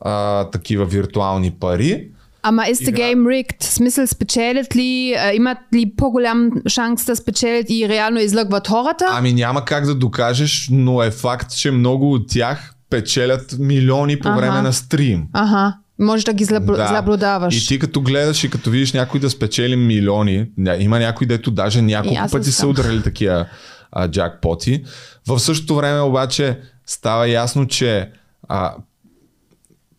[0.00, 2.08] а, такива виртуални пари.
[2.42, 3.62] Ама is the game rigged?
[3.62, 9.06] Смисъл спечелят ли, а, имат ли по-голям шанс да спечелят и реално излъгват хората?
[9.10, 14.28] Ами няма как да докажеш, но е факт, че много от тях печелят милиони по
[14.28, 14.38] Аха.
[14.38, 15.26] време на стрим.
[15.32, 15.74] Аха.
[15.98, 16.64] Може да ги злаб...
[16.76, 17.64] заблудаваш.
[17.64, 20.46] И ти като гледаш и като видиш някой да спечели милиони,
[20.78, 23.46] има някой, дето даже няколко пъти са ударили такива
[23.92, 24.84] а, джакпоти.
[25.26, 28.10] В същото време обаче става ясно, че
[28.48, 28.74] а,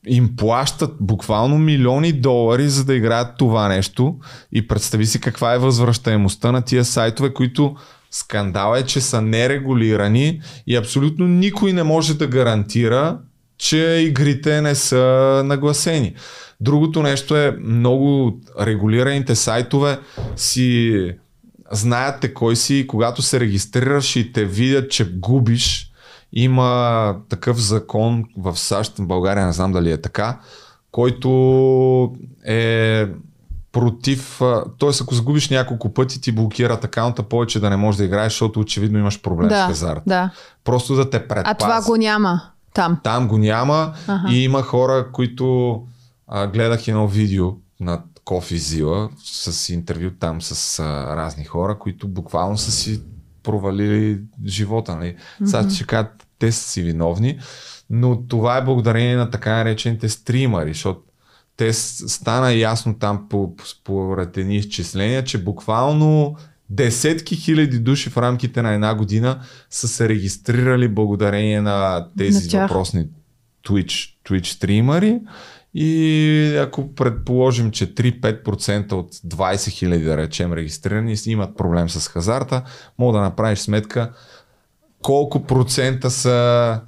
[0.07, 4.15] им плащат буквално милиони долари, за да играят това нещо.
[4.51, 7.75] И представи си каква е възвръщаемостта на тия сайтове, които
[8.11, 13.17] скандал е, че са нерегулирани и абсолютно никой не може да гарантира,
[13.59, 13.77] че
[14.07, 16.13] игрите не са нагласени.
[16.61, 19.99] Другото нещо е много регулираните сайтове
[20.35, 21.11] си
[21.71, 25.91] знаят те кой си и когато се регистрираш и те видят, че губиш,
[26.33, 30.39] има такъв закон в САЩ, в България не знам дали е така,
[30.91, 31.29] който
[32.45, 33.07] е
[33.71, 34.39] против,
[34.79, 34.89] т.е.
[35.01, 38.99] ако загубиш няколко пъти ти блокират акаунта повече да не можеш да играеш, защото очевидно
[38.99, 40.01] имаш проблем с да, хазарт.
[40.07, 40.31] да.
[40.63, 41.43] Просто да те предпази.
[41.45, 42.41] А това го няма
[42.73, 42.99] там.
[43.03, 44.31] Там го няма Аха.
[44.31, 45.75] и има хора, които
[46.27, 52.07] а, гледах едно видео на Кофи Зила с интервю там с а, разни хора, които
[52.07, 53.01] буквално са си
[53.43, 54.95] провалили живота.
[54.95, 55.15] Нали?
[55.45, 57.39] Сега ще кажат, те са си виновни,
[57.89, 61.01] но това е благодарение на така наречените стримари, защото
[61.57, 66.35] те стана ясно там по, по- според едни изчисления, че буквално
[66.69, 69.39] десетки хиляди души в рамките на една година
[69.69, 73.07] са се регистрирали благодарение на тези На въпросни
[73.67, 75.19] Twitch, Twitch стримари.
[75.73, 82.63] И ако предположим, че 3-5% от 20 хиляди, да речем, регистрирани имат проблем с хазарта,
[82.97, 84.11] мога да направиш сметка
[85.01, 86.81] колко процента са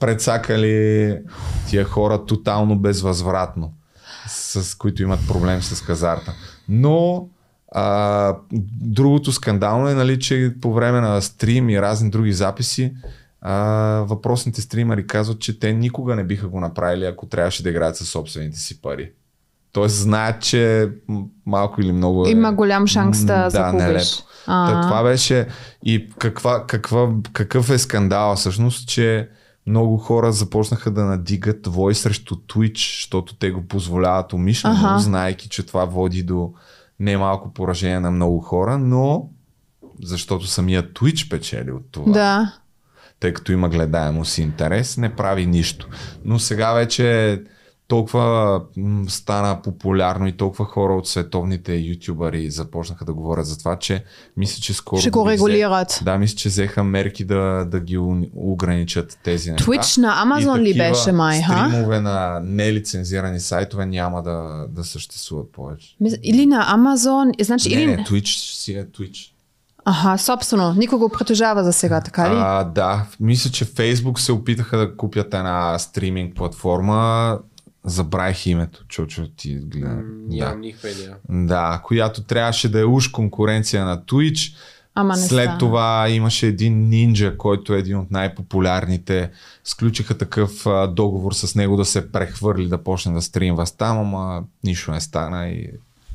[0.00, 1.18] прецакали
[1.68, 3.72] тия хора тотално безвъзвратно,
[4.28, 6.34] с които имат проблем с хазарта.
[6.68, 7.28] Но
[7.78, 8.36] а,
[8.80, 12.92] другото скандално е, нали, че по време на стрим и разни други записи
[13.40, 13.54] а,
[14.08, 18.08] въпросните стримари казват, че те никога не биха го направили, ако трябваше да играят със
[18.08, 19.10] собствените си пари.
[19.72, 20.90] Тоест знаят, че
[21.46, 22.30] малко или много е...
[22.30, 23.84] Има голям шанс да м, загубиш.
[23.84, 24.06] нелепо.
[24.46, 24.72] А.
[24.72, 25.46] Та, това беше
[25.84, 29.28] и каква, каква, какъв е скандала всъщност, че
[29.66, 34.98] много хора започнаха да надигат вой срещу Twitch, защото те го позволяват умишлено, Аха.
[34.98, 36.52] знаеки, че това води до
[37.00, 39.28] немалко поражение на много хора, но
[40.02, 42.52] защото самия Twitch печели от това Да.
[43.20, 45.88] тъй като има гледаемост и интерес, не прави нищо.
[46.24, 47.42] Но сега вече
[47.88, 53.76] толкова м, стана популярно и толкова хора от световните ютубъри започнаха да говорят за това,
[53.76, 54.04] че
[54.36, 55.00] мисля, че скоро...
[55.00, 56.00] Ще го взе- регулират.
[56.04, 57.98] Да, мисля, че взеха мерки да, да ги
[58.34, 59.64] ограничат тези неща.
[59.64, 61.68] Twitch на Amazon ли беше май, ха?
[61.68, 65.96] Стримове на нелицензирани сайтове няма да, да съществуват повече.
[66.22, 67.96] Или на Amazon, значи Не, или...
[67.96, 69.32] не, Twitch си е Twitch.
[69.84, 70.74] Аха, собствено.
[70.74, 72.34] Никой го притежава за сега, така ли?
[72.36, 77.38] А, да, мисля, че Facebook се опитаха да купят една стриминг платформа.
[77.86, 79.88] Забравих името, Чочо ти гледа.
[79.88, 80.36] М, Да.
[80.36, 81.16] Нямам никаква идея.
[81.28, 84.54] да, която трябваше да е уж конкуренция на Twitch.
[84.94, 85.58] Ама не След стана.
[85.58, 89.30] това имаше един нинджа, който е един от най-популярните.
[89.64, 94.42] Сключиха такъв а, договор с него да се прехвърли, да почне да стримва там, ама
[94.64, 95.68] нищо не стана и,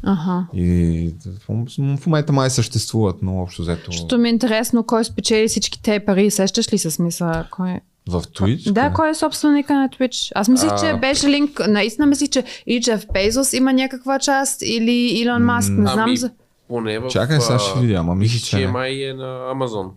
[0.04, 0.46] Аха.
[0.54, 1.10] и
[1.50, 1.66] в,
[1.98, 6.00] в момента май съществуват, но общо взето Защото ми е интересно кой спечели всички те
[6.00, 6.32] пари.
[6.32, 7.32] Сещаш ли се смисъл?
[7.52, 7.80] Кой...
[8.10, 8.72] в Twitch.
[8.72, 8.94] Да, къде?
[8.96, 10.32] кой е собственика на Twitch?
[10.36, 11.62] Аз мислих, че А, беше линк.
[11.68, 15.70] Наистина мислих, че и Джеф Безос има някаква част или Илон Маск.
[15.70, 16.32] Не знам Ами, за...
[16.68, 17.08] поне в...
[17.08, 18.68] Чакай, сега а, ще видя, ама мисля, че че не.
[18.68, 19.92] май е на Амазон.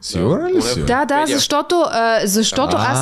[0.00, 0.84] Сигурен ли си?
[0.84, 2.98] Да, да, защото, а, защото аз,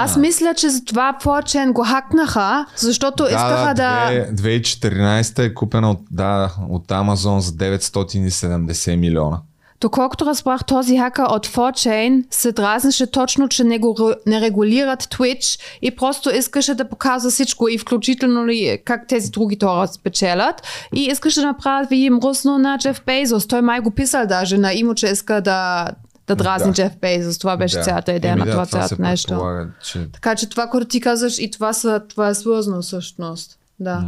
[0.00, 4.10] аз мисля, че за това Fortune го хакнаха, защото искаха да...
[4.32, 9.40] две- 2014 е купена от, да, от Amazon за 970 милиона.
[9.80, 15.02] Доколкото разбрах, този хакър от 4chain се дразнеше точно, че не, го, ре- не регулират
[15.02, 20.62] Twitch и просто искаше да показва всичко и включително ли как тези други хора спечелят
[20.94, 23.46] и искаше да направи им русно на Джеф Бейзос.
[23.46, 25.88] Той май го писал даже на имо, че иска да,
[26.26, 26.74] да дразни Да.
[26.74, 27.38] Джеф Бейзос.
[27.38, 27.82] Това беше Да.
[27.82, 29.28] цялата идея Еми на да, това цялото нещо.
[29.28, 30.06] предполага, че...
[30.12, 33.56] Така че това, което ти казваш и това, са, това е свързано всъщност.
[33.80, 34.04] Да.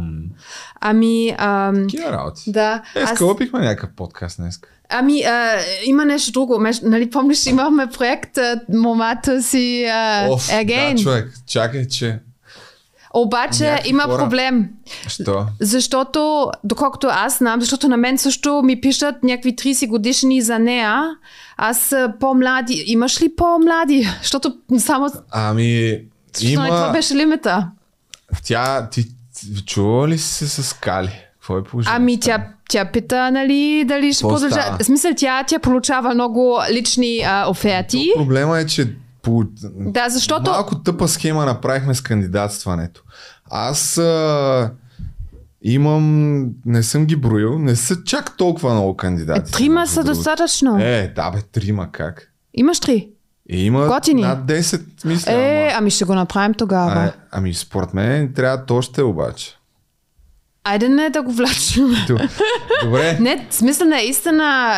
[0.81, 2.51] Ами, ам, Такива работи.
[2.51, 2.81] да.
[2.93, 4.59] Днес Аз, купихме някакъв подкаст днес.
[4.93, 6.59] Ами, а, има нещо друго.
[6.59, 10.95] Меж, нали помниш, имахме проект а, Момата си а, Оф, again.
[10.95, 12.19] да, човек, чакай, че...
[13.15, 14.17] Обаче Някакви има хора.
[14.17, 14.69] проблем.
[15.07, 15.45] Що?
[15.59, 21.03] Защото, доколкото аз знам, защото на мен също ми пишат някакви 30 годишни за нея.
[21.57, 22.83] Аз по-млади.
[22.87, 24.09] Имаш ли по-млади?
[24.21, 25.09] Защото само...
[25.31, 25.99] Ами,
[26.33, 26.91] Защото нали, това има...
[26.91, 27.67] беше лимита.
[28.43, 29.05] Тя, ти
[29.39, 31.25] ти чува ли си се с Кали?
[31.33, 32.01] Какво е положението?
[32.01, 34.77] Ами тя, тя пита, нали, дали ще продължа.
[34.79, 38.11] В смисъл, тя, тя получава много лични а, оферти.
[38.15, 39.43] Проблема е, че по...
[39.63, 40.51] Да, защото...
[40.51, 43.03] Малко тъпа схема направихме с кандидатстването.
[43.51, 44.71] Аз а,
[45.61, 49.51] имам, не съм ги броил, не са чак толкова много кандидати.
[49.51, 50.17] Трима между са другото.
[50.17, 50.77] достатъчно.
[50.79, 52.31] Е, да бе, трима как?
[52.53, 53.09] Имаш три.
[53.49, 54.21] И има Готини.
[54.21, 55.31] над 10, мисля.
[55.33, 55.77] Е, ама.
[55.77, 56.91] ами ще го направим тогава.
[56.91, 59.57] А, ами според мен трябва още обаче.
[60.65, 61.95] Айде не да го влачим.
[62.83, 63.17] Добре.
[63.19, 64.75] Не, смисъл наистина,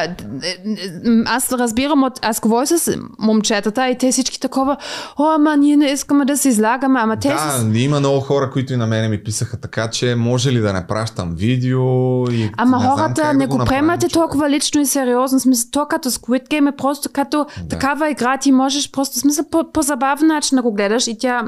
[1.26, 4.78] аз разбирам, от, аз говоря с момчетата и те всички такова,
[5.20, 7.78] о, ама ние не искаме да се излагаме, ама те Да, с...
[7.78, 10.88] има много хора, които и на мене ми писаха така, че може ли да не
[10.88, 14.82] пращам видео и Ама не знам хората как не да го направим, приемате толкова лично
[14.82, 15.40] и сериозно.
[15.40, 19.72] Смисъл, то като Squid Game е просто като такава игра, ти можеш просто смисъл по,
[19.72, 21.48] по забавен начин да го гледаш и тя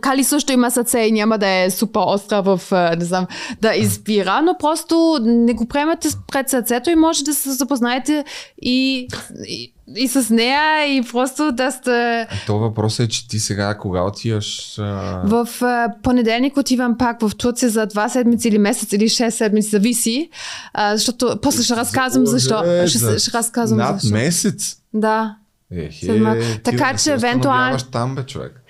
[0.00, 3.26] Кали също има сърце и няма да е супер остра в, а, не знам,
[3.60, 8.24] да избира, но просто не го приемате пред сърцето и може да се запознаете
[8.62, 9.08] и,
[9.46, 12.26] и, и с нея и просто да сте...
[12.46, 14.78] То въпрос е, че ти сега кога отиваш...
[14.78, 14.82] А...
[15.24, 19.68] В а, понеделник отивам пак в Турция за два седмици или месец или 6 седмици,
[19.68, 20.30] зависи.
[20.72, 22.62] А, защото после ще разказвам защо.
[22.86, 24.16] Ще, за ще разказвам Над защо.
[24.16, 24.76] месец?
[24.94, 25.36] Да.
[25.70, 28.62] Ехе, Така че евентуално- там, бе, човек.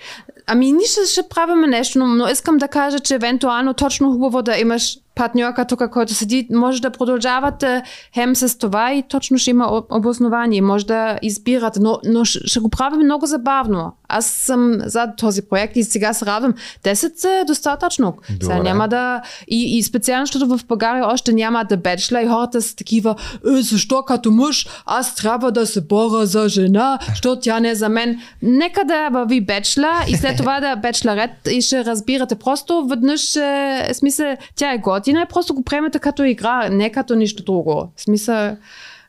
[0.51, 4.99] Ами ние ще, правим нещо, но, искам да кажа, че евентуално точно хубаво да имаш
[5.15, 7.83] партньорка тук, който седи, може да продължавате
[8.15, 12.61] хем с това и точно ще има об- обоснование, може да избирате, но, но ще
[12.61, 13.93] го правим много забавно.
[14.09, 16.55] Аз съм за този проект и сега се радвам.
[16.85, 18.17] 10 е достатъчно.
[18.27, 18.63] Сега Добре.
[18.63, 19.23] няма да...
[19.49, 23.15] И, и специално, защото в България още няма да бечла и хората са такива,
[23.59, 27.75] е, защо като мъж аз трябва да се боря за жена, защото тя не е
[27.75, 28.21] за мен.
[28.43, 32.35] Нека да върви бечла и след това да бечларет и ще разбирате.
[32.35, 37.15] Просто веднъж, е, смисъл, тя е готина и просто го приемете като игра, не като
[37.15, 37.93] нищо друго.
[37.97, 38.57] Смисъл,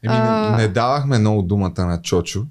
[0.03, 2.43] Еми, А- не, не давахме много думата на Чочо.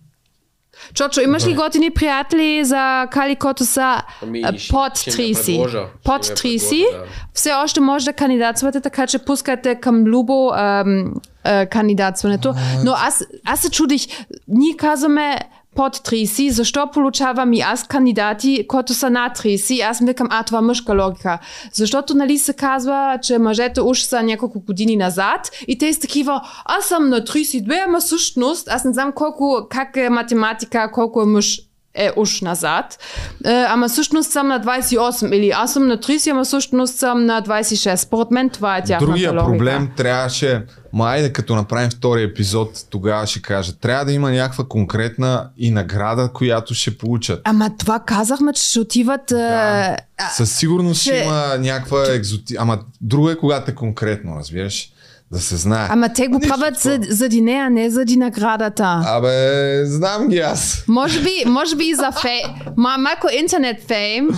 [0.94, 5.16] Чочо, имаш ли готини приятели за Кали, които са Ами, а, ще- под ще ми
[5.28, 5.47] 30?
[5.47, 5.82] предложа.
[6.05, 6.69] Под Ще ми 30?
[6.70, 7.05] предложа, да.
[7.35, 11.12] Все още може да кандидатствате, така че пускате към Любо ам,
[11.44, 12.55] а, кандидатстването.
[12.85, 14.02] Но аз, аз се чудих,
[14.48, 15.39] ние казваме
[15.82, 19.88] 30, защо получавам и аз кандидати, които са над 30?
[19.88, 21.38] Аз викам, а това мъжка логика.
[21.72, 26.42] Защото нали се казва, че мъжете уж са няколко години назад и те са такива,
[26.64, 31.26] аз съм на 32, ама всъщност, аз не знам колко, как е математика, колко е
[31.26, 31.68] мъж
[31.99, 32.99] е уж назад.
[33.45, 37.43] Е, ама всъщност съм на 28 или аз съм на 30, ама всъщност съм на
[37.43, 37.95] 26.
[37.97, 39.45] Според мен това е тяхната Другия логика.
[39.47, 40.62] проблем трябваше,
[40.93, 45.70] ма айде като направим втори епизод, тогава ще кажа, трябва да има някаква конкретна и
[45.70, 47.41] награда, която ще получат.
[47.45, 49.23] Ама това казахме, че ще отиват...
[49.29, 49.87] Да.
[49.87, 49.97] е,
[50.33, 52.57] Със сигурност ще че- има някаква екзоти...
[52.59, 54.93] Ама друго е когато е конкретно, разбираш?
[55.32, 55.88] Да се знае.
[55.90, 59.02] Ама те го Нищо правят за, заради нея, а не заради наградата.
[59.06, 60.84] Абе, знам ги аз.
[60.88, 62.42] Може би, може би и за фей...
[62.76, 64.28] Ма, малко интернет фейм.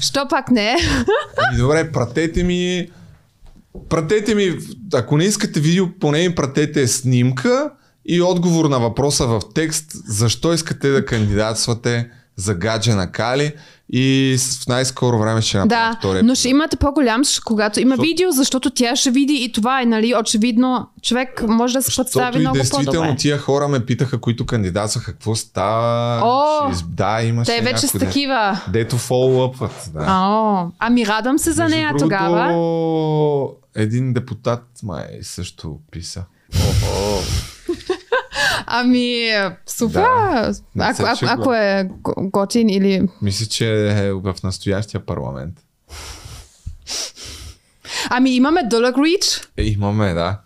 [0.00, 0.76] Що пак не?
[1.36, 2.88] Ами добре, пратете ми...
[3.88, 4.58] Пратете ми,
[4.94, 7.70] ако не искате видео, поне ми пратете снимка
[8.04, 13.52] и отговор на въпроса в текст, защо искате да кандидатствате за гадже на Кали
[13.90, 16.36] и в най-скоро време ще направим Да, втори но епизод.
[16.36, 20.14] ще имате по-голям, когато има Защо- видео, защото тя ще види и това е, нали,
[20.16, 23.16] очевидно, човек може да се Защото представи и много действително по-добре.
[23.16, 26.20] тия хора ме питаха, които кандидатстваха, какво става.
[26.24, 28.60] О, Ще из- да, имаше Те вече са де- такива.
[28.68, 29.90] Дето фоллоупват.
[29.94, 30.06] Да.
[30.10, 33.48] О, ами радвам се за Между нея другото, тогава.
[33.74, 36.24] Един депутат май също писа.
[38.66, 39.30] Ами,
[39.66, 40.00] супер.
[40.00, 43.08] Да, ако, ако, ако е го- готин или...
[43.22, 45.54] Мисля, че е в настоящия парламент.
[48.10, 49.40] Ами имаме дълъг рич.
[49.56, 50.40] Е, имаме, да.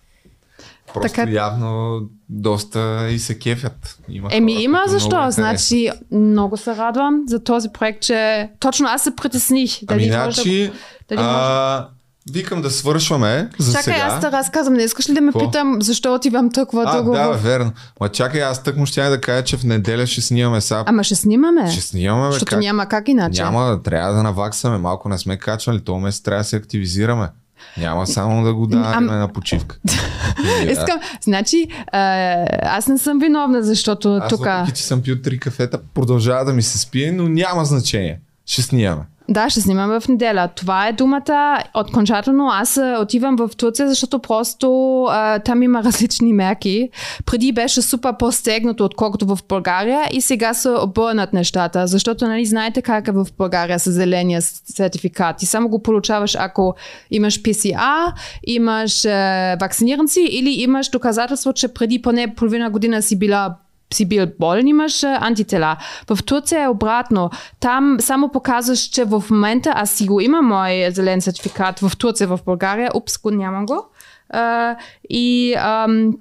[0.94, 3.98] Просто Така- явно доста и се кефят.
[4.08, 5.10] Има Еми хора, има много защо.
[5.10, 5.34] харесват.
[5.34, 9.84] Значи много се радвам за този проект, че точно аз се притесних.
[9.84, 10.72] Дали Ами, може значи,
[11.08, 11.88] дали а,
[12.32, 14.06] викам да свършваме за Чакай, сега.
[14.06, 14.74] аз те разказвам.
[14.74, 15.46] Не искаш ли да ме Какво?
[15.46, 17.12] питам защо отивам толкова а, дълго?
[17.12, 17.72] да, бе, верно.
[18.00, 20.84] Ма чакай, аз тък му ще да кажа, че в неделя ще снимаме сега.
[20.86, 21.70] Ама ще снимаме.
[21.70, 22.60] Ще снимаме, Защото как?
[22.60, 23.42] няма как иначе.
[23.42, 24.78] Няма, трябва да наваксаме.
[24.78, 25.80] Малко не сме качвали.
[25.80, 27.28] То месец трябва да се активизираме.
[27.78, 29.76] Няма само да го даваме на почивка.
[29.84, 30.72] Да.
[30.72, 32.00] Искам, значи, а,
[32.62, 34.44] аз не съм виновна, защото Аз тук...
[34.44, 38.20] въпреки, че съм пил три кафета, продължава да ми се спие, но няма значение.
[38.46, 39.02] Ще снимаме.
[39.30, 40.48] Да, ще снимаме в неделя.
[40.56, 41.62] Това е думата.
[41.74, 46.90] Окончателно аз отивам в Турция, защото просто а, там има различни мерки.
[47.26, 52.82] Преди беше супер по-стегнато, отколкото в България и сега се обърнат нещата, защото нали знаете
[52.82, 55.36] как е в България с зеления сертификат.
[55.36, 56.74] Ти само го получаваш ако
[57.10, 58.12] имаш PCR,
[58.46, 63.56] имаш е, вакциниран си или имаш доказателство, че преди поне половина година си била
[63.94, 65.76] си бил болен, имаш антитела.
[66.10, 67.30] В Турция е обратно.
[67.60, 72.28] Там само показваш, че в момента аз си го имам мой зелен сертификат в Турция,
[72.28, 72.90] в България.
[72.94, 73.86] Упс, нямам го.
[74.30, 74.76] А,
[75.10, 76.12] и ам,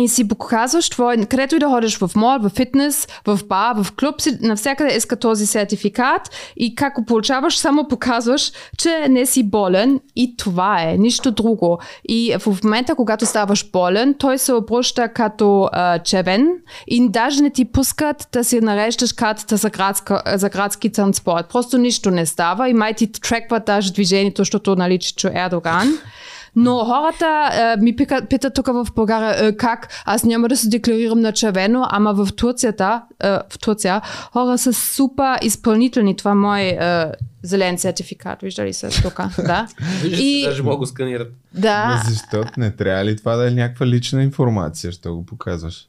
[0.00, 3.92] и си показваш твой, където и да ходиш в мол, в фитнес, в бар, в
[3.92, 6.22] клуб, си, навсякъде иска този сертификат
[6.56, 11.78] и как го получаваш, само показваш, че не си болен и това е, нищо друго.
[12.08, 16.48] И в момента, когато ставаш болен, той се обръща като а, червен
[16.86, 21.46] и даже не ти пускат да си нареждаш картата за, градска, за градски транспорт.
[21.48, 25.98] Просто нищо не става и май ти трекват даже движението, защото нали, че Ердоган.
[26.56, 30.68] Но хората е, ми питат, питат тук в България е, как аз няма да се
[30.68, 34.00] декларирам на червено, ама в Турцията, е, в Турция,
[34.32, 36.16] хора са супер изпълнителни.
[36.16, 37.12] Това е мой е,
[37.42, 39.66] зелен сертификат, виждали се тук, да.
[40.02, 41.32] Виждаш, И- даже мога да сканират.
[41.54, 42.44] Да, Ма защо?
[42.56, 44.92] Не трябва ли това да е някаква лична информация?
[44.92, 45.88] Що го показваш?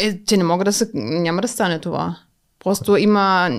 [0.00, 2.16] е, че не мога да се, няма да стане това.
[2.64, 3.50] Просто има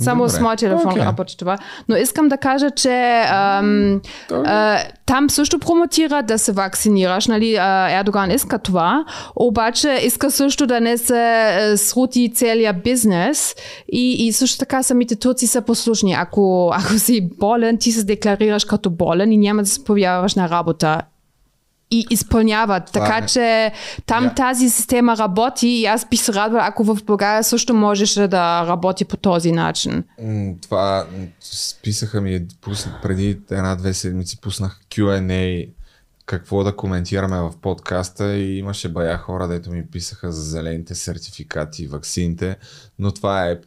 [0.00, 0.36] само Добре.
[0.36, 1.02] с моя телефон Окей.
[1.02, 1.58] работи това.
[1.88, 7.26] Но искам да кажа, че ам, а, там също промотира да се вакцинираш.
[7.26, 7.56] Нали?
[7.90, 9.04] Ердоган иска това,
[9.36, 13.54] обаче иска също да не се е, срути целият бизнес
[13.92, 16.14] и, и също така самите турци са послушни.
[16.18, 20.48] Ако, ако си болен, ти се декларираш като болен и няма да се появяваш на
[20.48, 21.00] работа
[21.92, 22.86] и изпълняват.
[22.92, 23.72] Това така е- че
[24.06, 24.34] там Да.
[24.34, 29.04] тази система работи и аз би се радвала, ако в България също можеше да работи
[29.04, 30.04] по този начин.
[30.62, 31.06] Това
[31.40, 32.46] списаха ми
[33.02, 35.68] преди една-две седмици пуснах Q&A
[36.26, 41.82] какво да коментираме в подкаста и имаше бая хора, дето ми писаха за зелените сертификати
[41.82, 42.56] и ваксините,
[42.98, 43.58] но това е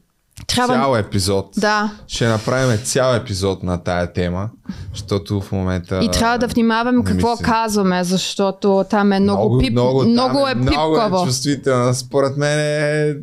[0.48, 1.49] Трябва- цял епизод.
[1.57, 1.91] Да.
[2.07, 4.49] Ще направим цял епизод на тая тема,
[4.94, 5.99] защото в момента...
[6.03, 10.48] И трябва да внимаваме какво се- казваме, защото там е много, пип, много, много там
[10.48, 11.26] е Много е пипкаво.
[11.26, 11.94] чувствителна.
[11.94, 13.16] Според мен е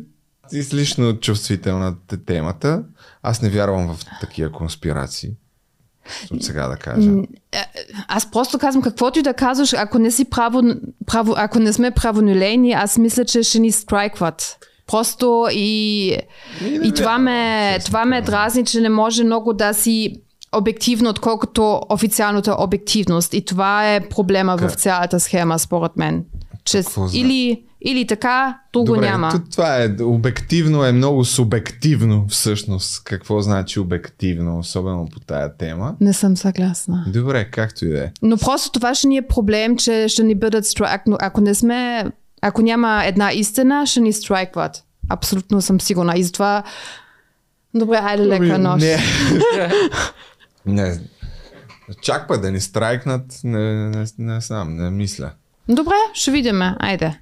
[0.51, 1.95] излишно чувствителна
[2.25, 2.83] темата.
[3.23, 5.29] Аз не вярвам в такива конспирации.
[6.31, 7.11] От сега да кажа.
[8.07, 10.61] Аз просто казвам, каквото и да казваш, ако не си право,
[11.05, 14.57] право ако не сме правонолейни, аз мисля, че ще ни страйкват.
[14.87, 16.07] Просто и,
[16.83, 20.15] и това ме, това ме дразни, че не може много да си
[20.55, 23.33] обективно, отколкото официалната обективност.
[23.33, 24.75] И това е проблема в Така.
[24.75, 26.25] цялата схема, според мен.
[26.65, 26.83] че
[27.13, 29.41] или, или така, друго Добре, няма.
[29.51, 33.03] това е обективно, е много субективно всъщност.
[33.03, 35.95] Какво значи обективно, особено по тая тема.
[36.01, 37.05] Не съм съгласна.
[37.07, 38.11] Добре, както и да е.
[38.21, 40.65] Но просто това ще ни е проблем, че ще ни бъдат
[41.19, 42.05] ако не сме,
[42.43, 44.83] ако няма една истина, ще ни страйкват.
[45.09, 46.17] Абсолютно съм сигурна.
[46.17, 46.63] И затова
[47.75, 48.85] Добре, айде лека нощ.
[48.85, 48.97] Не.
[50.65, 50.99] не.
[52.01, 55.31] Чак па да ни страйкнат, не, не, не знам, не мисля.
[55.69, 56.61] Добре, ще видим.
[56.61, 57.19] Айде.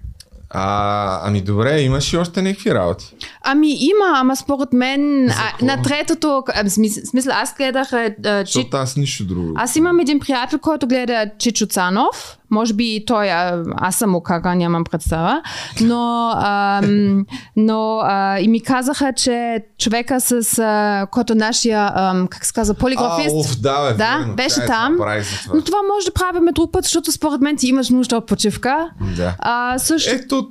[0.50, 3.16] А, ами добре, имаш и още някакви работи.
[3.42, 8.52] Ами има, ама според мен а, на третото, в смисъл аз гледах а, а, Чи...
[8.52, 9.54] Защото аз нищо друго.
[9.56, 12.38] Аз имам един приятел, който гледа Чичо Цанов.
[12.52, 15.42] Може би и той, а, аз съм му кага, нямам представа.
[15.82, 17.26] Но, ам,
[17.56, 22.74] но а, и ми казаха, че човека с а, който нашия, ам, как се казва,
[22.74, 23.30] полиграфист.
[23.36, 24.94] А, оф, да, бе, Да, верно, беше е там.
[24.94, 25.22] това.
[25.54, 28.90] Но това може да правим друг път, защото според мен ти имаш нужда от почивка.
[29.18, 29.36] Да.
[29.40, 30.48] А, също, Ето,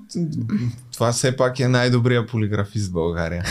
[1.01, 3.44] това все пак е най-добрия полиграфист в България.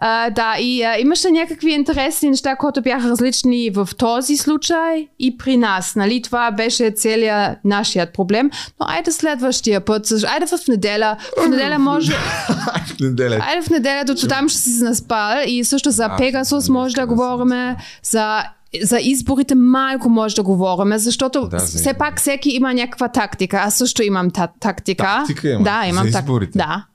[0.00, 5.38] а, да, и а, имаше някакви интересни неща, които бяха различни в този случай и
[5.38, 5.94] при нас.
[5.96, 6.22] Нали?
[6.22, 8.50] Това беше целият нашият проблем.
[8.80, 10.12] Но айде следващия път.
[10.28, 11.16] Айде в неделя.
[11.44, 12.12] В неделя може...
[12.86, 13.38] в неделя.
[13.42, 15.42] Айде в неделя, до там ще си наспал.
[15.46, 17.76] И също за Пегасус неделя може да говорим.
[18.02, 18.42] За
[18.82, 23.56] за изборите малко може да говорим, защото Да, все пак всеки има някаква тактика.
[23.56, 25.04] Аз също имам та- тактика.
[25.04, 25.64] Тактика имаш?
[25.64, 26.58] Да, имам За так- изборите?
[26.58, 26.86] Да.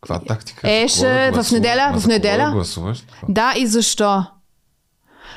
[0.00, 0.70] Каква тактика?
[0.70, 2.44] Е, ще да в неделя, Ма в неделя.
[2.44, 3.00] Да гласуваш?
[3.00, 3.26] Какво?
[3.32, 4.24] Да, и защо?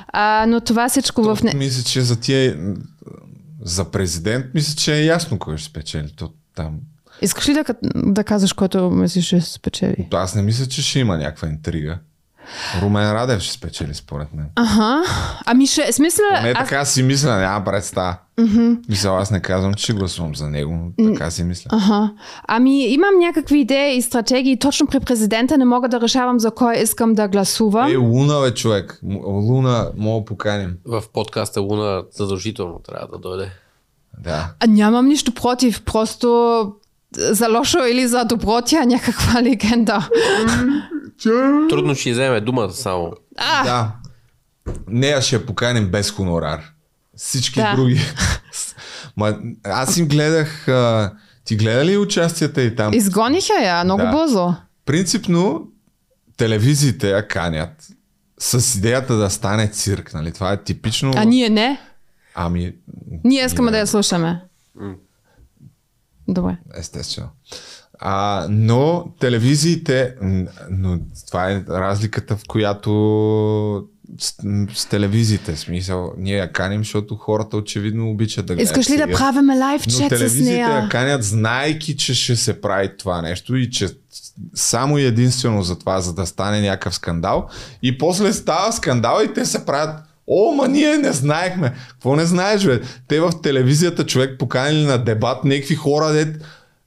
[0.08, 1.44] А, но това всичко в...
[1.44, 1.54] Не...
[1.54, 2.58] Мисля, че за тия
[3.62, 6.14] за президент, мисля, че е ясно кой ще спечели.
[6.16, 6.80] То, там.
[7.22, 7.64] Искаш ли да,
[7.96, 10.08] да казваш, който мислиш, ще се спечели?
[10.10, 12.00] То аз не мисля, че ще има някаква интрига.
[12.82, 14.46] Румен Радев ще спечели, според мен.
[14.56, 15.04] Аха.
[15.46, 16.26] Ами ще, смисъл...
[16.44, 18.16] Не аз- така си мисля, няма представа.
[18.40, 18.90] Mm-hmm.
[18.90, 21.70] Мисля, аз не казвам, че ще гласувам за него, но така си мисля.
[21.74, 22.12] Аха.
[22.48, 24.60] Ами имам някакви идеи и стратегии.
[24.60, 27.92] Точно при президента не мога да решавам за кой искам да гласувам.
[27.92, 29.00] Е, Луна, бе, човек.
[29.24, 30.78] Луна, мога поканим.
[30.86, 33.52] В подкаста Луна задължително трябва да дойде.
[34.24, 34.50] Да.
[34.60, 36.72] А нямам нищо против, просто
[37.14, 40.10] за лошо или за добро тя е някаква легенда.
[41.70, 43.12] Трудно ще вземе думата само.
[43.38, 43.92] А, Да.
[44.88, 46.62] Нея ще я поканим без хонорар.
[47.16, 47.76] Всички Да.
[47.76, 48.02] други.
[49.18, 50.68] Ма, аз им гледах.
[50.68, 51.14] А,
[51.44, 52.94] ти гледа ли участията и там?
[52.94, 54.12] изгониха я много Да.
[54.12, 54.54] бързо.
[54.86, 55.68] Принципно,
[56.38, 57.88] телевизиите я канят
[58.40, 60.32] с идеята да стане цирк, нали?
[60.32, 61.12] Това е типично.
[61.16, 61.80] А ние не.
[62.36, 62.74] Ами,
[63.24, 64.42] Ние искаме да я слушаме.
[66.34, 66.58] Добре.
[66.78, 67.30] естествено.
[68.00, 70.16] А, но телевизиите,
[70.70, 72.92] но това е разликата, в която
[74.20, 74.34] с,
[74.74, 78.70] с телевизиите, смисъл, ние я каним, защото хората очевидно обичат да гледат.
[78.70, 79.18] Искаш ли да сериал.
[79.18, 80.90] правим лайв чат с телевизиите я нея?
[80.90, 83.88] канят, знаейки, че ще се прави това нещо и че
[84.54, 87.48] само и единствено за това, за да стане някакъв скандал.
[87.82, 89.96] И после става скандал и те се правят
[90.30, 91.74] О, ма ние не знаехме.
[91.90, 92.82] Какво не знаеш, бе?
[93.08, 96.44] Те в телевизията човек поканили на дебат някакви хора, дет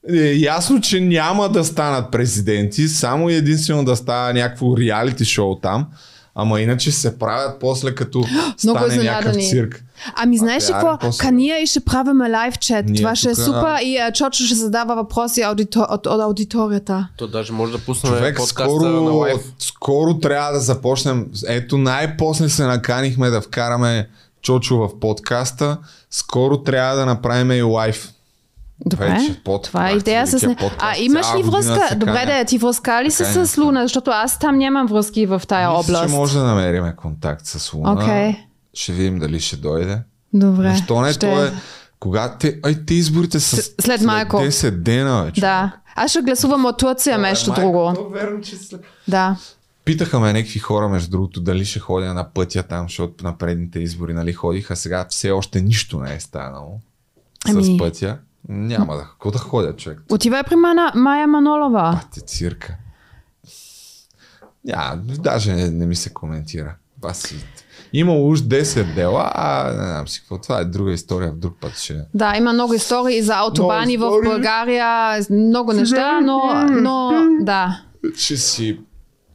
[0.08, 5.86] е ясно, че няма да станат президенти, само единствено да става някакво реалити шоу там.
[6.34, 8.24] Ама иначе се правят после като
[8.64, 9.84] Много стане някакъв цирк.
[10.16, 10.98] Ами знаеш ли какво?
[11.18, 12.86] Кания и ще правим лайв чат.
[12.86, 15.86] Ние Това ще е супер и а, Чочо ще задава въпроси аудито...
[15.90, 17.08] от, от аудиторията.
[17.16, 19.52] То даже може да пуснем Човек, подкаста скоро, на лайв.
[19.58, 21.26] скоро трябва да започнем.
[21.48, 24.08] Ето най-после се наканихме да вкараме
[24.42, 25.78] Чочо в подкаста.
[26.10, 28.12] Скоро трябва да направим и лайв.
[28.86, 30.56] Добре, Вече, под- това е идея с не...
[30.78, 31.88] А имаш ли връзка?
[31.88, 32.38] се Добре, каня.
[32.38, 33.82] да, ти връзка ли се е, с Луна?
[33.82, 36.04] Защото аз там нямам връзки в тая Мисля, област.
[36.04, 37.92] че може да намерим контакт с Луна.
[37.92, 38.36] Окей.
[38.74, 39.98] Ще видим дали ще дойде.
[40.34, 40.70] Добре.
[40.70, 41.12] Защо не?
[41.12, 41.20] ще...
[41.20, 41.52] То е...
[42.00, 44.36] Кога те, ай, те изборите са С- след малко.
[44.36, 45.40] 10 дена, вече.
[45.40, 45.72] Да.
[45.94, 47.92] Аз ще гласувам от Турция, нещо друго.
[47.94, 48.80] То верно, че след...
[49.08, 49.36] Да.
[49.84, 53.78] Питаха ме някакви хора, между другото, дали ще ходя на пътя там, защото на предните
[53.80, 54.76] избори нали, ходиха.
[54.76, 56.80] Сега все още нищо не е станало
[57.48, 58.18] Ами- с пътя.
[58.48, 59.02] Няма да.
[59.02, 60.00] Какво да ходя, човек?
[60.10, 62.00] Отивай при Мана, Майя Манолова.
[62.02, 62.76] Пати цирка.
[64.64, 66.74] Няма, даже не, не ми се коментира.
[67.12, 67.44] Си...
[67.92, 70.38] Имало уж 10 дела, а не знам си какво.
[70.38, 72.04] Това е друга история, в друг път ще...
[72.14, 74.20] Да, има много истории за автобани в.
[74.24, 77.82] България, много неща, но, но да.
[78.16, 78.80] Ще си...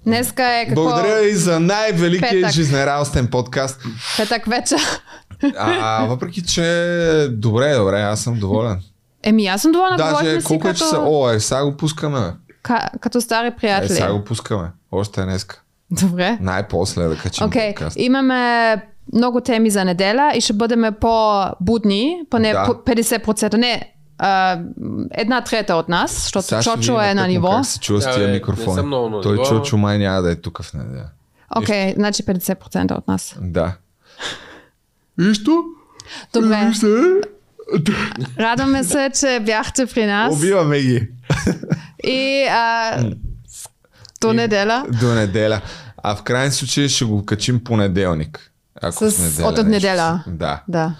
[0.06, 0.84] Днеска е какво?
[0.84, 2.52] Благодаря и за най-великия Петък.
[2.52, 3.82] жизнерадостен подкаст.
[4.18, 4.80] Петък вечер.
[5.58, 8.82] А, въпреки, че добре, добре, аз съм доволен.
[9.28, 10.92] Еми, аз съм доволна, Даже колко е часа?
[10.92, 12.34] като, О, е, сега го пускаме.
[12.64, 13.90] ка, като стари Е, приятели.
[13.90, 14.68] сега го пускаме.
[14.92, 15.62] Още днеска.
[15.92, 16.38] Добре.
[16.42, 17.98] Най-после да качим Окей, подкаст.
[18.00, 18.76] имаме
[19.14, 22.66] много теми за неделя и ще бъдем по-будни, поне Да.
[22.66, 23.54] по 50%.
[23.54, 24.60] Не, а,
[25.12, 27.50] една трета от нас, защото Сашо, Чочо е на ниво.
[27.50, 28.82] Как се чува с тия микрофони?
[28.82, 29.44] много на Той ниво.
[29.46, 31.06] Чочо май няма да е тук в неделя.
[31.56, 33.36] Окей, значи 50% от нас.
[33.42, 33.74] Да.
[35.18, 35.64] Нищо?
[36.34, 36.72] Добре.
[38.40, 40.36] Радваме се, че бяхте при нас.
[40.36, 41.08] Убиваме ги.
[42.04, 42.98] И а,
[44.22, 44.86] до неделя.
[44.92, 45.62] До неделя.
[45.98, 48.52] А в крайен случай ще го качим понеделник.
[48.82, 49.88] Ако С- неделя от- от нещо.
[49.88, 50.24] неделя.
[50.28, 50.64] Да.
[50.68, 50.96] Да.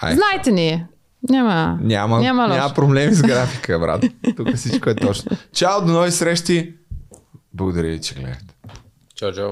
[0.00, 0.14] Ай.
[0.14, 0.84] Знаете ни.
[1.22, 1.78] Няма.
[1.82, 4.04] Няма, Няма няма, проблеми с графика, брат.
[4.36, 5.30] Тук всичко е точно.
[5.52, 6.74] Чао, до нови срещи.
[7.54, 8.54] Благодаря ви, че гледахте.
[9.14, 9.50] Чао, чао.